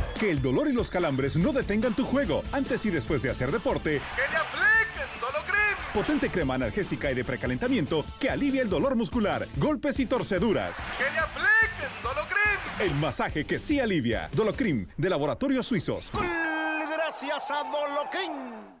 Que 0.21 0.29
el 0.29 0.39
dolor 0.39 0.69
y 0.69 0.71
los 0.71 0.91
calambres 0.91 1.35
no 1.35 1.51
detengan 1.51 1.95
tu 1.95 2.05
juego 2.05 2.43
antes 2.51 2.85
y 2.85 2.91
después 2.91 3.23
de 3.23 3.31
hacer 3.31 3.51
deporte. 3.51 3.99
Que 4.15 4.21
le 4.31 4.37
apliquen 4.37 5.19
Dolocrim. 5.19 5.93
Potente 5.95 6.29
crema 6.29 6.53
analgésica 6.53 7.11
y 7.11 7.15
de 7.15 7.25
precalentamiento 7.25 8.05
que 8.19 8.29
alivia 8.29 8.61
el 8.61 8.69
dolor 8.69 8.95
muscular, 8.95 9.47
golpes 9.57 9.99
y 9.99 10.05
torceduras. 10.05 10.91
Que 10.99 11.11
le 11.11 11.17
apliquen 11.17 12.03
Dolocrim. 12.03 12.81
El 12.81 12.93
masaje 12.93 13.45
que 13.45 13.57
sí 13.57 13.79
alivia. 13.79 14.29
Dolocrim, 14.33 14.85
de 14.95 15.09
Laboratorios 15.09 15.65
Suizos. 15.65 16.11
Gracias 16.13 17.49
a 17.49 17.63
Dolocrim. 17.63 18.80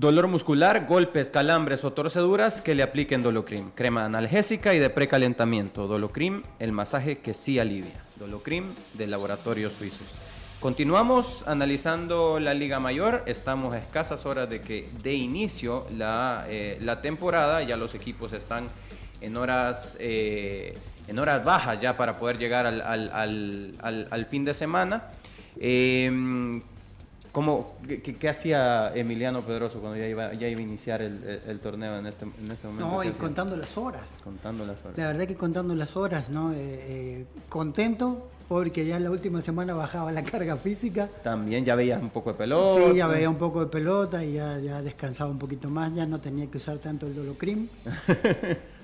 Dolor 0.00 0.28
muscular, 0.28 0.86
golpes, 0.86 1.28
calambres 1.28 1.82
o 1.82 1.92
torceduras 1.92 2.60
que 2.60 2.76
le 2.76 2.84
apliquen 2.84 3.20
Dolocrim. 3.20 3.70
Crema 3.74 4.04
analgésica 4.04 4.72
y 4.72 4.78
de 4.78 4.90
precalentamiento. 4.90 5.88
Dolocrim, 5.88 6.44
el 6.60 6.70
masaje 6.70 7.18
que 7.18 7.34
sí 7.34 7.58
alivia. 7.58 8.00
Dolocrim 8.14 8.74
de 8.94 9.08
laboratorios 9.08 9.72
suizos. 9.72 10.06
Continuamos 10.60 11.42
analizando 11.48 12.38
la 12.38 12.54
Liga 12.54 12.78
Mayor. 12.78 13.24
Estamos 13.26 13.74
a 13.74 13.78
escasas 13.78 14.24
horas 14.24 14.48
de 14.48 14.60
que 14.60 14.88
de 15.02 15.14
inicio 15.14 15.84
la, 15.90 16.44
eh, 16.48 16.78
la 16.80 17.02
temporada. 17.02 17.60
Ya 17.64 17.76
los 17.76 17.96
equipos 17.96 18.32
están 18.32 18.68
en 19.20 19.36
horas, 19.36 19.96
eh, 19.98 20.78
en 21.08 21.18
horas 21.18 21.44
bajas 21.44 21.80
ya 21.80 21.96
para 21.96 22.20
poder 22.20 22.38
llegar 22.38 22.66
al, 22.66 22.82
al- 22.82 23.10
al- 23.82 24.06
al- 24.12 24.26
fin 24.26 24.44
de 24.44 24.54
semana. 24.54 25.02
Eh, 25.58 26.60
¿Cómo, 27.38 27.76
qué, 27.86 28.28
hacía 28.28 28.92
Emiliano 28.96 29.42
Pedroso 29.42 29.78
cuando 29.80 29.96
ya 29.96 30.08
iba, 30.08 30.34
ya 30.34 30.48
iba 30.48 30.58
a 30.58 30.62
iniciar 30.62 31.02
el, 31.02 31.22
el- 31.22 31.42
el 31.46 31.60
torneo 31.60 31.96
en 31.98 32.06
este, 32.06 32.24
en 32.24 32.50
este 32.50 32.66
momento? 32.66 32.90
No, 32.90 33.00
¿Qué 33.00 33.06
y 33.06 33.10
hacía? 33.10 33.20
contando 33.20 33.56
las 33.56 33.78
horas. 33.78 34.10
Contando 34.24 34.66
las 34.66 34.80
horas. 34.84 34.98
La 34.98 35.06
verdad 35.06 35.24
que 35.26 35.36
contando 35.36 35.74
las 35.76 35.96
horas, 35.96 36.28
¿no? 36.30 36.52
Eh, 36.52 36.56
eh, 36.58 37.26
contento 37.48 38.28
porque 38.48 38.84
ya 38.86 38.96
en 38.96 39.04
la 39.04 39.10
última 39.12 39.40
semana 39.40 39.72
bajaba 39.74 40.10
la 40.10 40.24
carga 40.32 40.56
física. 40.56 41.08
También 41.22 41.64
ya 41.64 41.76
veías 41.76 42.02
un 42.02 42.10
poco 42.10 42.32
de 42.32 42.38
pelota. 42.38 42.90
Sí, 42.90 42.96
ya 42.96 43.06
veía 43.06 43.30
un 43.30 43.36
poco 43.38 43.60
de 43.60 43.66
pelota 43.66 44.24
y 44.24 44.32
ya, 44.32 44.58
ya 44.58 44.82
descansaba 44.82 45.30
un 45.30 45.38
poquito 45.38 45.70
más, 45.70 45.94
ya 45.94 46.06
no 46.06 46.18
tenía 46.20 46.50
que 46.50 46.56
usar 46.56 46.78
tanto 46.78 47.06
el 47.06 47.14
dolocrim. 47.14 47.68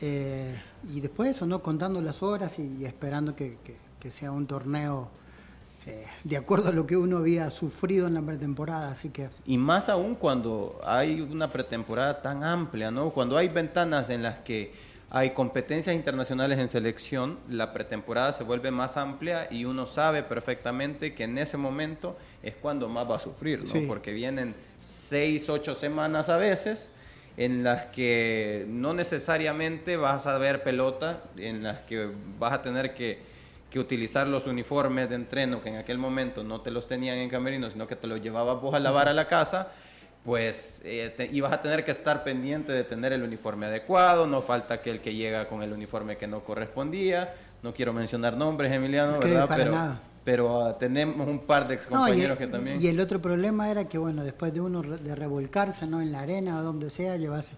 Eh, 0.00 0.54
y 0.92 1.00
después 1.00 1.30
eso, 1.30 1.46
¿no? 1.46 1.62
Contando 1.62 2.00
las 2.02 2.22
horas 2.22 2.58
y, 2.58 2.84
esperando 2.84 3.34
que, 3.34 3.56
que- 3.64 3.76
que 3.98 4.10
sea 4.10 4.32
un 4.32 4.46
torneo 4.46 5.08
eh, 5.86 6.06
de 6.24 6.36
acuerdo 6.36 6.68
a 6.68 6.72
lo 6.72 6.86
que 6.86 6.96
uno 6.96 7.18
había 7.18 7.50
sufrido 7.50 8.06
en 8.06 8.14
la 8.14 8.22
pretemporada, 8.22 8.90
así 8.90 9.10
que... 9.10 9.28
Y 9.44 9.58
más 9.58 9.88
aún 9.88 10.14
cuando 10.14 10.80
hay 10.84 11.20
una 11.20 11.50
pretemporada 11.50 12.22
tan 12.22 12.42
amplia, 12.42 12.90
¿no? 12.90 13.10
Cuando 13.10 13.36
hay 13.36 13.48
ventanas 13.48 14.08
en 14.10 14.22
las 14.22 14.38
que 14.38 14.72
hay 15.10 15.30
competencias 15.30 15.94
internacionales 15.94 16.58
en 16.58 16.68
selección, 16.68 17.38
la 17.48 17.72
pretemporada 17.72 18.32
se 18.32 18.42
vuelve 18.42 18.70
más 18.70 18.96
amplia 18.96 19.46
y 19.50 19.64
uno 19.64 19.86
sabe 19.86 20.22
perfectamente 20.22 21.14
que 21.14 21.24
en 21.24 21.38
ese 21.38 21.56
momento 21.56 22.16
es 22.42 22.56
cuando 22.56 22.88
más 22.88 23.08
va 23.08 23.16
a 23.16 23.20
sufrir, 23.20 23.60
¿no? 23.60 23.66
Sí. 23.66 23.84
Porque 23.86 24.12
vienen 24.12 24.54
seis, 24.80 25.48
ocho 25.48 25.74
semanas 25.74 26.28
a 26.28 26.36
veces 26.36 26.90
en 27.36 27.62
las 27.62 27.86
que 27.86 28.64
no 28.68 28.94
necesariamente 28.94 29.96
vas 29.96 30.26
a 30.26 30.38
ver 30.38 30.62
pelota, 30.62 31.22
en 31.36 31.62
las 31.62 31.80
que 31.82 32.10
vas 32.38 32.52
a 32.52 32.62
tener 32.62 32.94
que 32.94 33.33
que 33.74 33.80
utilizar 33.80 34.28
los 34.28 34.46
uniformes 34.46 35.08
de 35.08 35.16
entreno 35.16 35.60
que 35.60 35.68
en 35.68 35.74
aquel 35.78 35.98
momento 35.98 36.44
no 36.44 36.60
te 36.60 36.70
los 36.70 36.86
tenían 36.86 37.18
en 37.18 37.28
camerino, 37.28 37.68
sino 37.70 37.88
que 37.88 37.96
te 37.96 38.06
los 38.06 38.22
llevabas 38.22 38.62
vos 38.62 38.72
a 38.72 38.78
lavar 38.78 39.08
a 39.08 39.12
la 39.12 39.26
casa, 39.26 39.72
pues 40.24 40.80
eh, 40.84 41.12
te- 41.16 41.26
ibas 41.32 41.52
a 41.52 41.60
tener 41.60 41.84
que 41.84 41.90
estar 41.90 42.22
pendiente 42.22 42.70
de 42.70 42.84
tener 42.84 43.12
el 43.12 43.24
uniforme 43.24 43.66
adecuado, 43.66 44.28
no 44.28 44.42
falta 44.42 44.80
que 44.80 44.92
el 44.92 45.00
que 45.00 45.16
llega 45.16 45.48
con 45.48 45.60
el 45.60 45.72
uniforme 45.72 46.16
que 46.16 46.28
no 46.28 46.44
correspondía, 46.44 47.34
no 47.64 47.74
quiero 47.74 47.92
mencionar 47.92 48.36
nombres, 48.36 48.70
Emiliano, 48.70 49.18
¿verdad? 49.18 49.48
para 49.48 49.56
pero 49.64 49.72
nada. 49.72 50.00
pero 50.22 50.64
ah, 50.66 50.78
tenemos 50.78 51.26
un 51.26 51.40
par 51.40 51.66
de 51.66 51.74
ex 51.74 51.90
No, 51.90 51.96
compañeros 51.98 52.38
que 52.38 52.46
también... 52.46 52.80
y 52.80 52.86
el 52.86 53.00
otro 53.00 53.20
problema 53.20 53.68
era 53.72 53.88
que, 53.88 53.98
bueno, 53.98 54.22
después 54.22 54.54
de 54.54 54.60
uno 54.60 54.82
de 54.82 55.14
revolcarse, 55.16 55.84
¿no? 55.88 56.00
En 56.00 56.12
la 56.12 56.20
arena 56.20 56.60
o 56.60 56.62
donde 56.62 56.90
sea, 56.90 57.16
llevas 57.16 57.50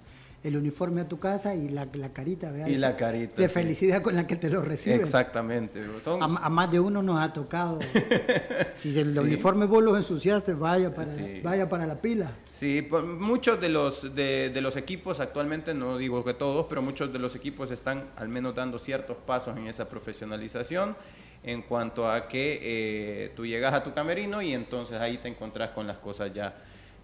el 0.45 0.57
uniforme 0.57 1.01
a 1.01 1.09
tu 1.09 1.19
casa 1.19 1.55
y 1.55 1.69
la, 1.69 1.89
la 1.95 2.13
carita, 2.13 2.53
¿verdad? 2.53 2.69
Y 2.69 2.77
la 2.77 2.95
carita, 2.97 3.35
De 3.41 3.49
sí. 3.49 3.55
felicidad 3.55 4.01
con 4.03 4.15
la 4.15 4.27
que 4.27 4.37
te 4.37 4.49
lo 4.49 4.63
reciben. 4.63 5.01
Exactamente. 5.01 5.81
Son, 6.05 6.23
A, 6.23 6.27
a 6.27 6.49
más 6.49 6.71
de 6.71 6.79
uno 6.79 7.03
nos 7.03 7.19
ha 7.21 7.33
tocado. 7.33 7.81
si 8.77 8.99
el 8.99 9.13
Sí. 9.13 9.19
uniforme 9.19 9.67
vos 9.67 9.83
lo 9.83 9.97
ensuciaste, 9.97 10.55
vaya 10.55 10.95
para, 10.95 11.09
Sí. 11.09 11.41
vaya 11.43 11.69
para 11.69 11.87
la 11.87 12.01
pila. 12.01 12.31
Sí, 12.53 12.83
pues, 12.89 13.05
muchos 13.05 13.61
de 13.61 13.69
los, 13.69 14.15
de, 14.15 14.51
de 14.51 14.61
los 14.61 14.77
equipos 14.77 15.21
actualmente, 15.21 15.75
no 15.75 15.99
digo 15.99 16.25
que 16.25 16.33
todos, 16.35 16.67
pero 16.69 16.81
muchos 16.81 17.13
de 17.13 17.19
los 17.19 17.35
equipos 17.35 17.71
están 17.71 18.05
al 18.17 18.29
menos 18.29 18.55
dando 18.55 18.79
ciertos 18.79 19.17
pasos 19.27 19.57
en 19.57 19.67
esa 19.67 19.89
profesionalización 19.89 20.97
en 21.43 21.63
cuanto 21.63 22.11
a 22.11 22.29
que 22.29 22.59
eh, 22.63 23.33
tú 23.37 23.47
llegas 23.47 23.73
a 23.75 23.83
tu 23.83 23.93
camerino 23.95 24.43
y 24.43 24.53
entonces 24.53 25.01
ahí 25.01 25.19
te 25.19 25.29
encontrás 25.29 25.71
con 25.71 25.87
las 25.87 25.99
cosas 25.99 26.33
ya, 26.33 26.55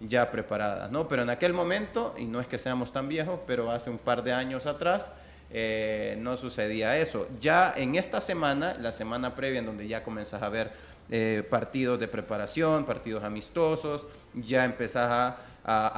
ya 0.07 0.29
preparadas, 0.31 0.91
¿no? 0.91 1.07
Pero 1.07 1.21
en 1.23 1.29
aquel 1.29 1.53
momento, 1.53 2.13
y 2.17 2.25
no 2.25 2.39
es 2.39 2.47
que 2.47 2.57
seamos 2.57 2.91
tan 2.91 3.07
viejos, 3.07 3.39
pero 3.47 3.71
hace 3.71 3.89
un 3.89 3.97
par 3.97 4.23
de 4.23 4.33
años 4.33 4.65
atrás, 4.65 5.11
eh, 5.51 6.15
no 6.19 6.35
sucedía 6.37 6.97
eso. 6.97 7.27
Ya 7.39 7.73
en 7.75 7.95
esta 7.95 8.19
semana, 8.21 8.75
la 8.79 8.91
semana 8.91 9.35
previa 9.35 9.59
en 9.59 9.65
donde 9.65 9.87
ya 9.87 10.03
comenzás 10.03 10.41
a 10.41 10.49
ver 10.49 10.71
eh, 11.09 11.43
partidos 11.49 11.99
de 11.99 12.07
preparación, 12.07 12.85
partidos 12.85 13.23
amistosos, 13.23 14.05
ya 14.33 14.65
empezás 14.65 15.09
a, 15.11 15.37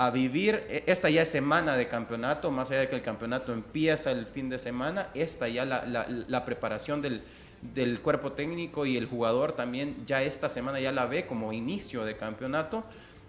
a- 0.06 0.10
vivir, 0.12 0.64
eh, 0.68 0.84
esta 0.88 1.10
ya 1.10 1.22
es 1.22 1.30
semana 1.30 1.78
de 1.78 1.88
campeonato, 1.88 2.52
más 2.52 2.70
allá 2.72 2.82
de 2.82 2.90
que 2.90 2.96
el 2.96 3.02
campeonato 3.02 3.54
empieza 3.54 4.12
el 4.12 4.26
fin 4.26 4.50
de 4.50 4.60
semana, 4.60 5.08
esta 5.14 5.48
ya 5.48 5.64
la, 5.64 5.86
la- 5.86 6.08
la 6.08 6.44
preparación 6.44 7.02
del, 7.02 7.22
del 7.62 8.02
cuerpo 8.02 8.34
técnico 8.34 8.86
y 8.86 8.98
el 8.98 9.06
jugador 9.08 9.54
también 9.54 9.96
ya 10.06 10.22
esta 10.24 10.50
semana 10.50 10.80
ya 10.80 10.92
la 10.92 11.06
ve 11.06 11.26
como 11.26 11.54
inicio 11.54 12.04
de 12.04 12.18
campeonato 12.18 12.84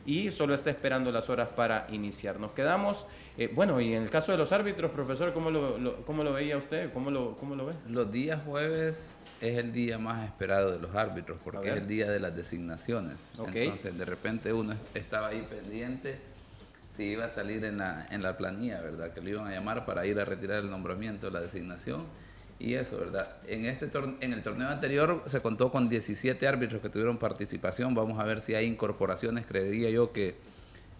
y 0.06 0.30
solo 0.30 0.54
está 0.54 0.70
esperando 0.70 1.10
las 1.12 1.28
horas 1.28 1.48
para 1.50 1.86
iniciar. 1.90 2.38
Nos 2.40 2.52
quedamos, 2.52 3.04
eh, 3.36 3.50
bueno, 3.52 3.80
y 3.80 3.92
en 3.92 4.04
el 4.04 4.10
caso 4.10 4.32
de 4.32 4.38
los 4.38 4.52
árbitros, 4.52 4.90
profesor, 4.92 5.32
¿cómo 5.34 5.50
lo, 5.50 5.76
lo- 5.78 5.96
cómo 6.06 6.22
lo 6.24 6.32
veía 6.32 6.56
usted? 6.56 6.92
¿Cómo 6.92 7.10
lo, 7.10 7.36
cómo 7.36 7.54
lo 7.56 7.66
ve? 7.66 7.74
Los 7.88 8.10
días 8.12 8.40
jueves 8.44 9.16
es 9.40 9.58
el 9.58 9.72
día 9.72 9.98
más 9.98 10.24
esperado 10.24 10.70
de 10.70 10.78
los 10.80 10.94
árbitros 10.94 11.38
porque 11.44 11.58
es 11.68 11.76
el 11.82 11.86
día 11.88 12.10
de 12.10 12.20
las 12.20 12.34
designaciones. 12.34 13.28
Entonces, 13.64 13.98
de 13.98 14.04
repente 14.04 14.52
uno 14.52 14.74
estaba 14.94 15.28
ahí 15.28 15.46
pendiente 15.50 16.18
si 16.86 17.10
iba 17.10 17.24
a 17.24 17.28
salir 17.28 17.64
en 17.64 17.78
la, 17.78 18.06
en 18.10 18.22
la 18.22 18.36
planilla, 18.38 18.80
¿verdad? 18.80 19.12
Que 19.12 19.20
lo 19.20 19.28
iban 19.28 19.46
a 19.48 19.50
llamar 19.50 19.84
para 19.84 20.06
ir 20.06 20.18
a 20.20 20.24
retirar 20.24 20.60
el 20.60 20.70
nombramiento, 20.70 21.30
la 21.30 21.40
designación 21.40 22.04
y 22.58 22.74
eso, 22.74 22.96
¿verdad? 22.98 23.36
En, 23.46 23.66
este 23.66 23.90
en 24.20 24.32
el 24.32 24.42
torneo 24.42 24.68
anterior 24.68 25.22
se 25.26 25.40
contó 25.42 25.70
con 25.70 25.88
17 25.88 26.46
árbitros 26.48 26.80
que 26.80 26.88
tuvieron 26.88 27.18
participación. 27.18 27.94
Vamos 27.94 28.18
a 28.18 28.24
ver 28.24 28.40
si 28.40 28.54
hay 28.54 28.66
incorporaciones. 28.66 29.44
Creería 29.46 29.90
yo 29.90 30.12
que, 30.12 30.34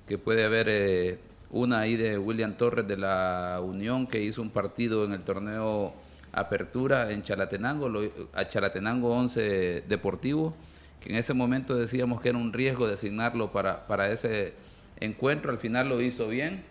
que 0.07 0.19
puede 0.19 0.45
haber 0.45 0.67
eh, 0.69 1.19
una 1.51 1.81
ahí 1.81 1.97
de 1.97 2.19
William 2.19 2.55
Torres 2.59 2.87
de 2.87 2.99
la 2.99 3.61
Unión 3.63 4.07
que 4.07 4.21
hizo 4.23 4.43
un 4.43 4.51
partido 4.51 5.05
en 5.05 5.13
el 5.13 5.21
torneo 5.23 5.95
Apertura 6.33 7.11
en 7.11 7.23
Chalatenango, 7.23 7.89
lo- 7.89 8.11
a 8.35 8.45
Chalatenango 8.45 9.15
11 9.17 9.85
Deportivo, 9.89 10.55
que 11.01 11.09
en 11.09 11.17
ese 11.17 11.33
momento 11.33 11.75
decíamos 11.75 12.21
que 12.21 12.29
era 12.29 12.37
un 12.37 12.53
riesgo 12.53 12.87
designarlo 12.87 13.51
para, 13.51 13.87
para 13.87 14.11
ese 14.13 14.53
encuentro. 15.01 15.51
Al 15.51 15.59
final 15.59 15.89
lo 15.89 16.03
hizo 16.03 16.29
bien, 16.29 16.63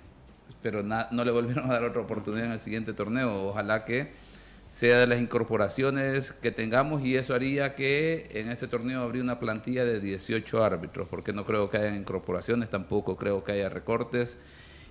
pero 0.61 0.83
na- 0.83 1.07
no 1.09 1.25
le 1.25 1.31
volvieron 1.31 1.65
a 1.71 1.73
dar 1.73 1.83
otra 1.86 2.01
oportunidad 2.01 2.45
en 2.45 2.51
el 2.51 2.59
siguiente 2.59 2.93
torneo. 2.93 3.47
Ojalá 3.47 3.83
que 3.86 4.11
sea 4.76 4.99
de 4.99 5.07
las 5.07 5.21
incorporaciones 5.21 6.34
que 6.34 6.51
tengamos 6.51 7.01
y 7.01 7.15
eso 7.15 7.34
haría 7.34 7.76
que 7.76 8.28
en 8.32 8.51
este 8.51 8.67
torneo 8.67 9.03
habría 9.03 9.23
una 9.23 9.39
plantilla 9.39 9.86
de 9.86 10.01
18 10.01 10.65
árbitros, 10.65 11.07
porque 11.07 11.32
no 11.32 11.45
creo 11.45 11.69
que 11.69 11.78
haya 11.78 11.95
incorporaciones, 11.95 12.69
tampoco 12.69 13.15
creo 13.15 13.41
que 13.41 13.53
haya 13.53 13.69
recortes. 13.69 14.38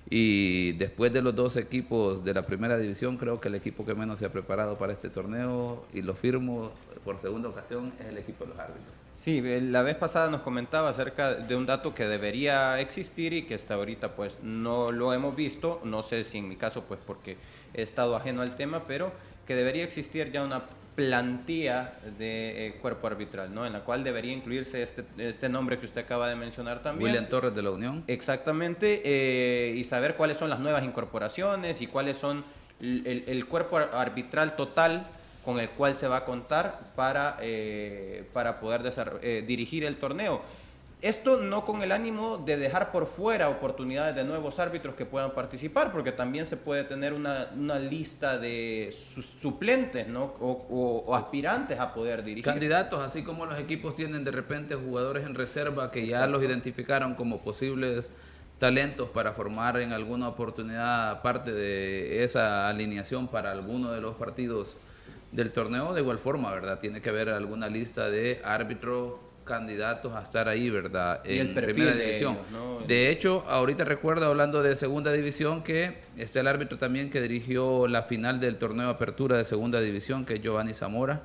Y 0.09 0.72
después 0.78 1.12
de 1.12 1.20
los 1.20 1.37
dos 1.37 1.59
equipos 1.59 2.24
de 2.24 2.32
la 2.32 2.47
primera 2.47 2.78
división, 2.78 3.18
creo 3.18 3.43
que 3.43 3.49
el 3.49 3.57
equipo 3.57 3.85
que 3.85 3.95
menos 3.95 4.20
se 4.20 4.24
ha 4.24 4.30
preparado 4.30 4.78
para 4.78 4.95
este 4.95 5.11
torneo, 5.11 5.85
y 5.93 6.01
lo 6.01 6.14
firmo 6.14 6.72
por 7.05 7.18
segunda 7.18 7.51
ocasión, 7.51 7.93
es 8.01 8.07
el 8.07 8.16
equipo 8.16 8.45
de 8.45 8.51
los 8.53 8.59
árbitros. 8.59 8.95
Sí, 9.14 9.43
la 9.43 9.82
vez 9.82 9.97
pasada 9.97 10.30
nos 10.30 10.41
comentaba 10.41 10.89
acerca 10.89 11.35
de 11.35 11.57
un 11.57 11.66
dato 11.66 11.95
que 11.95 12.07
debería 12.07 12.80
existir 12.80 13.35
y 13.35 13.43
que 13.43 13.55
hasta 13.55 13.74
ahorita 13.74 14.16
pues 14.16 14.39
no 14.43 14.93
lo 14.93 15.12
hemos 15.12 15.37
visto, 15.37 15.82
no 15.85 16.03
sé 16.03 16.24
si 16.24 16.39
en 16.39 16.49
mi 16.49 16.57
caso 16.57 16.85
pues 16.89 17.01
porque 17.07 17.37
he 17.74 17.82
estado 17.82 18.16
ajeno 18.16 18.41
al 18.41 18.57
tema, 18.57 18.85
pero 18.87 19.12
que 19.47 19.55
debería 19.55 19.84
existir 19.84 20.30
ya 20.32 20.42
una 20.45 20.62
plantilla 20.95 21.95
de 22.18 22.66
eh, 22.68 22.72
cuerpo 22.80 23.07
arbitral, 23.09 23.53
¿no? 23.53 23.66
En 23.66 23.72
la 23.72 23.80
cual 23.80 24.05
debería 24.05 24.32
incluirse 24.32 24.82
este, 24.82 25.05
este 25.18 25.49
nombre 25.49 25.78
que 25.78 25.86
usted 25.86 26.03
acaba 26.03 26.28
de 26.28 26.36
mencionar 26.36 26.82
también. 26.82 27.07
William 27.11 27.28
Torres 27.28 27.55
de 27.55 27.62
la 27.62 27.70
Unión. 27.72 28.05
Exactamente, 28.07 29.03
eh, 29.05 29.74
y 29.76 29.84
saber 29.84 30.14
cuáles 30.14 30.38
son 30.38 30.51
las 30.51 30.61
nuevas 30.61 30.84
incorporaciones 30.84 31.80
y 31.82 31.86
cuáles 31.88 32.16
son 32.16 32.45
el, 32.80 33.07
el- 33.07 33.24
el 33.26 33.47
cuerpo 33.47 33.76
ar- 33.78 33.90
arbitral 33.92 34.55
total 34.57 35.07
con 35.45 35.59
el 35.61 35.68
cual 35.70 35.95
se 35.95 36.07
va 36.09 36.18
a 36.18 36.24
contar 36.24 36.80
para, 36.97 37.36
eh, 37.42 38.24
para 38.32 38.61
poder 38.61 38.80
eh, 39.20 39.45
dirigir 39.47 39.84
el 39.84 39.97
torneo. 39.97 40.42
Esto 41.05 41.36
no 41.36 41.66
con 41.66 41.82
el 41.82 41.92
ánimo 41.92 42.38
de 42.38 42.57
dejar 42.57 42.90
por 42.90 43.07
fuera 43.07 43.50
oportunidades 43.50 44.16
de 44.16 44.24
nuevos 44.24 44.59
árbitros 44.59 44.94
que 44.94 45.05
puedan 45.05 45.32
participar, 45.32 45.92
porque 45.92 46.12
también 46.12 46.46
se 46.46 46.57
puede 46.57 46.82
tener 46.84 47.12
una, 47.12 47.48
una 47.55 47.78
lista 47.78 48.38
de 48.38 48.88
su- 48.90 49.20
suplentes 49.20 50.09
¿no? 50.09 50.32
o, 50.40 50.50
o- 50.70 51.05
o 51.07 51.14
aspirantes 51.14 51.78
a 51.78 51.92
poder 51.92 52.24
dirigir. 52.24 52.44
Candidatos, 52.44 53.00
así 53.02 53.22
como 53.22 53.44
los 53.44 53.59
equipos 53.59 53.94
tienen 53.94 54.24
de 54.24 54.30
repente 54.30 54.76
jugadores 54.76 55.26
en 55.26 55.34
reserva 55.34 55.90
que 55.90 56.07
ya 56.07 56.26
los 56.26 56.42
identificaron 56.42 57.14
como 57.14 57.38
posibles 57.42 58.09
talentos 58.59 59.11
para 59.11 59.34
formar 59.34 59.78
en 59.80 59.92
alguna 59.92 60.28
oportunidad 60.28 61.20
parte 61.20 61.52
de 61.52 62.24
esa 62.24 62.66
alineación 62.66 63.28
para 63.28 63.52
alguno 63.52 63.92
de 63.92 64.00
los 64.00 64.14
partidos 64.14 64.78
del 65.32 65.52
torneo, 65.52 65.92
de 65.92 66.00
igual 66.00 66.18
forma, 66.18 66.50
¿verdad? 66.50 66.78
Tiene 66.78 67.02
que 67.02 67.11
haber 67.11 67.28
alguna 67.28 67.68
lista 67.68 68.09
de 68.09 68.40
árbitros 68.42 69.14
candidatos 69.45 70.12
a 70.14 70.22
estar 70.22 70.49
ahí, 70.49 70.70
¿verdad? 70.70 71.20
El 71.24 71.49
En 71.49 71.55
primera 71.55 71.95
de 71.95 72.05
división. 72.07 72.34
ellos, 72.34 72.51
¿no? 72.53 72.86
De 72.86 73.11
hecho, 73.11 73.45
ahorita 73.49 73.84
recuerdo 73.84 74.26
hablando 74.26 74.62
de 74.62 74.74
segunda 74.76 75.12
división 75.12 75.62
que 75.62 75.99
está 76.16 76.40
el 76.40 76.49
árbitro 76.49 76.78
también 76.78 77.11
que 77.11 77.20
dirigió 77.20 77.86
la 77.86 78.03
final 78.03 78.40
del 78.40 78.57
torneo 78.57 78.86
de 78.86 78.92
apertura 78.95 79.36
de 79.36 79.45
segunda 79.45 79.80
división, 79.80 80.24
que 80.24 80.34
es 80.34 80.40
Giovanni 80.42 80.74
Zamora, 80.74 81.22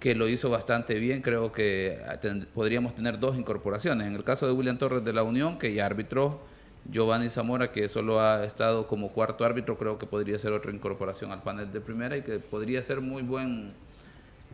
que 0.00 0.14
lo 0.14 0.28
hizo 0.28 0.50
bastante 0.50 0.94
bien. 0.98 1.22
Creo 1.22 1.52
que 1.52 1.98
ten- 2.20 2.46
podríamos 2.54 2.94
tener 2.94 3.18
dos 3.18 3.36
incorporaciones. 3.36 4.06
En 4.06 4.14
el 4.14 4.24
caso 4.24 4.46
de 4.46 4.52
William 4.52 4.76
Torres 4.78 5.04
de 5.04 5.12
la 5.12 5.22
Unión, 5.22 5.58
que 5.58 5.72
ya 5.72 5.86
arbitró, 5.86 6.40
Giovanni 6.88 7.30
Zamora, 7.30 7.72
que 7.72 7.88
solo 7.88 8.20
ha 8.20 8.44
estado 8.44 8.86
como 8.86 9.10
cuarto 9.10 9.44
árbitro, 9.44 9.76
creo 9.76 9.98
que 9.98 10.06
podría 10.06 10.38
ser 10.38 10.52
otra 10.52 10.70
incorporación 10.70 11.32
al 11.32 11.42
panel 11.42 11.72
de 11.72 11.80
primera 11.80 12.16
y 12.16 12.22
que 12.22 12.38
podría 12.38 12.80
ser 12.82 13.00
muy 13.00 13.22
buen 13.22 13.72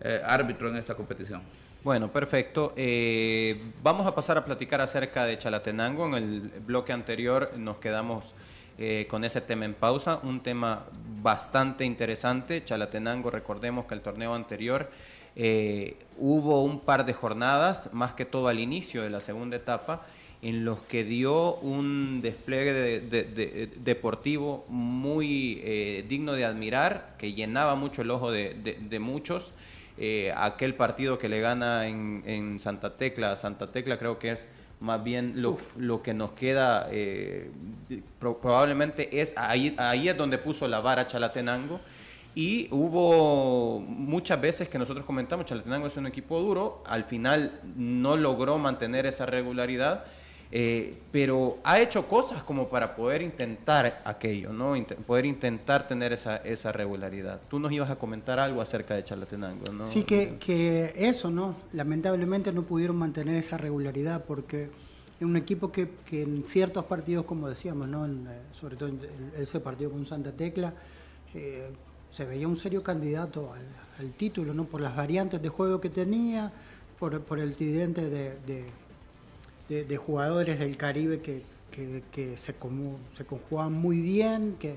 eh, 0.01 0.21
árbitro 0.25 0.69
en 0.71 0.77
esa 0.77 0.95
competición. 0.95 1.43
Bueno, 1.85 2.13
perfecto. 2.13 2.73
Eh, 2.77 3.61
vamos 3.83 4.07
a 4.07 4.15
pasar 4.15 4.39
a 4.39 4.45
platicar 4.45 4.81
acerca 4.81 5.25
de 5.25 5.39
Chalatenango. 5.39 6.07
En 6.07 6.15
el 6.15 6.41
bloque 6.65 6.93
anterior 6.93 7.51
nos 7.57 7.79
quedamos 7.79 8.35
eh, 8.79 9.07
con 9.11 9.25
ese 9.25 9.41
tema 9.41 9.65
en 9.65 9.75
pausa, 9.75 10.21
un 10.23 10.41
tema 10.41 10.85
bastante 11.23 11.85
interesante. 11.85 12.65
Chalatenango, 12.65 13.31
recordemos 13.31 13.87
que 13.87 13.95
el 13.95 14.01
torneo 14.01 14.35
anterior 14.35 14.91
eh, 15.35 15.97
hubo 16.19 16.63
un 16.63 16.81
par 16.81 17.05
de 17.05 17.15
jornadas, 17.15 17.91
más 17.93 18.15
que 18.15 18.25
todo 18.27 18.47
al 18.49 18.61
inicio 18.61 19.03
de 19.03 19.11
la 19.11 19.21
segunda 19.21 19.57
etapa, 19.57 20.07
en 20.41 20.65
los 20.65 20.79
que 20.81 21.03
dio 21.05 21.57
un 21.57 22.21
despliegue 22.23 22.73
de- 22.73 23.01
de- 23.01 23.25
de- 23.25 23.67
deportivo 23.79 24.65
muy 24.69 25.61
eh, 25.65 26.05
digno 26.09 26.33
de 26.33 26.45
admirar, 26.45 27.15
que 27.19 27.33
llenaba 27.33 27.75
mucho 27.75 28.03
el 28.03 28.11
ojo 28.13 28.31
de 28.31 28.99
muchos. 29.01 29.53
Eh, 29.99 30.33
aquel 30.37 30.75
partido 30.75 31.19
que 31.19 31.29
le 31.29 31.41
gana 31.41 31.87
en, 31.87 32.23
en 32.27 32.59
Santa 32.59 32.97
Tecla, 32.97 33.37
Santa 33.37 33.71
Tecla 33.71 33.99
creo 33.99 34.19
que 34.19 34.33
es 34.33 34.49
más 34.81 35.05
bien 35.05 35.35
lo, 35.43 35.59
lo 35.77 36.03
que 36.03 36.13
nos 36.13 36.33
queda, 36.33 36.89
eh, 36.91 37.51
pro- 38.19 38.39
probablemente 38.39 39.21
es 39.21 39.35
ahí, 39.37 39.77
ahí 39.79 40.09
es 40.09 40.17
donde 40.17 40.39
puso 40.39 40.67
la 40.67 40.81
vara 40.81 41.07
Chalatenango. 41.07 41.81
Y 42.35 42.69
hubo 42.71 43.79
muchas 43.81 44.41
veces 44.41 44.69
que 44.69 44.79
nosotros 44.79 45.05
comentamos, 45.05 45.45
Chalatenango 45.45 45.87
es 45.87 45.97
un 45.99 46.07
equipo 46.07 46.41
duro, 46.41 46.83
al 46.87 47.05
final 47.05 47.61
no 47.77 48.17
logró 48.17 48.57
mantener 48.57 49.05
esa 49.05 49.27
regularidad, 49.27 50.05
eh, 50.55 50.99
pero 51.11 51.59
ha 51.65 51.81
hecho 51.81 52.07
cosas 52.07 52.43
como 52.43 52.69
para 52.69 52.95
poder 52.95 53.23
intentar 53.23 54.03
aquello, 54.05 54.53
¿no? 54.53 54.77
Inte- 54.77 54.97
poder 54.97 55.25
intentar 55.25 55.89
tener 55.89 56.13
esa, 56.13 56.37
esa 56.37 56.71
regularidad. 56.73 57.41
Tú 57.49 57.59
nos 57.59 57.73
ibas 57.73 57.89
a 57.91 57.97
comentar 57.97 58.39
algo 58.39 58.61
acerca 58.61 58.95
de 58.95 59.03
Chalatenango, 59.03 59.73
¿no? 59.73 59.87
Sí, 59.87 60.05
que, 60.05 60.37
que 60.39 60.93
eso, 60.97 61.31
¿no? 61.31 61.57
Lamentablemente 61.73 62.53
no 62.53 62.63
pudieron 62.65 62.97
mantener 62.97 63.37
esa 63.37 63.57
regularidad 63.57 64.25
porque 64.27 64.65
es 65.19 65.23
un 65.27 65.37
equipo 65.37 65.73
que, 65.73 65.89
que 66.05 66.23
en 66.23 66.45
ciertos 66.47 66.85
partidos, 66.85 67.25
como 67.25 67.49
decíamos, 67.49 67.89
¿no? 67.89 68.05
En, 68.05 68.27
eh, 68.27 68.41
sobre 68.53 68.77
todo 68.77 68.91
en 68.91 69.01
ese 69.39 69.59
partido 69.61 69.91
con 69.91 70.05
Santa 70.05 70.33
Tecla, 70.33 70.75
eh, 71.35 71.71
se 72.11 72.27
veía 72.27 72.47
un 72.47 72.59
serio 72.59 72.83
candidato 72.83 73.55
al, 73.55 73.67
al 73.99 74.13
título, 74.13 74.53
¿no? 74.53 74.65
Por 74.65 74.83
las 74.83 74.95
variantes 74.95 75.41
de 75.41 75.49
juego 75.49 75.81
que 75.81 75.89
tenía, 75.89 76.53
por, 76.99 77.23
por 77.23 77.39
el 77.39 77.57
tridente 77.57 78.03
de, 78.11 78.37
de- 78.47 78.82
de- 79.85 79.97
jugadores 79.97 80.59
del 80.59 80.77
Caribe 80.77 81.21
que, 81.21 81.43
que- 81.71 82.37
se, 82.37 82.59
comu- 82.59 82.99
se 83.17 83.25
conjugaban 83.25 83.73
muy 83.73 84.01
bien, 84.01 84.57
que, 84.59 84.77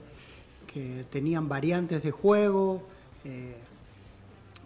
que 0.72 1.06
tenían 1.12 1.48
variantes 1.50 2.04
de 2.04 2.12
juego. 2.12 2.82
eh, 3.26 3.56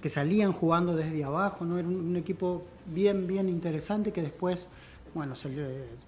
que 0.01 0.09
salían 0.09 0.53
jugando 0.53 0.95
desde 0.95 1.23
abajo, 1.23 1.65
¿no? 1.65 1.77
Era 1.77 1.87
un, 1.87 2.15
equipo 2.15 2.63
bien, 2.85 3.27
bien 3.27 3.49
interesante 3.49 4.11
que 4.11 4.21
después, 4.21 4.67
bueno, 5.13 5.33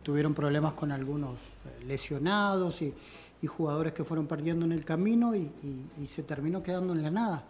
tuvieron 0.03 0.33
problemas 0.33 0.73
con 0.73 0.91
algunos 0.91 1.33
eh, 1.35 1.85
lesionados 1.85 2.81
y, 2.81 2.93
jugadores 3.47 3.93
que 3.93 4.03
fueron 4.03 4.27
perdiendo 4.27 4.67
en 4.67 4.71
el 4.71 4.85
camino 4.85 5.35
y, 5.35 5.49
se 6.07 6.21
terminó 6.21 6.61
quedando 6.61 6.93
en 6.93 7.01
la 7.01 7.09
nada. 7.09 7.43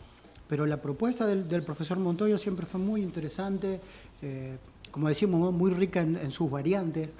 Pero 0.48 0.66
la 0.66 0.82
propuesta 0.82 1.26
del, 1.28 1.64
profesor 1.64 2.00
Montoyo 2.00 2.38
siempre 2.38 2.66
fue 2.66 2.80
muy 2.80 3.02
interesante, 3.02 3.82
eh, 4.22 4.58
como 4.92 5.08
decimos, 5.08 5.54
muy 5.54 5.72
rica 5.72 6.02
en, 6.02 6.16
en 6.18 6.32
sus 6.32 6.52
variantes. 6.52 7.14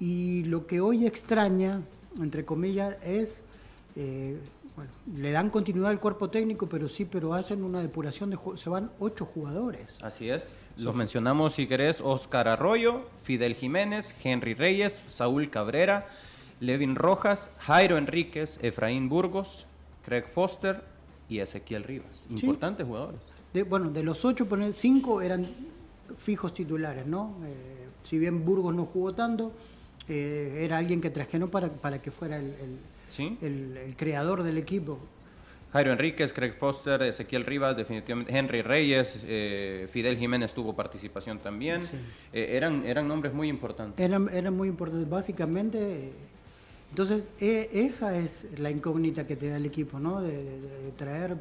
Y 0.00 0.44
lo 0.44 0.66
que 0.66 0.80
hoy 0.80 1.06
extraña, 1.06 1.82
entre 2.20 2.44
comillas, 2.44 2.96
es 3.04 3.42
eh, 3.96 4.36
bueno, 4.74 4.90
le 5.16 5.32
dan 5.32 5.50
continuidad 5.50 5.90
al 5.90 6.00
cuerpo 6.00 6.30
técnico, 6.30 6.66
pero 6.66 6.88
sí, 6.88 7.04
pero 7.04 7.34
hacen 7.34 7.62
una 7.62 7.82
depuración 7.82 8.30
de 8.30 8.38
se 8.56 8.70
van 8.70 8.90
ocho 8.98 9.26
jugadores. 9.26 9.98
Así 10.02 10.30
es. 10.30 10.54
Los 10.78 10.94
mencionamos, 10.94 11.54
si 11.54 11.66
querés, 11.66 12.00
Oscar 12.00 12.48
Arroyo, 12.48 13.02
Fidel 13.22 13.54
Jiménez, 13.54 14.14
Henry 14.24 14.54
Reyes, 14.54 15.02
Saúl 15.06 15.50
Cabrera, 15.50 16.08
Levin 16.60 16.94
Rojas, 16.94 17.50
Jairo 17.58 17.98
Enríquez, 17.98 18.58
Efraín 18.62 19.10
Burgos, 19.10 19.66
Craig 20.06 20.24
Foster 20.32 20.82
y 21.28 21.40
Ezequiel 21.40 21.84
Rivas. 21.84 22.22
Sí. 22.34 22.46
Importantes 22.46 22.86
jugadores. 22.86 23.20
De, 23.52 23.64
bueno, 23.64 23.90
de 23.90 24.02
los 24.02 24.24
ocho, 24.24 24.46
poner 24.46 24.72
cinco 24.72 25.20
eran 25.20 25.46
fijos 26.16 26.52
titulares, 26.54 27.06
¿no? 27.06 27.36
Eh, 27.44 27.54
si 28.02 28.18
bien 28.18 28.44
Burgos 28.44 28.74
no 28.74 28.86
jugó 28.86 29.14
tanto, 29.14 29.52
eh, 30.08 30.60
era 30.64 30.78
alguien 30.78 31.00
que 31.00 31.10
trajeron 31.10 31.48
para, 31.50 31.68
para 31.68 32.00
que 32.00 32.10
fuera 32.10 32.38
el, 32.38 32.46
el- 32.46 32.78
Sí. 33.08 33.36
el- 33.42 33.76
el 33.76 33.96
creador 33.96 34.42
del 34.42 34.58
equipo. 34.58 34.98
Jairo 35.72 35.92
Enríquez, 35.92 36.32
Craig 36.34 36.52
Foster, 36.52 37.00
Ezequiel 37.02 37.46
Rivas, 37.46 37.76
definitivamente, 37.76 38.36
Henry 38.36 38.60
Reyes, 38.62 39.16
eh, 39.24 39.88
Fidel 39.90 40.18
Jiménez 40.18 40.52
tuvo 40.52 40.74
participación 40.76 41.38
también. 41.38 41.80
Sí. 41.82 41.96
Eh, 42.32 42.56
eran, 42.56 42.84
eran 42.84 43.08
nombres 43.08 43.32
muy 43.32 43.48
importantes. 43.48 44.04
Eran, 44.04 44.28
eran 44.32 44.54
muy 44.54 44.68
importantes. 44.68 45.08
Básicamente, 45.08 46.12
entonces, 46.90 47.24
e- 47.40 47.70
esa 47.72 48.18
es 48.18 48.48
la 48.58 48.70
incógnita 48.70 49.26
que 49.26 49.34
te 49.36 49.48
da 49.48 49.56
el 49.56 49.64
equipo, 49.64 49.98
¿no? 49.98 50.20
De, 50.20 50.44
de- 50.44 50.60
de 50.84 50.92
traer, 50.92 51.36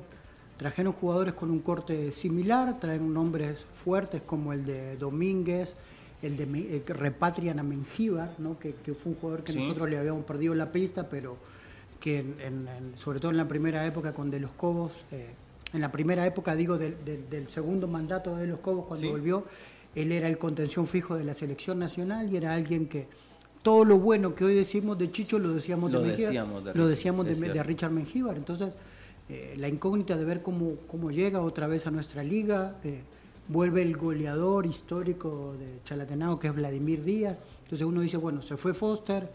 trajeron 0.61 0.93
jugadores 0.93 1.33
con 1.33 1.49
un 1.49 1.59
corte 1.61 2.11
similar, 2.11 2.79
traen 2.79 3.11
nombres 3.11 3.65
fuertes 3.83 4.21
como 4.21 4.53
el 4.53 4.63
de 4.63 4.95
Domínguez, 4.95 5.73
el 6.21 6.37
de 6.37 6.43
eh, 6.43 6.83
que 6.85 6.93
repatrian 6.93 7.57
a 7.57 7.63
Mengíbar, 7.63 8.35
¿no? 8.37 8.59
Que, 8.59 8.75
que 8.75 8.93
fue 8.93 9.13
un 9.13 9.17
jugador 9.17 9.43
que 9.43 9.53
Sí. 9.53 9.57
nosotros 9.57 9.89
le 9.89 9.97
habíamos 9.97 10.23
perdido 10.23 10.53
la 10.53 10.71
pista, 10.71 11.09
pero 11.09 11.35
que 11.99 12.19
en- 12.19 12.35
en- 12.39 12.67
en- 12.67 12.95
sobre 12.95 13.19
todo 13.19 13.31
en 13.31 13.37
la 13.37 13.47
primera 13.47 13.83
época 13.87 14.13
con 14.13 14.29
De 14.29 14.39
los 14.39 14.51
Cobos, 14.51 14.91
eh, 15.11 15.31
en 15.73 15.81
la 15.81 15.91
primera 15.91 16.27
época 16.27 16.55
digo 16.55 16.77
del, 16.77 16.95
segundo 17.49 17.87
mandato 17.87 18.35
de 18.35 18.41
De 18.43 18.47
los 18.49 18.59
Cobos 18.59 18.85
cuando 18.85 19.07
Sí. 19.07 19.11
volvió, 19.11 19.45
él 19.95 20.11
era 20.11 20.27
el 20.27 20.37
contención 20.37 20.85
fijo 20.85 21.15
de 21.15 21.23
la 21.23 21.33
selección 21.33 21.79
nacional 21.79 22.31
y 22.31 22.37
era 22.37 22.53
alguien 22.53 22.87
que 22.87 23.07
todo 23.63 23.83
lo 23.83 23.97
bueno 23.97 24.35
que 24.35 24.45
hoy 24.45 24.53
decimos 24.53 24.95
de 24.99 25.11
Chicho 25.11 25.39
lo 25.39 25.53
decíamos 25.53 25.91
Lo 25.91 26.01
de 26.01 26.09
Mengíbar, 26.09 26.29
decíamos 26.31 26.63
de 26.65 26.73
lo 26.75 26.87
decíamos 26.87 27.25
de. 27.25 27.63
Richard 27.63 27.91
Mengíbar. 27.91 28.37
Entonces, 28.37 28.69
eh, 29.31 29.55
la 29.57 29.67
incógnita 29.69 30.17
de 30.17 30.25
ver 30.25 30.41
cómo, 30.41 30.73
cómo 30.87 31.09
llega 31.09 31.39
otra 31.41 31.67
vez 31.67 31.87
a 31.87 31.91
nuestra 31.91 32.21
liga, 32.23 32.75
eh, 32.83 32.99
vuelve 33.47 33.81
el 33.81 33.95
goleador 33.95 34.65
histórico 34.65 35.53
de 35.57 35.79
Chalatenango 35.85 36.37
que 36.39 36.47
es 36.47 36.55
Vladimir 36.55 37.03
Díaz. 37.03 37.37
Entonces 37.63 37.87
uno 37.87 38.01
dice, 38.01 38.17
bueno, 38.17 38.41
se 38.41 38.57
fue 38.57 38.73
Foster 38.73 39.29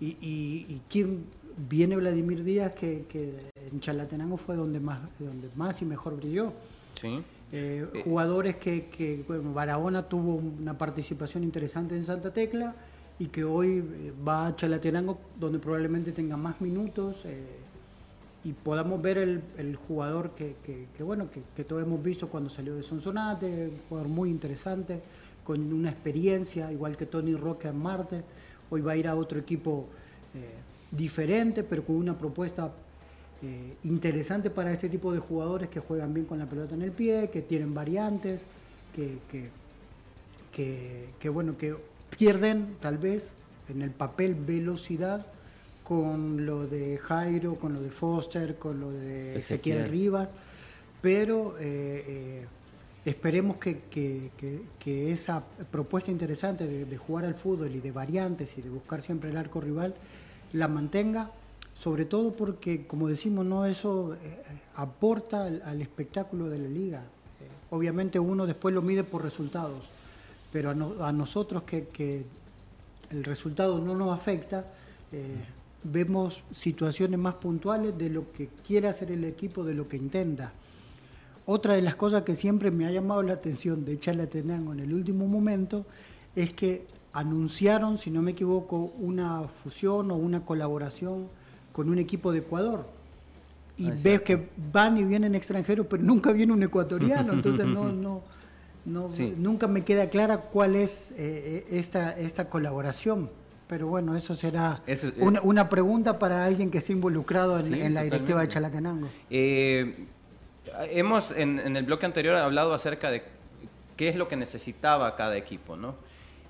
y, 0.00 0.06
y- 0.20 0.66
y 0.68 0.80
quién 0.88 1.24
viene 1.68 1.94
Vladimir 1.96 2.42
Díaz 2.42 2.72
que, 2.72 3.04
que 3.08 3.34
en 3.70 3.80
Chalatenango 3.80 4.36
fue 4.38 4.56
donde 4.56 4.80
más, 4.80 4.98
donde 5.18 5.48
más 5.56 5.80
y 5.82 5.84
mejor 5.84 6.16
brilló. 6.16 6.52
Sí. 7.00 7.20
Eh, 7.52 8.02
jugadores 8.04 8.56
que, 8.56 8.86
que, 8.86 9.22
bueno, 9.28 9.52
Barahona 9.52 10.08
tuvo 10.08 10.34
una 10.36 10.76
participación 10.76 11.44
interesante 11.44 11.94
en 11.94 12.04
Santa 12.04 12.32
Tecla 12.32 12.74
y 13.18 13.26
que 13.26 13.44
hoy 13.44 13.78
eh, 13.78 14.12
va 14.26 14.48
a 14.48 14.56
Chalatenango 14.56 15.18
donde 15.38 15.58
probablemente 15.60 16.10
tenga 16.12 16.36
más 16.36 16.60
minutos 16.60 17.22
eh, 17.26 17.44
y 18.44 18.52
podamos 18.52 19.00
ver 19.00 19.18
el, 19.18 19.76
jugador 19.88 20.32
que, 20.32 20.54
bueno 21.00 21.28
que, 21.30 21.64
todos 21.64 21.82
hemos 21.82 22.02
visto 22.02 22.28
cuando 22.28 22.50
salió 22.50 22.74
de 22.74 22.82
Sonsonate, 22.82 23.46
un 23.46 23.78
jugador 23.88 24.08
muy 24.08 24.30
interesante, 24.30 25.00
con 25.42 25.72
una 25.72 25.90
experiencia, 25.90 26.70
igual 26.70 26.96
que 26.96 27.06
Tony 27.06 27.34
Roca 27.34 27.70
en 27.70 27.78
Marte, 27.78 28.22
hoy 28.70 28.82
va 28.82 28.92
a 28.92 28.96
ir 28.96 29.08
a 29.08 29.14
otro 29.14 29.38
equipo 29.38 29.86
eh, 30.34 30.50
diferente, 30.90 31.64
pero 31.64 31.84
con 31.84 31.96
una 31.96 32.16
propuesta 32.18 32.70
eh, 33.42 33.76
interesante 33.84 34.50
para 34.50 34.72
este 34.72 34.88
tipo 34.88 35.12
de 35.12 35.18
jugadores 35.18 35.68
que 35.68 35.80
juegan 35.80 36.14
bien 36.14 36.26
con 36.26 36.38
la 36.38 36.46
pelota 36.46 36.74
en 36.74 36.82
el 36.82 36.92
pie, 36.92 37.30
que 37.30 37.42
tienen 37.42 37.74
variantes, 37.74 38.42
que, 38.94 39.50
bueno, 41.28 41.56
que 41.58 41.76
pierden 42.16 42.76
tal 42.80 42.98
vez 42.98 43.32
en 43.68 43.82
el 43.82 43.90
papel 43.90 44.34
velocidad 44.34 45.26
con 45.84 46.44
lo 46.46 46.66
de 46.66 46.98
Jairo, 46.98 47.56
con 47.56 47.74
lo 47.74 47.80
de 47.80 47.90
Foster, 47.90 48.56
con 48.56 48.80
lo 48.80 48.90
de 48.90 49.36
Ezequiel, 49.36 49.76
Ezequiel. 49.78 49.88
Rivas, 49.90 50.28
pero 51.02 51.56
eh, 51.58 52.04
eh, 52.08 52.46
esperemos 53.04 53.58
que, 53.58 53.80
que- 53.90 54.30
que- 54.38 54.62
que 54.78 55.12
esa 55.12 55.44
propuesta 55.70 56.10
interesante 56.10 56.66
de, 56.66 56.86
de 56.86 56.96
jugar 56.96 57.26
al 57.26 57.34
fútbol 57.34 57.74
y 57.74 57.80
de 57.80 57.92
variantes 57.92 58.56
y 58.56 58.62
de 58.62 58.70
buscar 58.70 59.02
siempre 59.02 59.28
el 59.30 59.36
arco 59.36 59.60
rival 59.60 59.94
la 60.54 60.68
mantenga, 60.68 61.30
sobre 61.74 62.04
todo 62.06 62.32
porque, 62.32 62.86
como 62.86 63.08
decimos, 63.08 63.44
no 63.44 63.66
eso 63.66 64.14
eh, 64.14 64.38
aporta 64.76 65.44
al, 65.44 65.60
al 65.64 65.82
espectáculo 65.82 66.48
de 66.48 66.58
la 66.60 66.68
liga. 66.68 67.00
Eh, 67.00 67.48
obviamente 67.70 68.18
uno 68.18 68.46
después 68.46 68.74
lo 68.74 68.80
mide 68.80 69.04
por 69.04 69.22
resultados, 69.22 69.84
pero 70.52 70.70
a, 70.70 70.74
no- 70.74 71.04
a 71.04 71.12
nosotros 71.12 71.64
que, 71.64 71.88
que 71.88 72.24
el 73.10 73.22
resultado 73.24 73.78
no 73.80 73.94
nos 73.94 74.16
afecta, 74.16 74.64
eh, 75.12 75.36
vemos 75.84 76.42
situaciones 76.52 77.18
más 77.20 77.34
puntuales 77.34 77.96
de 77.96 78.10
lo 78.10 78.32
que 78.32 78.48
quiere 78.66 78.88
hacer 78.88 79.12
el 79.12 79.24
equipo, 79.24 79.64
de 79.64 79.74
lo 79.74 79.86
que 79.86 79.96
intenta. 79.96 80.52
Otra 81.46 81.74
de 81.74 81.82
las 81.82 81.94
cosas 81.94 82.22
que 82.22 82.34
siempre 82.34 82.70
me 82.70 82.86
ha 82.86 82.90
llamado 82.90 83.22
la 83.22 83.34
atención 83.34 83.84
de 83.84 83.98
Chalatenango 83.98 84.72
en 84.72 84.80
el 84.80 84.94
último 84.94 85.26
momento 85.26 85.84
es 86.34 86.52
que 86.54 86.86
anunciaron, 87.12 87.98
si 87.98 88.10
no 88.10 88.22
me 88.22 88.32
equivoco, 88.32 88.92
una 88.98 89.42
fusión 89.42 90.10
o 90.10 90.16
una 90.16 90.44
colaboración 90.44 91.28
con 91.72 91.88
un 91.90 91.98
equipo 91.98 92.32
de 92.32 92.38
Ecuador. 92.38 92.86
Y 93.76 93.90
es 93.90 94.02
ves 94.02 94.22
que 94.22 94.48
van 94.72 94.96
y 94.96 95.04
vienen 95.04 95.34
extranjeros, 95.34 95.86
pero 95.88 96.02
nunca 96.02 96.32
viene 96.32 96.52
un 96.52 96.62
ecuatoriano, 96.62 97.32
entonces 97.32 97.66
no, 97.66 97.92
no, 97.92 98.22
no, 98.84 99.10
Sí. 99.10 99.34
nunca 99.36 99.66
me 99.66 99.84
queda 99.84 100.08
clara 100.08 100.38
cuál 100.42 100.76
es 100.76 101.10
eh, 101.12 101.16
eh, 101.18 101.64
esta, 101.70 102.16
esta 102.18 102.48
colaboración. 102.48 103.28
Pero 103.66 103.86
bueno, 103.86 104.14
eso 104.14 104.34
será 104.34 104.82
eh, 104.86 104.96
una, 105.18 105.40
una 105.40 105.68
pregunta 105.68 106.18
para 106.18 106.44
alguien 106.44 106.70
que 106.70 106.78
esté 106.78 106.92
involucrado 106.92 107.58
en, 107.58 107.72
Sí, 107.72 107.80
en 107.80 107.94
la 107.94 108.02
directiva 108.02 108.42
de. 108.42 108.48
Chalatenango. 108.48 109.08
Eh, 109.30 110.06
hemos 110.90 111.30
en, 111.30 111.58
en 111.58 111.76
el 111.76 111.84
bloque 111.84 112.04
anterior 112.04 112.36
hablado 112.36 112.74
acerca 112.74 113.10
de 113.10 113.22
qué 113.96 114.08
es 114.08 114.16
lo 114.16 114.28
que 114.28 114.36
necesitaba 114.36 115.16
cada 115.16 115.36
equipo, 115.36 115.76
¿no? 115.76 115.94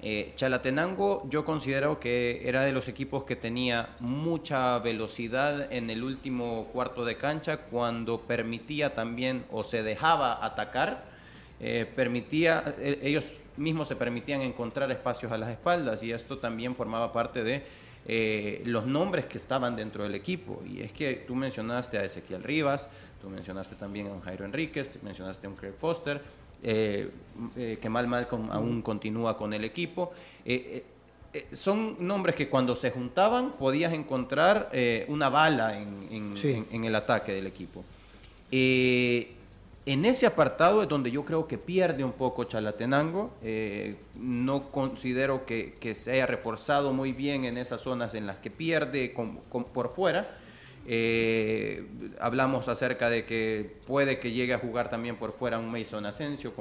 Eh, 0.03 0.33
Chalatenango 0.37 1.27
yo 1.31 1.45
considero 1.45 1.99
que 2.01 2.47
era 2.47 2.63
de 2.63 2.73
los 2.73 2.89
equipos 2.89 3.25
que 3.25 3.37
tenía 3.37 3.91
mucha 4.01 4.79
velocidad 4.81 5.73
en 5.73 5.89
el 5.89 6.03
último 6.03 6.67
cuarto 6.73 7.05
de 7.05 7.17
cancha 7.17 7.59
cuando 7.59 8.21
permitía 8.21 8.95
también 8.95 9.45
o 9.51 9.65
se 9.65 9.83
dejaba 9.83 10.45
atacar, 10.45 11.05
permitía, 11.97 12.75
ellos 12.79 13.33
mismos 13.57 13.89
se 13.89 13.97
permitían 13.97 14.41
encontrar 14.41 14.91
espacios 14.91 15.31
a 15.33 15.39
las 15.39 15.51
espaldas 15.51 16.03
y 16.03 16.13
esto 16.13 16.39
también 16.39 16.75
formaba 16.75 17.13
parte 17.13 17.43
de 17.45 17.63
eh, 18.07 18.63
los 18.67 18.85
nombres 18.87 19.25
que 19.27 19.39
estaban 19.39 19.77
dentro 19.77 20.03
del 20.05 20.15
equipo. 20.15 20.63
Y 20.69 20.81
es 20.83 20.93
que 20.93 21.15
tú 21.27 21.35
mencionaste 21.35 21.99
a 21.99 22.05
Ezequiel 22.05 22.43
Rivas, 22.43 22.89
tú 23.23 23.29
mencionaste 23.31 23.77
también 23.77 24.09
a 24.09 24.11
un 24.13 24.21
Jairo 24.21 24.45
Enríquez, 24.45 24.91
tú 24.91 24.99
mencionaste 25.03 25.47
a 25.47 25.51
un 25.51 25.57
Craig 25.57 25.73
Foster, 25.79 26.21
eh, 26.63 27.09
eh, 27.57 27.79
que 27.81 27.89
Mal 27.89 28.07
Malcolm 28.09 28.51
aún 28.51 28.83
continúa 28.83 29.37
con 29.37 29.53
el 29.55 29.65
equipo. 29.65 30.13
Son 31.53 31.97
nombres 32.07 32.37
que 32.37 32.49
cuando 32.49 32.77
se 32.77 32.91
juntaban 32.91 33.53
podías 33.53 33.93
encontrar 33.93 34.71
una 35.09 35.29
bala 35.31 35.79
en, 35.81 36.07
en- 36.11 36.37
Sí. 36.37 36.53
en- 36.53 36.67
en 36.71 36.85
el 36.85 36.95
ataque 36.95 37.33
del 37.33 37.47
equipo. 37.49 37.85
En 39.87 40.07
ese 40.07 40.27
apartado 40.27 40.83
es 40.83 40.89
donde 40.89 41.11
yo 41.11 41.25
creo 41.27 41.47
que 41.47 41.59
pierde 41.59 42.05
un 42.05 42.13
poco 42.13 42.45
Chalatenango. 42.45 43.35
Eh, 43.43 43.97
no 44.15 44.71
considero 44.71 45.45
que, 45.45 45.75
que 45.75 45.95
se 45.95 46.13
haya 46.13 46.27
reforzado 46.27 46.93
muy 46.93 47.13
bien 47.13 47.45
en 47.45 47.59
esas 47.59 47.83
zonas 47.83 48.15
en 48.15 48.27
las 48.27 48.39
que 48.39 48.51
pierde 48.51 49.15
por 49.73 49.91
fuera. 49.91 50.39
Eh, 50.87 51.87
hablamos 52.21 52.69
acerca 52.69 53.09
de 53.09 53.25
que 53.25 53.79
puede 53.87 54.19
que 54.19 54.33
llegue 54.33 54.53
a 54.53 54.59
jugar 54.59 54.91
también 54.91 55.17
por 55.17 55.33
fuera 55.33 55.59
un 55.59 55.71
Mason 55.71 56.05
Asensio, 56.05 56.53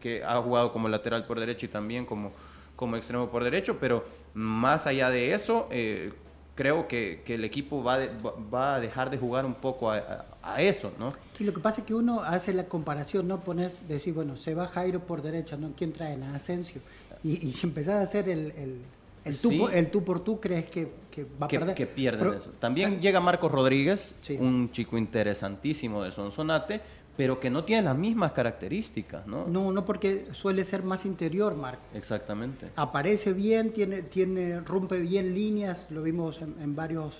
que 0.00 0.22
ha 0.24 0.36
jugado 0.36 0.72
como 0.72 0.88
lateral 0.88 1.26
por 1.26 1.38
derecho 1.38 1.66
y 1.66 1.68
también 1.68 2.06
como, 2.06 2.32
como 2.76 2.96
extremo 2.96 3.28
por 3.28 3.44
derecho, 3.44 3.76
pero 3.78 4.04
más 4.34 4.86
allá 4.86 5.10
de 5.10 5.34
eso, 5.34 5.68
eh, 5.70 6.12
creo 6.58 6.88
que, 6.88 7.22
que 7.24 7.34
el 7.36 7.44
equipo 7.44 7.84
va, 7.84 7.98
de- 7.98 8.10
va- 8.52 8.74
a 8.74 8.80
dejar 8.80 9.10
de 9.10 9.16
jugar 9.16 9.46
un 9.46 9.54
poco 9.54 9.92
a, 9.92 9.98
a- 10.42 10.54
a 10.54 10.60
eso, 10.60 10.92
¿no? 10.98 11.12
Y 11.38 11.44
lo 11.44 11.54
que 11.54 11.60
pasa 11.60 11.82
es 11.82 11.86
que 11.86 11.94
uno 11.94 12.20
hace 12.20 12.52
la 12.52 12.64
comparación, 12.64 13.28
no 13.28 13.38
pones, 13.40 13.86
decir, 13.86 14.12
bueno, 14.12 14.34
se 14.36 14.56
va 14.56 14.66
Jairo 14.66 14.98
por 14.98 15.22
derecha, 15.22 15.56
¿no? 15.56 15.70
¿Quién 15.76 15.92
trae? 15.92 16.20
A 16.20 16.34
Asensio. 16.34 16.80
Y, 17.22 17.46
y 17.46 17.52
si 17.52 17.66
empezás 17.68 17.94
a 17.94 18.00
hacer 18.02 18.28
el, 18.28 18.50
el, 18.56 18.80
el, 19.24 19.40
tú, 19.40 19.50
Sí. 19.50 19.58
por, 19.58 19.72
el 19.72 19.88
tú 19.90 20.02
por 20.02 20.18
tú, 20.24 20.40
crees 20.40 20.64
que, 20.68 20.88
que 21.12 21.24
va 21.40 21.46
a 21.46 21.48
que, 21.48 21.58
perder. 21.60 21.74
que 21.76 21.86
pierden 21.86 22.20
Pero- 22.26 22.34
eso. 22.40 22.50
También 22.58 23.00
llega 23.00 23.20
Marcos 23.20 23.52
Rodríguez, 23.52 24.12
Sí. 24.20 24.36
un 24.40 24.72
chico 24.72 24.98
interesantísimo 24.98 26.02
de 26.02 26.10
Sonsonate, 26.10 26.80
pero 27.18 27.40
que 27.40 27.50
no 27.50 27.64
tiene 27.64 27.82
las 27.82 27.98
mismas 27.98 28.30
características, 28.30 29.26
¿no? 29.26 29.44
No, 29.48 29.72
no 29.72 29.84
porque 29.84 30.28
suele 30.30 30.62
ser 30.62 30.84
más 30.84 31.04
interior, 31.04 31.56
Marco. 31.56 31.82
Exactamente. 31.92 32.68
Aparece 32.76 33.32
bien, 33.32 33.72
tiene, 33.72 34.02
tiene, 34.02 34.60
rompe 34.60 35.00
bien 35.00 35.34
líneas, 35.34 35.88
lo 35.90 36.04
vimos 36.04 36.40
en, 36.40 36.54
en 36.62 36.76
varios 36.76 37.14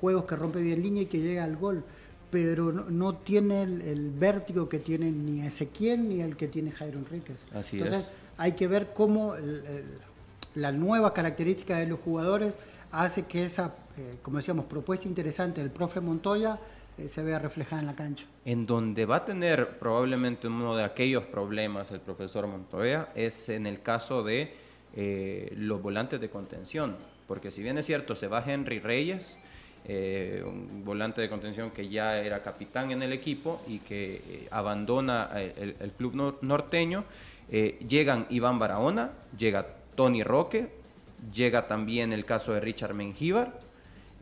juegos 0.00 0.24
que 0.24 0.34
rompe 0.34 0.60
bien 0.60 0.82
línea 0.82 1.04
y 1.04 1.06
que 1.06 1.20
llega 1.20 1.44
al 1.44 1.56
gol, 1.56 1.84
pero 2.28 2.72
no, 2.72 2.90
no 2.90 3.14
tiene 3.18 3.62
el, 3.62 3.82
el 3.82 4.10
vértigo 4.10 4.68
que 4.68 4.80
tiene 4.80 5.12
ni 5.12 5.40
Ezequiel 5.46 6.08
ni 6.08 6.20
el 6.22 6.36
que 6.36 6.48
tiene 6.48 6.72
Jairo 6.72 6.98
Enríquez. 6.98 7.36
Así 7.54 7.76
Entonces 7.78 8.00
es. 8.00 8.10
hay 8.38 8.52
que 8.52 8.66
ver 8.66 8.92
cómo 8.94 9.36
el- 9.36 9.62
el- 9.64 9.84
la 10.56 10.72
nueva 10.72 11.14
característica 11.14 11.76
de 11.78 11.86
los 11.86 12.00
jugadores 12.00 12.52
hace 12.90 13.26
que 13.26 13.44
esa, 13.44 13.74
eh, 13.96 14.16
como 14.22 14.38
decíamos, 14.38 14.64
propuesta 14.64 15.06
interesante 15.06 15.60
del 15.60 15.70
profe 15.70 16.00
Montoya 16.00 16.58
eh, 16.98 17.08
se 17.08 17.22
vea 17.22 17.38
reflejada 17.38 17.80
en 17.80 17.86
la 17.86 17.94
cancha. 17.94 18.24
En 18.44 18.66
donde 18.66 19.06
va 19.06 19.16
a 19.16 19.24
tener 19.24 19.78
probablemente 19.78 20.46
uno 20.48 20.76
de 20.76 20.84
aquellos 20.84 21.24
problemas 21.24 21.90
el 21.90 22.00
profesor 22.00 22.46
Montoya 22.46 23.08
es 23.14 23.48
en 23.48 23.66
el 23.66 23.82
caso 23.82 24.22
de 24.22 24.54
eh, 24.94 25.52
los 25.56 25.80
volantes 25.82 26.20
de 26.20 26.28
contención. 26.30 26.96
porque 27.26 27.50
si 27.50 27.62
bien 27.62 27.76
es 27.76 27.86
cierto, 27.86 28.14
se 28.14 28.28
va 28.28 28.42
Henry 28.46 28.78
Reyes, 28.78 29.36
eh, 29.84 30.42
un 30.46 30.84
volante 30.84 31.20
de 31.20 31.28
contención 31.28 31.70
que 31.72 31.88
ya 31.88 32.18
era 32.18 32.42
capitán 32.42 32.92
en 32.92 33.02
el 33.02 33.12
equipo 33.12 33.60
y 33.66 33.80
que 33.80 34.46
abandona 34.50 35.30
el, 35.34 35.92
club 35.98 36.14
nor- 36.14 36.38
norteño, 36.42 37.04
llegan 37.88 38.26
Iván 38.30 38.58
Barahona, 38.58 39.10
llega 39.36 39.66
Tony 39.96 40.22
Roque, 40.22 40.68
llega 41.34 41.66
también 41.66 42.12
el 42.12 42.24
caso 42.24 42.52
de 42.52 42.60
Richard 42.60 42.94
Mengíbar. 42.94 43.60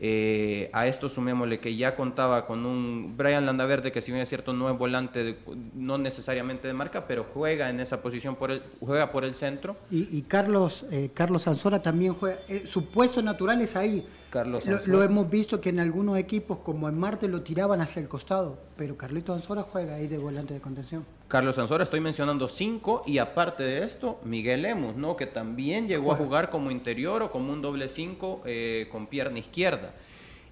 Eh, 0.00 0.70
a 0.72 0.86
esto 0.88 1.08
sumémosle 1.08 1.60
que 1.60 1.76
ya 1.76 1.94
contaba 1.94 2.46
con 2.46 2.66
un 2.66 3.14
Brian 3.16 3.46
Landaverde 3.46 3.92
que 3.92 4.02
si 4.02 4.10
bien 4.10 4.22
es 4.22 4.28
cierto 4.28 4.52
no 4.52 4.68
es 4.68 4.76
volante, 4.76 5.22
de- 5.22 5.38
no 5.74 5.98
necesariamente 5.98 6.66
de 6.66 6.74
marca, 6.74 7.06
pero 7.06 7.24
juega 7.24 7.70
en 7.70 7.78
esa 7.80 8.02
posición, 8.02 8.34
por 8.34 8.50
el, 8.50 8.62
juega 8.80 9.12
por 9.12 9.24
el 9.24 9.34
centro. 9.34 9.76
Y, 9.90 10.08
y 10.16 10.22
Carlos, 10.22 10.84
eh, 10.90 11.10
Carlos 11.14 11.44
también 11.82 12.14
juega. 12.14 12.38
eh, 12.48 12.64
su 12.66 12.86
puesto 12.86 13.22
natural 13.22 13.60
es 13.60 13.76
ahí. 13.76 14.04
Carlos 14.30 14.66
Lo, 14.66 14.80
lo 14.86 15.02
hemos 15.04 15.30
visto 15.30 15.60
que 15.60 15.68
en 15.68 15.78
algunos 15.78 16.18
equipos, 16.18 16.58
como 16.58 16.88
en 16.88 16.98
Marte, 16.98 17.28
lo 17.28 17.42
tiraban 17.42 17.80
hacia 17.80 18.02
el 18.02 18.08
costado. 18.08 18.58
Pero 18.76 18.96
Carlito 18.96 19.32
Sansora 19.32 19.62
juega 19.62 19.94
ahí 19.94 20.08
de 20.08 20.18
volante 20.18 20.54
de 20.54 20.60
contención. 20.60 21.04
Carlos 21.34 21.56
Sansora, 21.56 21.82
estoy 21.82 21.98
mencionando 21.98 22.46
cinco, 22.46 23.02
y 23.08 23.18
aparte 23.18 23.64
de 23.64 23.82
esto, 23.82 24.20
Miguel 24.22 24.62
Lemus, 24.62 24.94
¿no? 24.94 25.16
que 25.16 25.26
también 25.26 25.88
llegó 25.88 26.12
a 26.12 26.14
jugar 26.14 26.48
como 26.48 26.70
interior 26.70 27.24
o 27.24 27.32
como 27.32 27.52
un 27.52 27.60
doble 27.60 27.88
cinco 27.88 28.40
eh, 28.46 28.86
con 28.92 29.08
pierna 29.08 29.40
izquierda. 29.40 29.94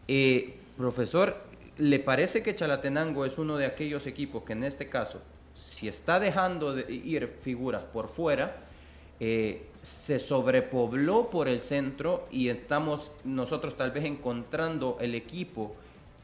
Eh, 0.09 0.57
profesor, 0.77 1.37
¿le 1.79 2.01
parece 2.01 2.43
que 2.43 2.57
Chalatenango 2.57 3.25
es 3.25 3.39
uno 3.39 3.59
de 3.59 3.67
aquellos 3.67 4.09
equipos 4.09 4.43
que 4.43 4.55
en 4.55 4.65
este 4.65 4.89
caso, 4.89 5.23
si 5.55 5.87
está 5.87 6.19
dejando 6.19 6.75
de 6.75 6.93
ir 6.93 7.33
figuras 7.43 7.85
por 7.85 8.09
fuera, 8.09 8.65
eh, 9.21 9.69
se 9.83 10.19
sobrepobló 10.19 11.31
por 11.31 11.47
el 11.47 11.61
centro 11.61 12.27
y 12.33 12.49
estamos 12.49 13.13
nosotros 13.23 13.77
tal 13.77 13.93
vez 13.93 14.05
encontrando 14.05 14.99
el 15.01 15.15
equipo 15.15 15.77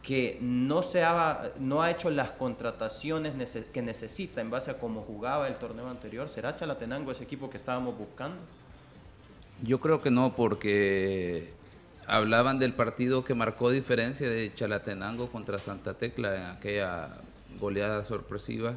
que 0.08 0.38
no, 0.40 0.82
se 0.82 1.04
ha, 1.04 1.52
no 1.58 1.82
ha 1.82 1.90
hecho 1.90 2.08
las 2.08 2.30
contrataciones 2.30 3.34
que 3.70 3.82
necesita 3.82 4.40
en 4.40 4.48
base 4.48 4.70
a 4.70 4.78
cómo 4.78 5.02
jugaba 5.02 5.46
el 5.48 5.56
torneo 5.56 5.86
anterior. 5.90 6.30
¿Será 6.30 6.56
Chalatenango 6.56 7.12
ese 7.12 7.24
equipo 7.24 7.50
que 7.50 7.58
estábamos 7.58 7.98
buscando? 7.98 8.38
Yo 9.62 9.80
creo 9.80 10.00
que 10.00 10.10
no, 10.10 10.34
porque 10.34 11.52
hablaban 12.06 12.58
del 12.58 12.72
partido 12.72 13.22
que 13.22 13.34
marcó 13.34 13.70
diferencia 13.70 14.30
de 14.30 14.50
Chalatenango 14.54 15.30
contra 15.30 15.58
Santa 15.58 15.92
Tecla 15.92 16.36
en 16.36 16.56
aquella 16.56 17.10
goleada 17.60 18.02
sorpresiva. 18.02 18.76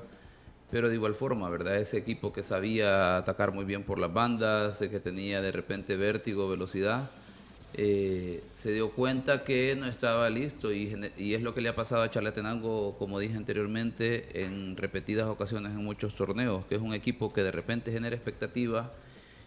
Pero 0.70 0.90
de 0.90 0.96
igual 0.96 1.16
forma, 1.16 1.50
¿verdad? 1.50 1.78
Ese 1.78 1.98
equipo 1.98 2.34
que 2.34 2.44
sabía 2.44 3.16
atacar 3.16 3.54
muy 3.54 3.64
bien 3.64 3.86
por 3.86 4.00
las 4.00 4.12
bandas, 4.12 4.80
que 4.80 5.00
tenía 5.00 5.40
de 5.40 5.54
repente 5.54 5.96
vértigo, 5.96 6.50
velocidad, 6.50 7.10
eh, 7.74 8.44
se 8.54 8.72
dio 8.72 8.92
cuenta 8.92 9.44
que 9.44 9.76
no 9.76 9.86
estaba 9.86 10.30
listo 10.30 10.72
y, 10.74 10.94
es 11.34 11.42
lo 11.42 11.54
que 11.54 11.62
le 11.62 11.70
ha 11.70 11.76
pasado 11.76 12.02
a 12.04 12.12
Chalatenango, 12.12 12.98
como 12.98 13.20
dije 13.20 13.36
anteriormente, 13.38 14.44
en 14.44 14.76
repetidas 14.78 15.28
ocasiones 15.28 15.72
en 15.72 15.84
muchos 15.84 16.16
torneos, 16.16 16.66
que 16.66 16.76
es 16.76 16.82
un 16.82 16.94
equipo 16.94 17.32
que 17.34 17.44
de 17.44 17.52
repente 17.52 17.92
genera 17.92 18.16
expectativa 18.16 18.92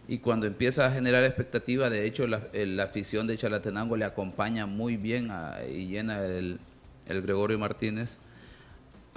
y 0.07 0.19
cuando 0.19 0.45
empieza 0.45 0.85
a 0.85 0.91
generar 0.91 1.23
expectativa, 1.23 1.89
de 1.89 2.05
hecho 2.05 2.27
la, 2.27 2.41
el- 2.53 2.77
la 2.77 2.83
afición 2.83 3.27
de 3.27 3.37
Chalatenango 3.37 3.97
le 3.97 4.05
acompaña 4.05 4.65
muy 4.65 4.97
bien 4.97 5.31
a- 5.31 5.59
y 5.67 5.87
llena 5.87 6.23
el 6.25 6.59
Gregorio 7.07 7.57
Martínez. 7.59 8.17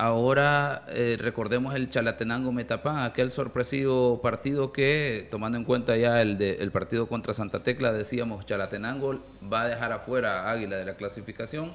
Ahora 0.01 0.85
eh, 0.91 1.17
recordemos 1.21 1.75
el 1.75 1.91
Chalatenango 1.91 2.53
Metapán, 2.53 2.99
aquel 3.01 3.33
sorpresivo 3.33 4.23
partido 4.23 4.73
que, 4.73 5.27
tomando 5.29 5.59
en 5.59 5.65
cuenta 5.65 5.97
ya 5.97 6.23
el, 6.23 6.39
de- 6.39 6.55
el 6.61 6.71
partido 6.71 7.09
contra 7.09 7.35
Santa 7.35 7.65
Tecla, 7.65 7.93
decíamos 7.93 8.47
Chalatenango 8.47 9.19
va 9.53 9.63
a 9.63 9.69
dejar 9.69 9.91
afuera 9.91 10.43
a 10.45 10.53
Águila 10.53 10.77
de 10.77 10.85
la 10.85 10.95
clasificación, 10.95 11.73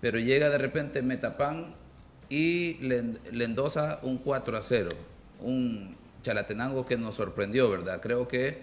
pero 0.00 0.18
llega 0.18 0.48
de 0.48 0.56
repente 0.56 1.02
Metapán 1.02 1.74
y 2.30 2.78
le, 2.88 3.04
le 3.32 3.44
endosa 3.44 3.98
un 4.02 4.16
4 4.16 4.56
a 4.56 4.62
0, 4.62 4.88
un 5.42 5.94
Chalatenango 6.22 6.86
que 6.86 6.96
nos 6.96 7.16
sorprendió, 7.16 7.70
¿verdad? 7.70 8.00
Creo 8.00 8.28
que 8.28 8.62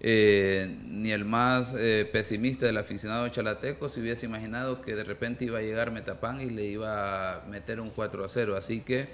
eh, 0.00 0.78
ni 0.86 1.10
el 1.12 1.24
más 1.24 1.74
eh, 1.78 2.08
pesimista 2.10 2.66
del 2.66 2.78
aficionado 2.78 3.28
chalateco 3.28 3.88
se 3.88 4.00
hubiese 4.00 4.26
imaginado 4.26 4.80
que 4.82 4.94
de 4.94 5.04
repente 5.04 5.44
iba 5.44 5.58
a 5.58 5.62
llegar 5.62 5.90
Metapán 5.90 6.40
y 6.40 6.48
le 6.50 6.64
iba 6.64 7.36
a 7.36 7.44
meter 7.46 7.80
un 7.80 7.90
4 7.90 8.24
a 8.24 8.28
0. 8.28 8.56
Así 8.56 8.80
que 8.80 9.08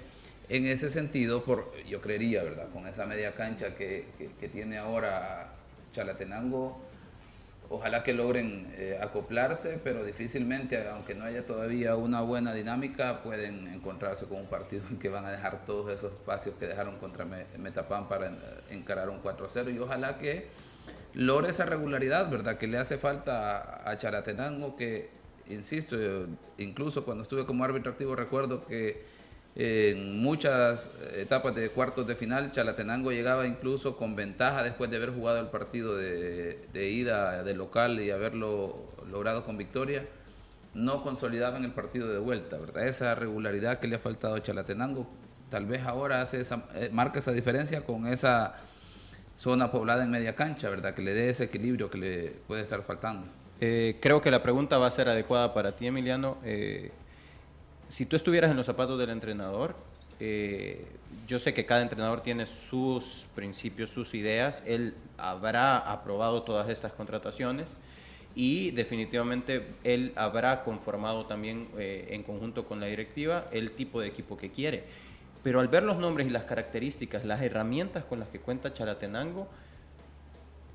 en 0.49 0.65
ese 0.65 0.89
sentido, 0.89 1.43
por, 1.43 1.73
yo 1.85 1.99
creería, 1.99 2.41
¿verdad? 2.43 2.69
Con 2.69 2.87
esa 2.87 3.05
media 3.05 3.35
cancha 3.35 3.75
que, 3.75 4.05
que- 4.39 4.47
tiene 4.47 4.77
ahora 4.77 5.51
Chalatenango, 5.91 6.79
ojalá 7.69 8.01
que 8.03 8.13
logren 8.13 8.71
eh, 8.77 8.97
acoplarse, 9.01 9.77
pero 9.83 10.05
difícilmente, 10.05 10.87
aunque 10.87 11.15
no 11.15 11.25
haya 11.25 11.45
todavía 11.45 11.97
una 11.97 12.21
buena 12.21 12.53
dinámica, 12.53 13.23
pueden 13.23 13.67
encontrarse 13.67 14.25
con 14.25 14.37
un 14.39 14.45
partido 14.45 14.83
en 14.89 14.97
que 14.99 15.09
van 15.09 15.25
a 15.25 15.31
dejar 15.31 15.65
todos 15.65 15.91
esos 15.91 16.13
espacios 16.13 16.55
que 16.57 16.65
dejaron 16.67 16.97
contra 16.97 17.25
Me- 17.25 17.45
Metapán 17.57 18.07
para 18.07 18.27
eh, 18.27 18.31
encarar 18.69 19.09
un 19.09 19.19
4 19.19 19.45
a 19.45 19.49
0 19.49 19.69
y 19.69 19.79
ojalá 19.79 20.17
que 20.17 20.47
logre 21.17 21.49
esa 21.49 21.65
regularidad, 21.65 22.29
¿verdad? 22.29 22.59
Que 22.59 22.67
le 22.67 22.77
hace 22.77 22.99
falta 22.99 23.89
a, 23.89 23.97
Charatenango, 23.97 24.75
que, 24.75 25.09
insisto, 25.49 25.97
incluso 26.59 27.05
cuando 27.05 27.23
estuve 27.23 27.45
como 27.47 27.63
árbitro 27.63 27.91
activo 27.91 28.15
recuerdo 28.15 28.65
que 28.65 29.03
en 29.55 30.21
muchas 30.21 30.91
etapas 31.15 31.55
de 31.55 31.71
cuartos 31.71 32.05
de 32.05 32.15
final 32.15 32.51
Chalatenango 32.51 33.11
llegaba 33.11 33.47
incluso 33.47 33.97
con 33.97 34.15
ventaja 34.15 34.61
después 34.61 34.91
de 34.91 34.97
haber 34.97 35.09
jugado 35.09 35.39
el 35.39 35.47
partido 35.47 35.97
de, 35.97 36.59
ida 36.75 37.41
de 37.41 37.55
local 37.55 37.99
y 37.99 38.11
haberlo 38.11 38.77
logrado 39.09 39.43
con 39.43 39.57
victoria. 39.57 40.05
No 40.75 41.01
consolidaba 41.01 41.57
en 41.57 41.65
el 41.65 41.71
partido 41.71 42.07
de 42.09 42.19
vuelta, 42.19 42.57
¿verdad? 42.57 42.87
Esa 42.87 43.15
regularidad 43.15 43.79
que 43.79 43.87
le 43.87 43.95
ha 43.95 43.99
faltado 43.99 44.35
a 44.35 44.43
Chalatenango, 44.43 45.07
tal 45.49 45.65
vez 45.65 45.81
ahora 45.81 46.21
hace 46.21 46.39
esa, 46.39 46.65
eh, 46.75 46.91
marca 46.93 47.17
esa 47.17 47.31
diferencia 47.31 47.83
con 47.83 48.05
esa 48.05 48.53
zona 49.37 49.71
poblada 49.71 50.03
en 50.03 50.11
media 50.11 50.35
cancha, 50.35 50.69
¿verdad? 50.69 50.93
Que 50.93 51.01
le 51.01 51.13
dé 51.13 51.29
ese 51.29 51.45
equilibrio 51.45 51.89
que 51.89 51.97
le 51.97 52.33
puede 52.47 52.63
estar 52.63 52.83
faltando. 52.83 53.25
Eh, 53.61 53.95
creo 54.01 54.21
que 54.21 54.31
la 54.31 54.43
pregunta 54.43 54.77
va 54.77 54.87
a 54.87 54.91
ser 54.91 55.07
adecuada 55.07 55.53
para 55.53 55.75
ti, 55.77 55.87
Emiliano. 55.87 56.37
Eh, 56.43 56.91
si 57.87 58.05
tú 58.05 58.15
estuvieras 58.15 58.51
en 58.51 58.57
los 58.57 58.65
zapatos 58.65 58.99
del 58.99 59.11
entrenador, 59.11 59.75
eh, 60.19 60.85
yo 61.27 61.39
sé 61.39 61.53
que 61.53 61.65
cada 61.65 61.81
entrenador 61.81 62.21
tiene 62.21 62.45
sus 62.45 63.25
principios, 63.35 63.89
sus 63.91 64.13
ideas. 64.13 64.63
Él 64.65 64.95
habrá 65.17 65.77
aprobado 65.77 66.43
todas 66.43 66.69
estas 66.69 66.93
contrataciones 66.93 67.75
y 68.35 68.71
definitivamente 68.71 69.65
él 69.83 70.13
habrá 70.15 70.63
conformado 70.63 71.25
también 71.25 71.67
eh, 71.77 72.07
en 72.11 72.23
conjunto 72.23 72.65
con 72.65 72.79
la 72.79 72.85
directiva 72.85 73.45
el 73.51 73.71
tipo 73.71 73.99
de 74.01 74.07
equipo 74.07 74.37
que 74.37 74.51
quiere. 74.51 74.83
Pero 75.47 75.61
al 75.61 75.69
ver 75.69 75.83
los 75.83 75.97
nombres 75.97 76.27
y 76.27 76.29
las 76.29 76.43
características, 76.43 77.23
las 77.23 77.41
herramientas 77.41 78.03
con 78.03 78.19
las 78.19 78.27
que 78.27 78.37
cuenta 78.37 78.73
Chalatenango, 78.73 79.47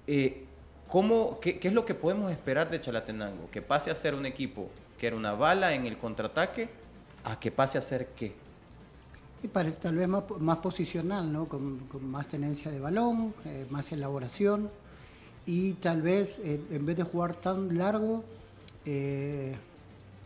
eh, 0.06 0.46
¿cómo, 0.88 1.38
qué, 1.40 1.60
es 1.62 1.74
lo 1.74 1.84
que 1.84 1.92
podemos 1.94 2.32
esperar 2.32 2.70
de 2.70 2.80
Chalatenango? 2.80 3.50
Que 3.50 3.60
pase 3.60 3.90
a 3.90 3.94
ser 3.94 4.14
un 4.14 4.24
equipo 4.24 4.70
que 4.98 5.08
era 5.08 5.16
una 5.16 5.34
bala 5.34 5.74
en 5.74 5.84
el 5.84 5.98
contraataque, 5.98 6.70
a 7.22 7.38
que 7.38 7.50
pase 7.50 7.76
a 7.76 7.82
ser 7.82 8.12
qué? 8.16 8.32
Y 9.42 9.48
parece 9.48 9.76
tal 9.76 9.96
vez 9.96 10.08
más, 10.08 10.22
más 10.38 10.56
posicional, 10.56 11.30
¿no? 11.30 11.44
Con, 11.44 11.82
más 12.10 12.28
tenencia 12.28 12.70
de 12.70 12.80
balón, 12.80 13.34
eh, 13.44 13.66
más 13.68 13.92
elaboración 13.92 14.70
y 15.44 15.74
tal 15.74 16.00
vez 16.00 16.38
eh, 16.38 16.58
en 16.70 16.86
vez 16.86 16.96
de 16.96 17.02
jugar 17.02 17.34
tan 17.34 17.76
largo, 17.76 18.24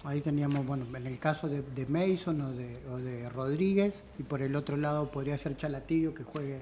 ahí 0.06 0.20
teníamos, 0.20 0.64
bueno, 0.64 0.84
en 0.94 1.06
el 1.06 1.18
caso 1.18 1.48
de, 1.48 1.62
de 1.62 1.86
Mason 1.86 2.40
o 2.40 2.52
de, 2.52 2.78
o 2.92 2.96
de 2.98 3.28
Rodríguez 3.28 4.02
y 4.18 4.22
por 4.22 4.40
el 4.40 4.54
otro 4.54 4.76
lado 4.76 5.10
podría 5.10 5.36
ser 5.36 5.56
Chalatillo 5.56 6.14
que 6.14 6.22
juegue 6.22 6.60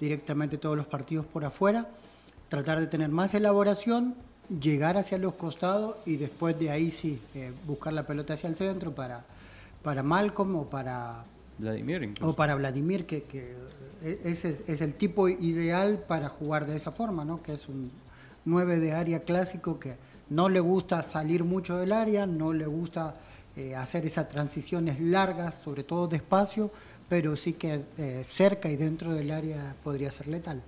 directamente 0.00 0.58
todos 0.58 0.76
los 0.76 0.86
partidos 0.86 1.26
por 1.26 1.44
afuera, 1.44 1.88
tratar 2.48 2.80
de 2.80 2.86
tener 2.86 3.10
más 3.10 3.34
elaboración, 3.34 4.14
llegar 4.48 4.96
hacia 4.96 5.18
los 5.18 5.34
costados 5.34 5.96
y 6.06 6.16
después 6.16 6.58
de 6.58 6.70
ahí 6.70 6.90
sí 6.90 7.20
eh, 7.34 7.52
buscar 7.66 7.92
la 7.92 8.06
pelota 8.06 8.34
hacia 8.34 8.48
el 8.48 8.56
centro 8.56 8.94
para, 8.94 9.24
para 9.82 10.02
Malcolm 10.02 10.56
o 10.56 10.66
para 10.66 11.24
Vladimir 11.58 12.04
incluso. 12.04 12.30
o 12.30 12.36
para 12.36 12.54
Vladimir, 12.54 13.04
que, 13.04 13.24
que 13.24 13.54
ese 14.02 14.50
es, 14.50 14.62
es 14.66 14.80
el 14.80 14.94
tipo 14.94 15.28
ideal 15.28 16.04
para 16.06 16.28
jugar 16.28 16.66
de 16.66 16.76
esa 16.76 16.92
forma, 16.92 17.24
¿no? 17.24 17.42
Que 17.42 17.54
es 17.54 17.68
un 17.68 17.90
9 18.44 18.78
de 18.78 18.92
área 18.92 19.20
clásico 19.20 19.78
que 19.78 19.96
no 20.30 20.48
le 20.48 20.60
gusta 20.60 21.02
salir 21.02 21.44
mucho 21.44 21.76
del 21.76 21.92
área, 21.92 22.26
no 22.26 22.52
le 22.52 22.66
gusta 22.66 23.16
eh, 23.56 23.74
hacer 23.74 24.06
esas 24.06 24.28
transiciones 24.28 25.00
largas, 25.00 25.56
sobre 25.56 25.82
todo 25.82 26.06
despacio, 26.06 26.70
pero 27.08 27.34
sí 27.36 27.54
que 27.54 27.82
eh, 27.96 28.22
cerca 28.24 28.68
y 28.68 28.76
dentro 28.76 29.12
del 29.12 29.30
área 29.30 29.74
podría 29.82 30.12
ser 30.12 30.28
letal. 30.28 30.62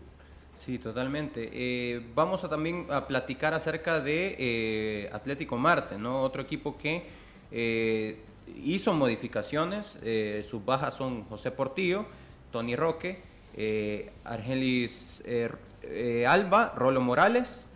Sí, 0.59 0.79
totalmente. 0.79 1.51
Eh, 1.53 2.05
vamos 2.15 2.45
a 2.45 2.49
también 2.49 2.87
a 2.91 3.07
platicar 3.07 3.55
acerca 3.55 4.01
de 4.01 5.09
Atlético 5.13 5.57
Marte, 5.57 5.99
¿no? 5.99 6.23
Otro 6.23 6.43
equipo 6.43 6.77
que 6.77 8.19
hizo 8.63 8.93
modificaciones. 8.93 9.97
sus 10.45 10.65
bajas 10.65 10.95
son 10.95 11.25
José 11.25 11.51
Portillo, 11.51 12.07
Tony 12.51 12.77
Roque, 12.77 13.23
Argelis 14.25 15.23
Alba, 16.27 16.75
Rolo 16.77 17.01
Morales 17.01 17.70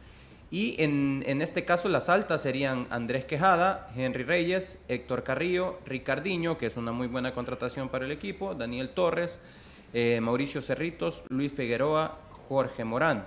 Y 0.55 0.81
en, 0.81 1.25
en, 1.27 1.43
este 1.43 1.65
caso 1.65 1.89
las 1.89 2.09
altas 2.09 2.43
serían 2.43 2.87
Andrés 2.91 3.25
Quejada, 3.25 3.91
Henry 3.97 4.23
Reyes, 4.23 4.79
Héctor 4.87 5.25
Carrillo, 5.25 5.81
Ricardiño, 5.85 6.59
que 6.59 6.67
es 6.67 6.77
una 6.77 6.93
muy 6.93 7.09
buena 7.09 7.35
contratación 7.35 7.89
para 7.89 8.05
el 8.05 8.13
equipo, 8.13 8.55
Daniel 8.55 8.91
Torres, 8.91 9.41
eh, 9.95 10.21
Mauricio 10.21 10.63
Cerritos, 10.63 11.25
Luis 11.29 11.53
Figueroa, 11.53 12.21
Jorge 12.49 12.85
Morán. 12.85 13.25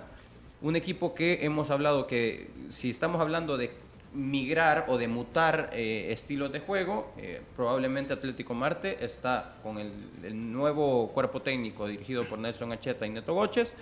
Un 0.62 0.74
equipo 0.74 1.14
que 1.14 1.44
hemos 1.44 1.68
hablado 1.68 2.06
que 2.06 2.48
si 2.70 2.88
estamos 2.88 3.20
hablando 3.20 3.58
de 3.58 3.72
migrar 4.14 4.86
o 4.88 4.96
de 4.96 5.08
mutar 5.08 5.68
eh, 5.74 6.10
estilos 6.10 6.50
de 6.50 6.60
juego, 6.60 7.12
eh, 7.18 7.42
probablemente 7.54 8.14
Atlético 8.14 8.54
Marte 8.54 9.04
está 9.04 9.56
con 9.62 9.76
el, 9.76 9.92
el, 10.24 10.50
nuevo 10.50 11.08
cuerpo 11.12 11.42
técnico 11.42 11.86
dirigido 11.86 12.26
por 12.26 12.38
Nelson 12.38 12.72
Acheta 12.72 13.06
y 13.06 13.10
Neto 13.10 13.34
Goches, 13.34 13.74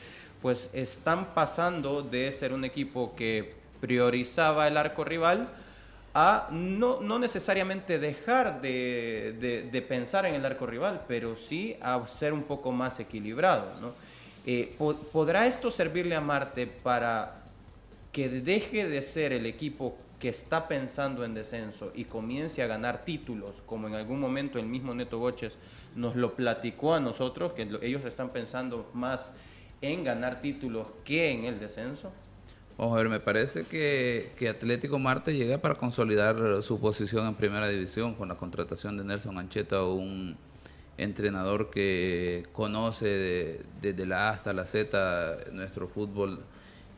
pues 0.42 0.70
están 0.72 1.34
pasando 1.34 2.02
de 2.02 2.30
ser 2.32 2.52
un 2.52 2.64
equipo 2.64 3.14
que 3.16 3.54
priorizaba 3.80 4.68
el 4.68 4.76
arco 4.76 5.04
rival 5.04 5.48
a 6.14 6.48
no, 6.50 7.00
no 7.02 7.18
necesariamente 7.18 7.98
dejar 7.98 8.62
de, 8.62 9.68
de, 9.70 9.82
pensar 9.82 10.24
en 10.24 10.34
el 10.34 10.46
arco 10.46 10.64
rival, 10.64 11.02
pero 11.06 11.36
sí 11.36 11.76
a 11.82 12.06
ser 12.08 12.32
un 12.32 12.44
poco 12.44 12.72
más 12.72 12.98
equilibrado. 13.00 13.78
¿no? 13.80 13.92
Eh, 14.46 14.74
¿Podrá 15.12 15.46
esto 15.46 15.70
servirle 15.70 16.14
a 16.14 16.22
Marte 16.22 16.66
para 16.66 17.42
que 18.12 18.30
deje 18.30 18.88
de 18.88 19.02
ser 19.02 19.34
el 19.34 19.44
equipo 19.44 19.98
que 20.18 20.30
está 20.30 20.68
pensando 20.68 21.24
en 21.24 21.34
descenso 21.34 21.92
y 21.94 22.04
comience 22.04 22.62
a 22.62 22.66
ganar 22.66 23.04
títulos, 23.04 23.62
como 23.66 23.86
en 23.86 23.94
algún 23.94 24.18
momento 24.18 24.58
el 24.58 24.64
mismo 24.64 24.94
Neto 24.94 25.18
Goches 25.18 25.58
nos 25.94 26.16
lo 26.16 26.34
platicó 26.34 26.94
a 26.94 27.00
nosotros, 27.00 27.52
que 27.52 27.68
ellos 27.82 28.04
están 28.06 28.30
pensando 28.30 28.88
más 28.94 29.30
en 29.80 30.04
ganar 30.04 30.40
títulos 30.40 30.86
que 31.04 31.30
en 31.30 31.44
el 31.44 31.58
descenso? 31.58 32.12
Vamos 32.78 32.94
a 32.94 32.98
ver, 32.98 33.08
me 33.08 33.20
parece 33.20 33.64
que, 33.64 34.48
Atlético 34.48 34.98
Marte 34.98 35.34
llega 35.34 35.58
para 35.58 35.76
consolidar 35.76 36.62
su 36.62 36.78
posición 36.78 37.26
en 37.26 37.34
primera 37.34 37.68
división 37.68 38.14
con 38.14 38.28
la 38.28 38.34
contratación 38.34 38.98
de 38.98 39.04
Nelson 39.04 39.38
Ancheta, 39.38 39.82
un 39.84 40.36
entrenador 40.98 41.70
que 41.70 42.44
conoce 42.52 43.60
desde 43.80 43.92
de 43.94 44.06
la 44.06 44.28
A 44.28 44.32
hasta 44.32 44.52
la 44.52 44.66
Z 44.66 45.36
nuestro 45.52 45.88
fútbol 45.88 46.40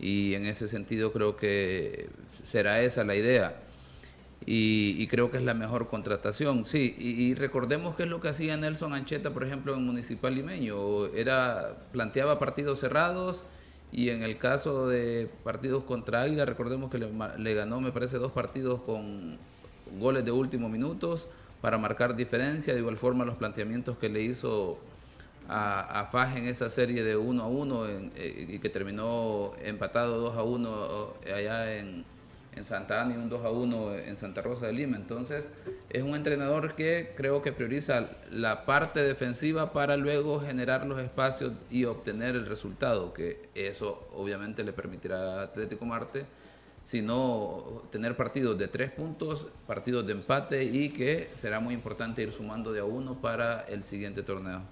y 0.01 0.35
en 0.35 0.47
ese 0.47 0.68
sentido 0.68 1.12
creo 1.12 1.37
que 1.37 2.09
será 2.26 2.81
esa 2.81 3.05
la 3.05 3.14
idea. 3.14 3.55
Y, 4.47 4.95
y, 4.99 5.07
creo 5.09 5.30
que 5.30 5.36
es 5.36 5.43
la 5.43 5.55
mejor 5.55 5.89
contratación. 5.89 6.64
Sí, 6.64 6.95
y, 6.99 7.34
recordemos 7.34 7.97
qué 7.97 8.05
es 8.05 8.09
lo 8.09 8.20
que 8.20 8.28
hacía 8.28 8.57
Nelson 8.57 8.95
Ancheta, 8.95 9.30
por 9.30 9.45
ejemplo, 9.45 9.74
en 9.74 9.84
Municipal 9.84 10.34
Limeño. 10.34 11.07
Era, 11.07 11.76
planteaba 11.93 12.39
partidos 12.39 12.80
cerrados 12.80 13.45
y 13.93 14.11
en 14.11 14.22
el 14.22 14.39
caso 14.39 14.89
de 14.89 15.30
partidos 15.45 15.84
contra 15.84 16.22
Águila, 16.22 16.45
recordemos 16.45 16.91
que 16.91 16.99
le, 16.99 17.09
le 17.39 17.55
ganó, 17.55 17.80
me 17.80 17.93
parece, 17.93 18.18
dos 18.18 18.32
partidos 18.32 18.80
con 18.82 19.39
goles 19.99 20.24
de 20.24 20.30
último 20.30 20.68
minutos 20.68 21.26
para 21.61 21.76
marcar 21.76 22.16
diferencia. 22.16 22.72
De 22.72 22.80
igual 22.80 22.97
forma, 22.97 23.24
los 23.24 23.36
planteamientos 23.36 23.99
que 23.99 24.09
le 24.09 24.22
hizo 24.22 24.78
a, 25.49 26.01
a 26.01 26.07
Faj 26.07 26.36
en 26.36 26.45
esa 26.45 26.68
serie 26.68 27.03
de 27.03 27.16
1 27.16 27.43
a 27.43 27.47
1 27.47 27.89
en, 27.89 28.12
eh, 28.16 28.47
y 28.49 28.59
que 28.59 28.68
terminó 28.68 29.53
empatado 29.62 30.20
2 30.20 30.36
a 30.36 30.43
1 30.43 31.14
allá 31.34 31.76
en 31.76 32.05
en 32.59 32.64
Santa 32.64 33.00
Ana 33.00 33.14
y 33.14 33.16
un 33.16 33.28
2 33.28 33.44
a 33.44 33.50
1 33.50 33.94
en 33.94 34.16
Santa 34.16 34.42
Rosa 34.42 34.66
de 34.66 34.74
Lima. 34.74 34.96
Entonces, 34.96 35.50
es 35.88 36.02
un 36.02 36.14
entrenador 36.14 36.74
que 36.74 37.14
creo 37.16 37.40
que 37.40 37.52
prioriza 37.52 38.09
la 38.30 38.66
parte 38.66 39.02
defensiva 39.02 39.72
para 39.72 39.96
luego 39.96 40.40
generar 40.40 40.86
los 40.86 41.00
espacios 41.00 41.52
y 41.70 41.84
obtener 41.84 42.36
el 42.36 42.46
resultado, 42.46 43.14
que 43.14 43.48
eso 43.54 44.09
obviamente 44.14 44.64
le 44.64 44.72
permitirá 44.72 45.40
a 45.40 45.42
Atlético 45.44 45.86
Marte, 45.86 46.26
sino 46.82 47.82
tener 47.90 48.16
partidos 48.16 48.59
de 48.59 48.68
tres 48.68 48.90
puntos, 48.90 49.46
partidos 49.66 50.06
de 50.06 50.12
empate 50.12 50.64
y 50.64 50.90
que 50.90 51.30
será 51.34 51.61
muy 51.61 51.74
importante 51.74 52.22
ir 52.22 52.32
sumando 52.32 52.72
de 52.72 52.80
a 52.80 52.84
uno 52.84 53.14
para 53.14 53.62
el 53.62 53.84
siguiente 53.84 54.22
torneo. 54.22 54.62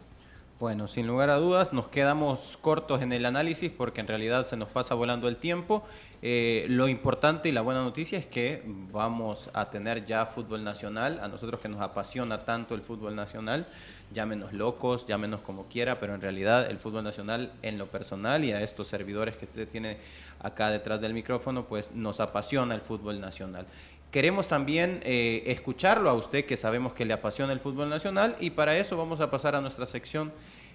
Bueno, 0.58 0.88
sin 0.88 1.06
lugar 1.06 1.28
a 1.28 1.36
dudas, 1.36 1.74
nos 1.74 1.88
quedamos 1.88 2.56
cortos 2.62 3.02
en 3.02 3.12
el 3.12 3.26
análisis 3.26 3.70
porque 3.70 4.00
en 4.00 4.08
realidad 4.08 4.46
se 4.46 4.56
nos 4.56 4.70
pasa 4.70 4.94
volando 4.94 5.28
el 5.28 5.36
tiempo. 5.36 5.84
Eh, 6.28 6.66
lo 6.68 6.88
importante 6.88 7.48
y 7.48 7.52
la 7.52 7.60
buena 7.60 7.84
noticia 7.84 8.18
es 8.18 8.26
que 8.26 8.60
vamos 8.66 9.48
a 9.54 9.70
tener 9.70 10.04
ya 10.04 10.26
fútbol 10.26 10.64
nacional. 10.64 11.20
A 11.22 11.28
nosotros 11.28 11.60
que 11.60 11.68
nos 11.68 11.80
apasiona 11.80 12.40
tanto 12.40 12.74
el 12.74 12.82
fútbol 12.82 13.14
nacional, 13.14 13.68
llámenos 14.12 14.52
locos, 14.52 15.06
llámenos 15.06 15.40
como 15.42 15.66
quiera, 15.66 16.00
pero 16.00 16.16
en 16.16 16.20
realidad 16.20 16.68
el 16.68 16.78
fútbol 16.78 17.04
nacional 17.04 17.52
en 17.62 17.78
lo 17.78 17.86
personal 17.86 18.44
y 18.44 18.50
a 18.50 18.60
estos 18.60 18.88
servidores 18.88 19.36
que 19.36 19.44
usted 19.44 19.68
tiene 19.68 19.98
acá 20.40 20.70
detrás 20.70 21.00
del 21.00 21.14
micrófono, 21.14 21.66
pues 21.66 21.92
nos 21.92 22.18
apasiona 22.18 22.74
el 22.74 22.80
fútbol 22.80 23.20
nacional. 23.20 23.64
Queremos 24.10 24.48
también 24.48 25.02
eh, 25.04 25.44
escucharlo 25.46 26.10
a 26.10 26.14
usted 26.14 26.44
que 26.44 26.56
sabemos 26.56 26.92
que 26.92 27.04
le 27.04 27.12
apasiona 27.12 27.52
el 27.52 27.60
fútbol 27.60 27.88
nacional 27.88 28.36
y 28.40 28.50
para 28.50 28.76
eso 28.76 28.96
vamos 28.96 29.20
a 29.20 29.30
pasar 29.30 29.54
a 29.54 29.60
nuestra 29.60 29.86
sección 29.86 30.32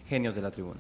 Genios 0.08 0.34
de 0.34 0.44
la 0.44 0.52
Tribuna. 0.52 0.80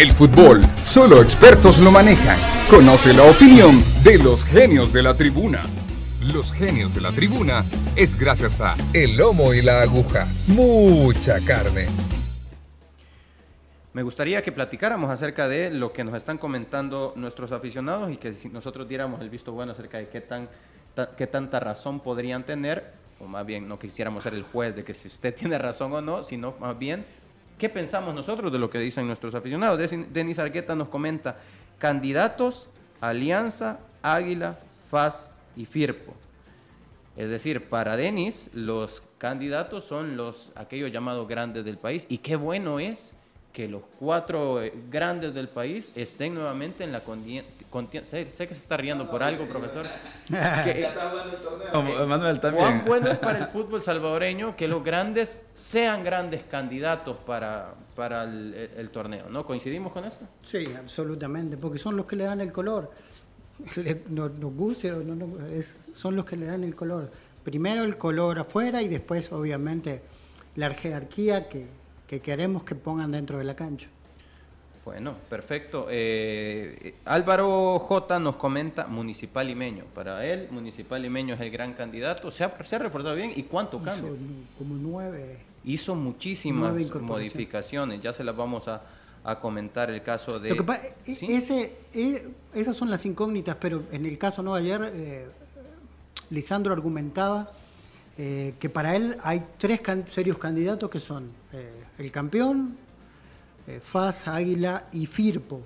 El 0.00 0.10
fútbol, 0.12 0.62
solo 0.76 1.20
expertos 1.20 1.78
lo 1.80 1.90
manejan. 1.90 2.38
Conoce 2.70 3.12
la 3.12 3.24
opinión 3.24 3.82
de 4.02 4.18
los 4.18 4.44
genios 4.44 4.92
de 4.94 5.02
la 5.02 5.12
tribuna. 5.12 5.62
Los 6.32 6.52
genios 6.52 6.94
de 6.94 7.02
la 7.02 7.12
tribuna 7.12 7.64
es 7.96 8.18
gracias 8.18 8.60
a 8.62 8.76
El 8.94 9.16
Lomo 9.16 9.52
y 9.52 9.60
la 9.60 9.82
Aguja. 9.82 10.26
Mucha 10.48 11.38
carne. 11.44 11.86
Me 13.92 14.02
gustaría 14.02 14.40
que 14.42 14.52
platicáramos 14.52 15.10
acerca 15.10 15.48
de 15.48 15.70
lo 15.70 15.92
que 15.92 16.04
nos 16.04 16.14
están 16.14 16.38
comentando 16.38 17.12
nuestros 17.16 17.52
aficionados 17.52 18.10
y 18.10 18.16
que 18.16 18.32
si 18.32 18.48
nosotros 18.48 18.88
diéramos 18.88 19.20
el 19.20 19.28
visto 19.28 19.52
bueno 19.52 19.72
acerca 19.72 19.98
de 19.98 20.08
qué, 20.08 20.20
tan, 20.20 20.48
ta, 20.94 21.10
qué 21.16 21.26
tanta 21.26 21.58
razón 21.58 22.00
podrían 22.00 22.44
tener, 22.44 22.92
o 23.18 23.26
más 23.26 23.44
bien 23.44 23.68
no 23.68 23.78
quisiéramos 23.78 24.22
ser 24.22 24.34
el 24.34 24.44
juez 24.44 24.76
de 24.76 24.84
que 24.84 24.94
si 24.94 25.08
usted 25.08 25.34
tiene 25.38 25.58
razón 25.58 25.92
o 25.92 26.00
no, 26.00 26.22
sino 26.22 26.54
más 26.60 26.78
bien 26.78 27.04
¿Qué 27.60 27.68
pensamos 27.68 28.14
nosotros 28.14 28.50
de 28.50 28.58
lo 28.58 28.70
que 28.70 28.78
dicen 28.78 29.06
nuestros 29.06 29.34
aficionados? 29.34 29.78
Denis 30.10 30.38
Argueta 30.38 30.74
nos 30.74 30.88
comenta, 30.88 31.36
candidatos, 31.78 32.70
Alianza, 33.02 33.80
Águila, 34.00 34.58
FAS 34.90 35.30
y 35.56 35.66
FIRPO. 35.66 36.14
Es 37.18 37.28
decir, 37.28 37.68
para 37.68 37.98
Denis 37.98 38.48
los 38.54 39.02
candidatos 39.18 39.84
son 39.84 40.16
los 40.16 40.52
aquellos 40.56 40.90
llamados 40.90 41.28
grandes 41.28 41.66
del 41.66 41.76
país 41.76 42.06
y 42.08 42.18
qué 42.18 42.34
bueno 42.34 42.80
es 42.80 43.12
que 43.52 43.68
los 43.68 43.82
cuatro 43.98 44.62
eh, 44.62 44.72
grandes 44.90 45.34
del 45.34 45.48
país 45.48 45.90
estén 45.94 46.34
nuevamente 46.34 46.84
en 46.84 46.92
la 46.92 47.02
contienda. 47.02 47.50
Sé, 48.04 48.30
sé, 48.30 48.48
que 48.48 48.54
se 48.54 48.60
está 48.60 48.76
riendo 48.76 49.10
por 49.10 49.22
algo, 49.22 49.46
profesor. 49.46 49.86
que, 50.28 50.84
eh, 50.84 52.06
Manuel 52.06 52.40
también. 52.40 52.64
Cuán 52.64 52.84
bueno 52.84 53.10
es 53.10 53.18
para 53.18 53.38
el 53.38 53.46
fútbol 53.48 53.82
salvadoreño 53.82 54.56
que 54.56 54.68
los 54.68 54.84
grandes 54.84 55.46
sean 55.52 56.04
grandes 56.04 56.44
candidatos 56.44 57.16
para, 57.18 57.74
para 57.96 58.24
el, 58.24 58.54
el, 58.54 58.70
el, 58.76 58.90
torneo, 58.90 59.28
¿no? 59.28 59.44
¿Coincidimos 59.44 59.92
con 59.92 60.04
esto? 60.04 60.26
Sí, 60.42 60.64
absolutamente, 60.76 61.56
porque 61.56 61.78
son 61.78 61.96
los 61.96 62.06
que 62.06 62.16
le 62.16 62.24
dan 62.24 62.40
el 62.40 62.52
color. 62.52 62.90
Nos, 64.08 64.32
nos 64.38 64.54
guste 64.54 64.90
o 64.90 65.02
no, 65.02 65.14
no 65.14 65.46
es, 65.46 65.76
son 65.92 66.16
los 66.16 66.24
que 66.24 66.36
le 66.36 66.46
dan 66.46 66.64
el 66.64 66.74
color. 66.74 67.10
Primero 67.44 67.84
el 67.84 67.96
color 67.96 68.38
afuera 68.38 68.80
y 68.80 68.88
después, 68.88 69.30
obviamente, 69.32 70.02
la 70.56 70.70
jerarquía 70.70 71.48
que, 71.48 71.66
que 72.10 72.18
queremos 72.18 72.64
que 72.64 72.74
pongan 72.74 73.12
dentro 73.12 73.38
de 73.38 73.44
la 73.44 73.54
cancha. 73.54 73.86
Bueno, 74.84 75.14
perfecto. 75.28 75.86
Eh, 75.88 76.96
Álvaro 77.04 77.78
J 77.78 78.18
nos 78.18 78.34
comenta 78.34 78.88
Municipal 78.88 79.46
Limeño. 79.46 79.84
Para 79.94 80.26
él, 80.26 80.48
Municipal 80.50 81.00
Limeño 81.00 81.36
es 81.36 81.40
el 81.40 81.52
gran 81.52 81.72
candidato. 81.74 82.32
Se 82.32 82.42
ha, 82.42 82.64
se 82.64 82.74
ha 82.74 82.78
reforzado 82.80 83.14
bien. 83.14 83.32
¿Y 83.36 83.44
cuánto 83.44 83.76
Hizo 83.76 83.84
cambio? 83.84 84.16
Como 84.58 84.74
nueve. 84.74 85.38
Hizo 85.62 85.94
muchísimas 85.94 86.72
modificaciones. 87.00 88.02
Ya 88.02 88.12
se 88.12 88.24
las 88.24 88.36
vamos 88.36 88.66
a, 88.66 88.82
a 89.22 89.38
comentar 89.38 89.88
el 89.88 90.02
caso 90.02 90.40
de... 90.40 90.50
Lo 90.50 90.56
que 90.56 90.64
pasa, 90.64 90.82
¿Sí? 91.04 91.26
ese, 91.28 91.76
e, 91.94 92.28
esas 92.54 92.74
son 92.74 92.90
las 92.90 93.06
incógnitas, 93.06 93.56
pero 93.60 93.84
en 93.92 94.04
el 94.04 94.18
caso 94.18 94.42
no 94.42 94.52
ayer, 94.54 94.82
eh, 94.82 95.28
Lisandro 96.30 96.72
argumentaba 96.72 97.52
eh, 98.18 98.54
que 98.58 98.68
para 98.68 98.96
él 98.96 99.16
hay 99.22 99.44
tres 99.58 99.80
can 99.80 100.08
serios 100.08 100.38
candidatos 100.38 100.90
que 100.90 100.98
son 100.98 101.30
el 102.00 102.10
campeón, 102.10 102.76
eh, 103.66 103.80
FAS, 103.80 104.26
Águila 104.26 104.86
y 104.92 105.06
Firpo, 105.06 105.60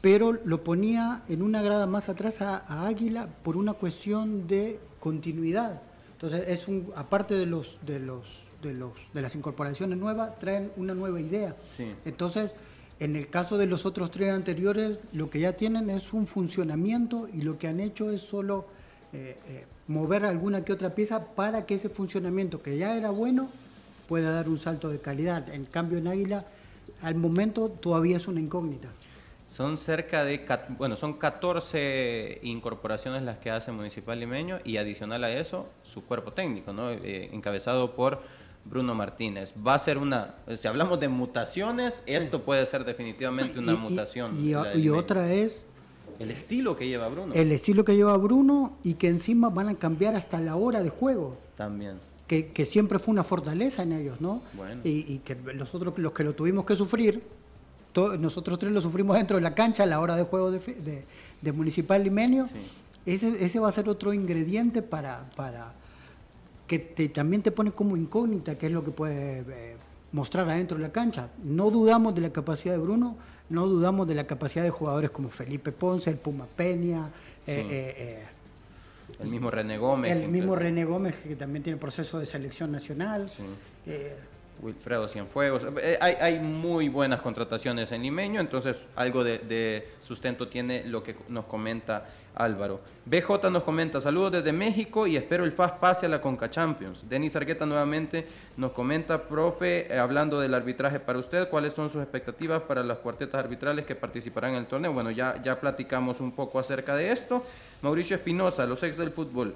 pero 0.00 0.32
lo 0.44 0.64
ponía 0.64 1.22
en 1.28 1.42
una 1.42 1.62
grada 1.62 1.86
más 1.86 2.08
atrás 2.08 2.40
a, 2.40 2.56
a, 2.56 2.86
Águila 2.86 3.28
por 3.42 3.56
una 3.56 3.74
cuestión 3.74 4.46
de 4.46 4.80
continuidad. 4.98 5.82
Entonces, 6.12 6.44
es 6.48 6.68
un, 6.68 6.90
aparte 6.96 7.34
de 7.34 7.46
los, 7.46 7.78
de 7.86 8.00
los 8.00 8.44
de 8.62 8.72
los 8.72 8.92
de 9.12 9.20
las 9.20 9.34
incorporaciones 9.34 9.98
nuevas, 9.98 10.38
traen 10.38 10.72
una 10.76 10.94
nueva 10.94 11.20
idea. 11.20 11.54
Sí. 11.76 11.94
Entonces, 12.06 12.54
en 12.98 13.14
el 13.14 13.28
caso 13.28 13.58
de 13.58 13.66
los 13.66 13.84
otros 13.84 14.10
tres 14.10 14.32
anteriores, 14.32 14.98
lo 15.12 15.28
que 15.28 15.40
ya 15.40 15.52
tienen 15.52 15.90
es 15.90 16.14
un 16.14 16.26
funcionamiento 16.26 17.28
y 17.30 17.42
lo 17.42 17.58
que 17.58 17.68
han 17.68 17.78
hecho 17.78 18.10
es 18.10 18.22
solo 18.22 18.64
eh, 19.12 19.36
eh, 19.46 19.66
mover 19.86 20.24
alguna 20.24 20.64
que 20.64 20.72
otra 20.72 20.94
pieza 20.94 21.26
para 21.34 21.66
que 21.66 21.74
ese 21.74 21.90
funcionamiento 21.90 22.62
que 22.62 22.78
ya 22.78 22.96
era 22.96 23.10
bueno 23.10 23.50
pueda 24.06 24.30
dar 24.32 24.48
un 24.48 24.58
salto 24.58 24.88
de 24.88 24.98
calidad. 24.98 25.48
En 25.52 25.64
cambio, 25.64 25.98
en 25.98 26.06
Águila, 26.08 26.44
al 27.02 27.14
momento 27.14 27.68
todavía 27.68 28.16
es 28.16 28.28
una 28.28 28.40
incógnita. 28.40 28.88
Son 29.46 29.76
cerca 29.76 30.24
de, 30.24 30.44
bueno, 30.78 30.96
son 30.96 31.14
14 31.14 32.40
incorporaciones 32.42 33.22
las 33.22 33.38
que 33.38 33.50
hace 33.50 33.72
Municipal 33.72 34.18
Limeño 34.18 34.58
y 34.64 34.78
adicional 34.78 35.22
a 35.24 35.30
eso, 35.30 35.68
su 35.82 36.02
cuerpo 36.04 36.32
técnico, 36.32 36.72
¿no? 36.72 36.90
Eh, 36.90 37.28
encabezado 37.32 37.94
por 37.94 38.22
Bruno 38.64 38.94
Martínez. 38.94 39.52
Va 39.66 39.74
a 39.74 39.78
ser 39.78 39.98
una, 39.98 40.36
si 40.56 40.66
hablamos 40.66 40.98
de 40.98 41.08
mutaciones, 41.08 42.02
esto 42.06 42.40
puede 42.40 42.64
ser 42.64 42.84
definitivamente 42.84 43.58
una 43.58 43.74
Y- 43.74 43.76
mutación. 43.76 44.38
Y, 44.42 44.54
y 44.78 44.88
otra 44.88 45.30
es 45.32 45.62
El 46.18 46.30
estilo 46.30 46.74
que 46.76 46.88
lleva 46.88 47.08
Bruno. 47.08 47.34
el 47.34 47.52
estilo 47.52 47.84
que 47.84 47.94
lleva 47.96 48.16
Bruno 48.16 48.78
y 48.82 48.94
que 48.94 49.08
encima 49.08 49.50
van 49.50 49.68
a 49.68 49.74
cambiar 49.74 50.14
hasta 50.16 50.40
la 50.40 50.56
hora 50.56 50.82
de 50.82 50.88
juego. 50.88 51.36
También. 51.56 51.98
Que, 52.26 52.46
que 52.52 52.64
siempre 52.64 52.98
fue 52.98 53.12
una 53.12 53.24
fortaleza 53.24 53.82
en 53.82 53.92
ellos, 53.92 54.20
¿no? 54.20 54.42
Bueno. 54.54 54.80
Y, 54.84 55.12
y 55.12 55.18
que 55.24 55.34
nosotros, 55.34 55.94
los 55.98 56.12
que 56.12 56.24
lo 56.24 56.34
tuvimos 56.34 56.64
que 56.64 56.74
sufrir, 56.76 57.22
to- 57.92 58.16
nosotros 58.16 58.58
tres 58.58 58.72
lo 58.72 58.80
sufrimos 58.80 59.16
dentro 59.16 59.36
de 59.36 59.42
la 59.42 59.54
cancha 59.54 59.82
a 59.82 59.86
la 59.86 60.00
hora 60.00 60.16
de 60.16 60.22
juego 60.24 60.50
de, 60.50 60.58
de- 60.58 61.04
de 61.42 61.52
Municipal 61.52 62.02
Limenio. 62.02 62.48
Ese, 63.06 63.44
ese 63.44 63.58
va 63.60 63.68
a 63.68 63.72
ser 63.72 63.88
otro 63.88 64.14
ingrediente 64.14 64.80
para, 64.80 65.28
para 65.36 65.74
que 66.66 66.78
te- 66.78 67.08
también 67.10 67.42
te 67.42 67.50
pone 67.50 67.70
como 67.72 67.96
incógnita 67.96 68.56
qué 68.56 68.66
es 68.66 68.72
lo 68.72 68.82
que 68.82 68.90
puede 68.90 69.40
eh, 69.40 69.76
mostrar 70.12 70.48
adentro 70.48 70.78
de 70.78 70.82
la 70.84 70.92
cancha. 70.92 71.28
No 71.42 71.70
dudamos 71.70 72.14
de 72.14 72.22
la 72.22 72.30
capacidad 72.32 72.72
de 72.74 72.78
Bruno, 72.80 73.16
no 73.50 73.66
dudamos 73.66 74.08
de 74.08 74.14
la 74.14 74.26
capacidad 74.26 74.64
de 74.64 74.70
jugadores 74.70 75.10
como 75.10 75.28
Felipe 75.28 75.70
Ponce, 75.72 76.08
el 76.08 76.16
Puma 76.16 76.46
Peña, 76.56 77.10
eh, 77.46 77.56
Sí. 77.68 77.74
eh, 77.74 77.94
eh, 77.98 78.26
El 79.20 79.28
mismo 79.28 79.50
René 79.50 79.78
Gómez. 79.78 80.12
el 80.12 80.28
mismo. 80.28 80.56
René 80.56 80.84
Gómez, 80.84 81.14
que 81.22 81.36
también 81.36 81.62
tiene 81.62 81.78
proceso 81.78 82.18
de 82.18 82.26
selección 82.26 82.72
nacional. 82.72 83.30
Eh, 83.86 84.16
Wilfredo 84.60 85.08
Cienfuegos. 85.08 85.62
Eh, 85.80 85.98
Hay, 86.00 86.14
hay 86.20 86.38
muy 86.38 86.88
buenas 86.88 87.20
contrataciones 87.20 87.92
en 87.92 88.02
Limeño, 88.02 88.40
entonces 88.40 88.84
algo 88.96 89.24
de, 89.24 89.88
sustento 90.00 90.48
tiene 90.48 90.84
lo 90.84 91.02
que 91.02 91.16
nos 91.28 91.44
comenta 91.46 92.06
Álvaro. 92.34 92.80
BJ 93.04 93.50
nos 93.50 93.62
comenta, 93.62 94.00
saludos 94.00 94.32
desde 94.32 94.52
México 94.52 95.06
y 95.06 95.16
espero 95.16 95.44
el 95.44 95.52
Fast 95.52 95.76
pase 95.76 96.06
a 96.06 96.08
la 96.08 96.20
Conca 96.20 96.50
Champions. 96.50 97.08
Denis 97.08 97.36
Argueta 97.36 97.64
nuevamente 97.64 98.26
nos 98.56 98.72
comenta, 98.72 99.22
profe, 99.28 99.92
eh, 99.92 99.98
hablando 99.98 100.40
del 100.40 100.54
arbitraje 100.54 100.98
para 100.98 101.18
usted, 101.18 101.48
¿cuáles 101.48 101.74
son 101.74 101.90
sus 101.90 102.02
expectativas 102.02 102.62
para 102.62 102.82
las 102.82 102.98
cuartetas 102.98 103.38
arbitrales 103.38 103.84
que 103.84 103.94
participarán 103.94 104.52
en 104.52 104.56
el 104.58 104.66
torneo? 104.66 104.92
Bueno, 104.92 105.10
ya, 105.10 105.40
ya 105.42 105.60
platicamos 105.60 106.20
un 106.20 106.32
poco 106.32 106.58
acerca 106.58 106.96
de 106.96 107.12
esto. 107.12 107.44
Mauricio 107.82 108.16
Espinosa, 108.16 108.66
los 108.66 108.82
ex 108.82 108.96
del 108.96 109.10
fútbol. 109.10 109.54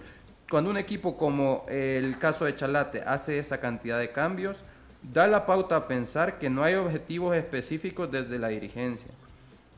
Cuando 0.48 0.70
un 0.70 0.78
equipo 0.78 1.16
como 1.16 1.66
el 1.68 2.16
caso 2.18 2.44
de 2.44 2.54
Chalate 2.54 3.02
hace 3.02 3.38
esa 3.38 3.60
cantidad 3.60 3.98
de 3.98 4.12
cambios, 4.12 4.64
da 5.02 5.26
la 5.26 5.46
pauta 5.46 5.76
a 5.76 5.88
pensar 5.88 6.38
que 6.38 6.50
no 6.50 6.62
hay 6.62 6.74
objetivos 6.74 7.36
específicos 7.36 8.10
desde 8.10 8.38
la 8.38 8.48
dirigencia. 8.48 9.10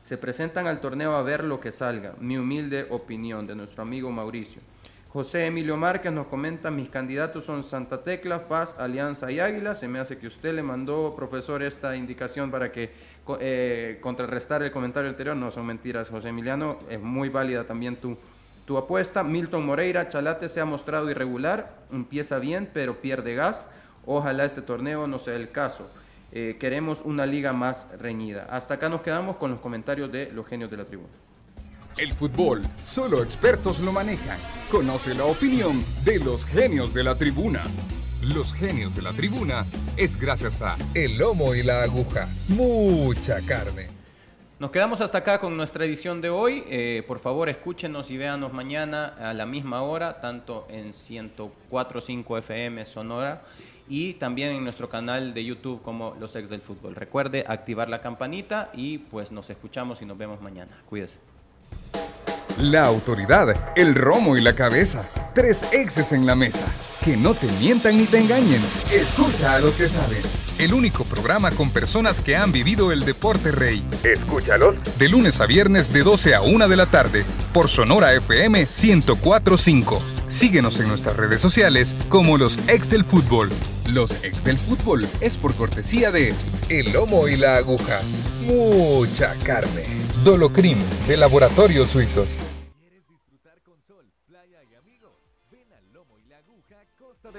Se 0.03 0.17
presentan 0.17 0.67
al 0.67 0.79
torneo 0.81 1.15
a 1.15 1.21
ver 1.21 1.43
lo 1.43 1.59
que 1.59 1.71
salga. 1.71 2.15
Mi 2.19 2.37
humilde 2.37 2.87
opinión 2.89 3.45
de 3.45 3.55
nuestro 3.55 3.83
amigo 3.83 4.11
Mauricio. 4.11 4.61
José 5.13 5.45
Emilio 5.45 5.75
Márquez 5.75 6.11
nos 6.13 6.27
comenta, 6.27 6.71
mis 6.71 6.89
candidatos 6.89 7.43
son 7.43 7.63
Santa 7.63 8.01
Tecla, 8.01 8.39
FAS, 8.39 8.79
Alianza 8.79 9.29
y 9.29 9.41
Águila. 9.41 9.75
Se 9.75 9.89
me 9.89 9.99
hace 9.99 10.17
que 10.17 10.27
usted 10.27 10.53
le 10.53 10.63
mandó, 10.63 11.13
profesor, 11.17 11.61
esta 11.61 11.97
indicación 11.97 12.49
para 12.49 12.71
que 12.71 12.91
eh, 13.39 13.99
contrarrestar 14.01 14.63
el 14.63 14.71
comentario 14.71 15.09
anterior. 15.09 15.35
No 15.35 15.51
son 15.51 15.65
mentiras, 15.65 16.09
José 16.09 16.29
Emiliano. 16.29 16.79
Es 16.89 17.01
muy 17.01 17.27
válida 17.27 17.65
también 17.65 17.97
tu, 17.97 18.17
tu 18.65 18.77
apuesta. 18.77 19.21
Milton 19.21 19.65
Moreira, 19.65 20.07
Chalate 20.07 20.47
se 20.47 20.61
ha 20.61 20.65
mostrado 20.65 21.11
irregular, 21.11 21.75
empieza 21.91 22.39
bien, 22.39 22.69
pero 22.73 23.01
pierde 23.01 23.35
gas. 23.35 23.67
Ojalá 24.05 24.45
este 24.45 24.61
torneo 24.61 25.07
no 25.07 25.19
sea 25.19 25.35
el 25.35 25.51
caso. 25.51 25.89
Eh, 26.31 26.57
queremos 26.59 27.01
una 27.03 27.25
liga 27.25 27.51
más 27.51 27.87
reñida. 27.99 28.47
Hasta 28.49 28.75
acá 28.75 28.87
nos 28.87 29.01
quedamos 29.01 29.35
con 29.35 29.51
los 29.51 29.59
comentarios 29.59 30.11
de 30.11 30.31
los 30.31 30.47
genios 30.47 30.71
de 30.71 30.77
la 30.77 30.85
tribuna. 30.85 31.09
El 31.97 32.13
fútbol, 32.13 32.61
solo 32.77 33.21
expertos 33.21 33.81
lo 33.81 33.91
manejan. 33.91 34.39
Conoce 34.71 35.13
la 35.13 35.25
opinión 35.25 35.83
de 36.05 36.19
los 36.19 36.45
genios 36.45 36.93
de 36.93 37.03
la 37.03 37.15
tribuna. 37.15 37.63
Los 38.23 38.53
genios 38.53 38.95
de 38.95 39.01
la 39.01 39.11
tribuna 39.11 39.65
es 39.97 40.19
gracias 40.19 40.61
a 40.61 40.77
El 40.93 41.17
Lomo 41.17 41.53
y 41.53 41.63
la 41.63 41.83
Aguja. 41.83 42.27
Mucha 42.47 43.41
carne. 43.41 43.87
Nos 44.57 44.71
quedamos 44.71 45.01
hasta 45.01 45.17
acá 45.17 45.39
con 45.39 45.57
nuestra 45.57 45.83
edición 45.83 46.21
de 46.21 46.29
hoy. 46.29 46.63
Eh, 46.67 47.03
por 47.07 47.19
favor, 47.19 47.49
escúchenos 47.49 48.09
y 48.09 48.17
véanos 48.17 48.53
mañana 48.53 49.15
a 49.19 49.33
la 49.33 49.45
misma 49.45 49.81
hora, 49.81 50.21
tanto 50.21 50.67
en 50.69 50.93
104.5 50.93 52.37
FM 52.37 52.85
Sonora 52.85 53.41
y 53.91 54.13
también 54.13 54.53
en 54.53 54.63
nuestro 54.63 54.87
canal 54.87 55.33
de 55.33 55.43
YouTube 55.43 55.81
como 55.81 56.15
Los 56.17 56.33
Ex 56.37 56.49
del 56.49 56.61
Fútbol. 56.61 56.95
Recuerde 56.95 57.43
activar 57.45 57.89
la 57.89 58.01
campanita 58.01 58.69
y 58.73 58.99
pues 58.99 59.33
nos 59.33 59.49
escuchamos 59.49 60.01
y 60.01 60.05
nos 60.05 60.17
vemos 60.17 60.41
mañana. 60.41 60.71
Cuídese. 60.89 61.17
La 62.57 62.85
autoridad, 62.85 63.53
el 63.75 63.93
romo 63.93 64.37
y 64.37 64.41
la 64.41 64.55
cabeza. 64.55 65.05
Tres 65.33 65.67
exes 65.73 66.13
en 66.13 66.25
la 66.25 66.35
mesa. 66.35 66.65
Que 67.03 67.17
no 67.17 67.33
te 67.33 67.47
mientan 67.59 67.97
ni 67.97 68.05
te 68.05 68.19
engañen. 68.19 68.61
Escucha 68.89 69.55
a 69.55 69.59
los 69.59 69.75
que 69.75 69.89
saben. 69.89 70.21
El 70.57 70.73
único 70.73 71.03
programa 71.03 71.51
con 71.51 71.69
personas 71.69 72.21
que 72.21 72.37
han 72.37 72.53
vivido 72.53 72.93
el 72.93 73.03
deporte 73.03 73.51
rey. 73.51 73.83
Escúchalos. 74.05 74.75
De 74.99 75.09
lunes 75.09 75.41
a 75.41 75.45
viernes 75.47 75.91
de 75.91 76.03
12 76.03 76.33
a 76.33 76.41
1 76.41 76.69
de 76.69 76.75
la 76.77 76.85
tarde. 76.85 77.25
Por 77.51 77.67
Sonora 77.67 78.13
FM 78.13 78.59
1045. 78.59 80.20
Síguenos 80.31 80.79
en 80.79 80.87
nuestras 80.87 81.17
redes 81.17 81.41
sociales 81.41 81.93
como 82.07 82.37
los 82.37 82.57
ex 82.69 82.89
del 82.89 83.03
fútbol. 83.03 83.49
Los 83.89 84.23
ex 84.23 84.43
del 84.43 84.57
fútbol 84.57 85.05
es 85.19 85.35
por 85.35 85.53
cortesía 85.53 86.09
de 86.11 86.33
El 86.69 86.93
Lomo 86.93 87.27
y 87.27 87.35
la 87.35 87.57
Aguja. 87.57 87.99
Mucha 88.45 89.35
carne. 89.43 89.83
Dolocrim 90.23 90.77
de 91.07 91.17
Laboratorios 91.17 91.89
Suizos. 91.89 92.37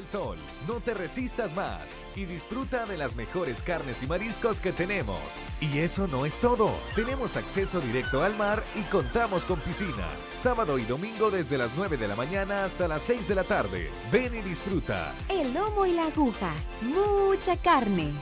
Del 0.02 0.08
Sol. 0.08 0.38
No 0.66 0.80
te 0.80 0.94
resistas 0.94 1.54
más 1.54 2.06
y 2.16 2.24
disfruta 2.24 2.86
de 2.86 2.96
las 2.96 3.14
mejores 3.14 3.62
carnes 3.62 4.02
y 4.02 4.06
mariscos 4.06 4.60
que 4.60 4.72
tenemos. 4.72 5.18
Y 5.60 5.78
eso 5.78 6.06
no 6.08 6.26
es 6.26 6.38
todo. 6.40 6.74
Tenemos 6.94 7.36
acceso 7.36 7.80
directo 7.80 8.22
al 8.22 8.36
mar 8.36 8.62
y 8.74 8.82
contamos 8.90 9.44
con 9.44 9.60
piscina. 9.60 10.08
Sábado 10.34 10.78
y 10.78 10.84
domingo 10.84 11.30
desde 11.30 11.58
las 11.58 11.70
9 11.76 11.96
de 11.96 12.08
la 12.08 12.16
mañana 12.16 12.64
hasta 12.64 12.88
las 12.88 13.02
6 13.02 13.28
de 13.28 13.34
la 13.34 13.44
tarde. 13.44 13.90
Ven 14.10 14.34
y 14.34 14.40
disfruta. 14.40 15.12
El 15.28 15.54
lomo 15.54 15.86
y 15.86 15.92
la 15.92 16.06
aguja. 16.06 16.52
Mucha 16.82 17.56
carne. 17.56 18.12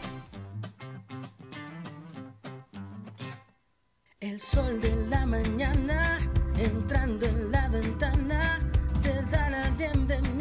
El 4.21 4.39
sol 4.39 4.81
de 4.81 4.95
la 5.09 5.25
mañana 5.25 6.19
entrando 6.59 7.27
en 7.27 7.51
la 7.51 7.69
ventana 7.71 8.61
te 9.03 9.15
da 9.31 9.49
la 9.49 9.71
bienvenida 9.71 10.40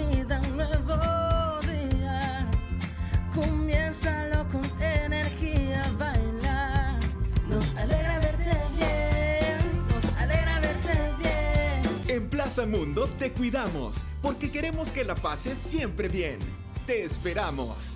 Comiénzalo 3.40 4.46
con 4.50 4.70
energía, 4.82 5.90
baila. 5.98 7.00
Nos 7.48 7.74
alegra 7.76 8.20
verte 8.20 8.52
bien, 8.76 9.88
nos 9.88 10.14
alegra 10.18 10.60
verte 10.60 11.14
bien. 11.18 12.04
En 12.10 12.30
Plaza 12.30 12.66
Mundo 12.66 13.10
te 13.18 13.32
cuidamos 13.32 14.06
porque 14.22 14.52
queremos 14.52 14.92
que 14.92 15.06
la 15.06 15.16
pases 15.16 15.58
siempre 15.58 16.10
bien. 16.10 16.40
Te 16.86 17.06
esperamos. 17.06 17.96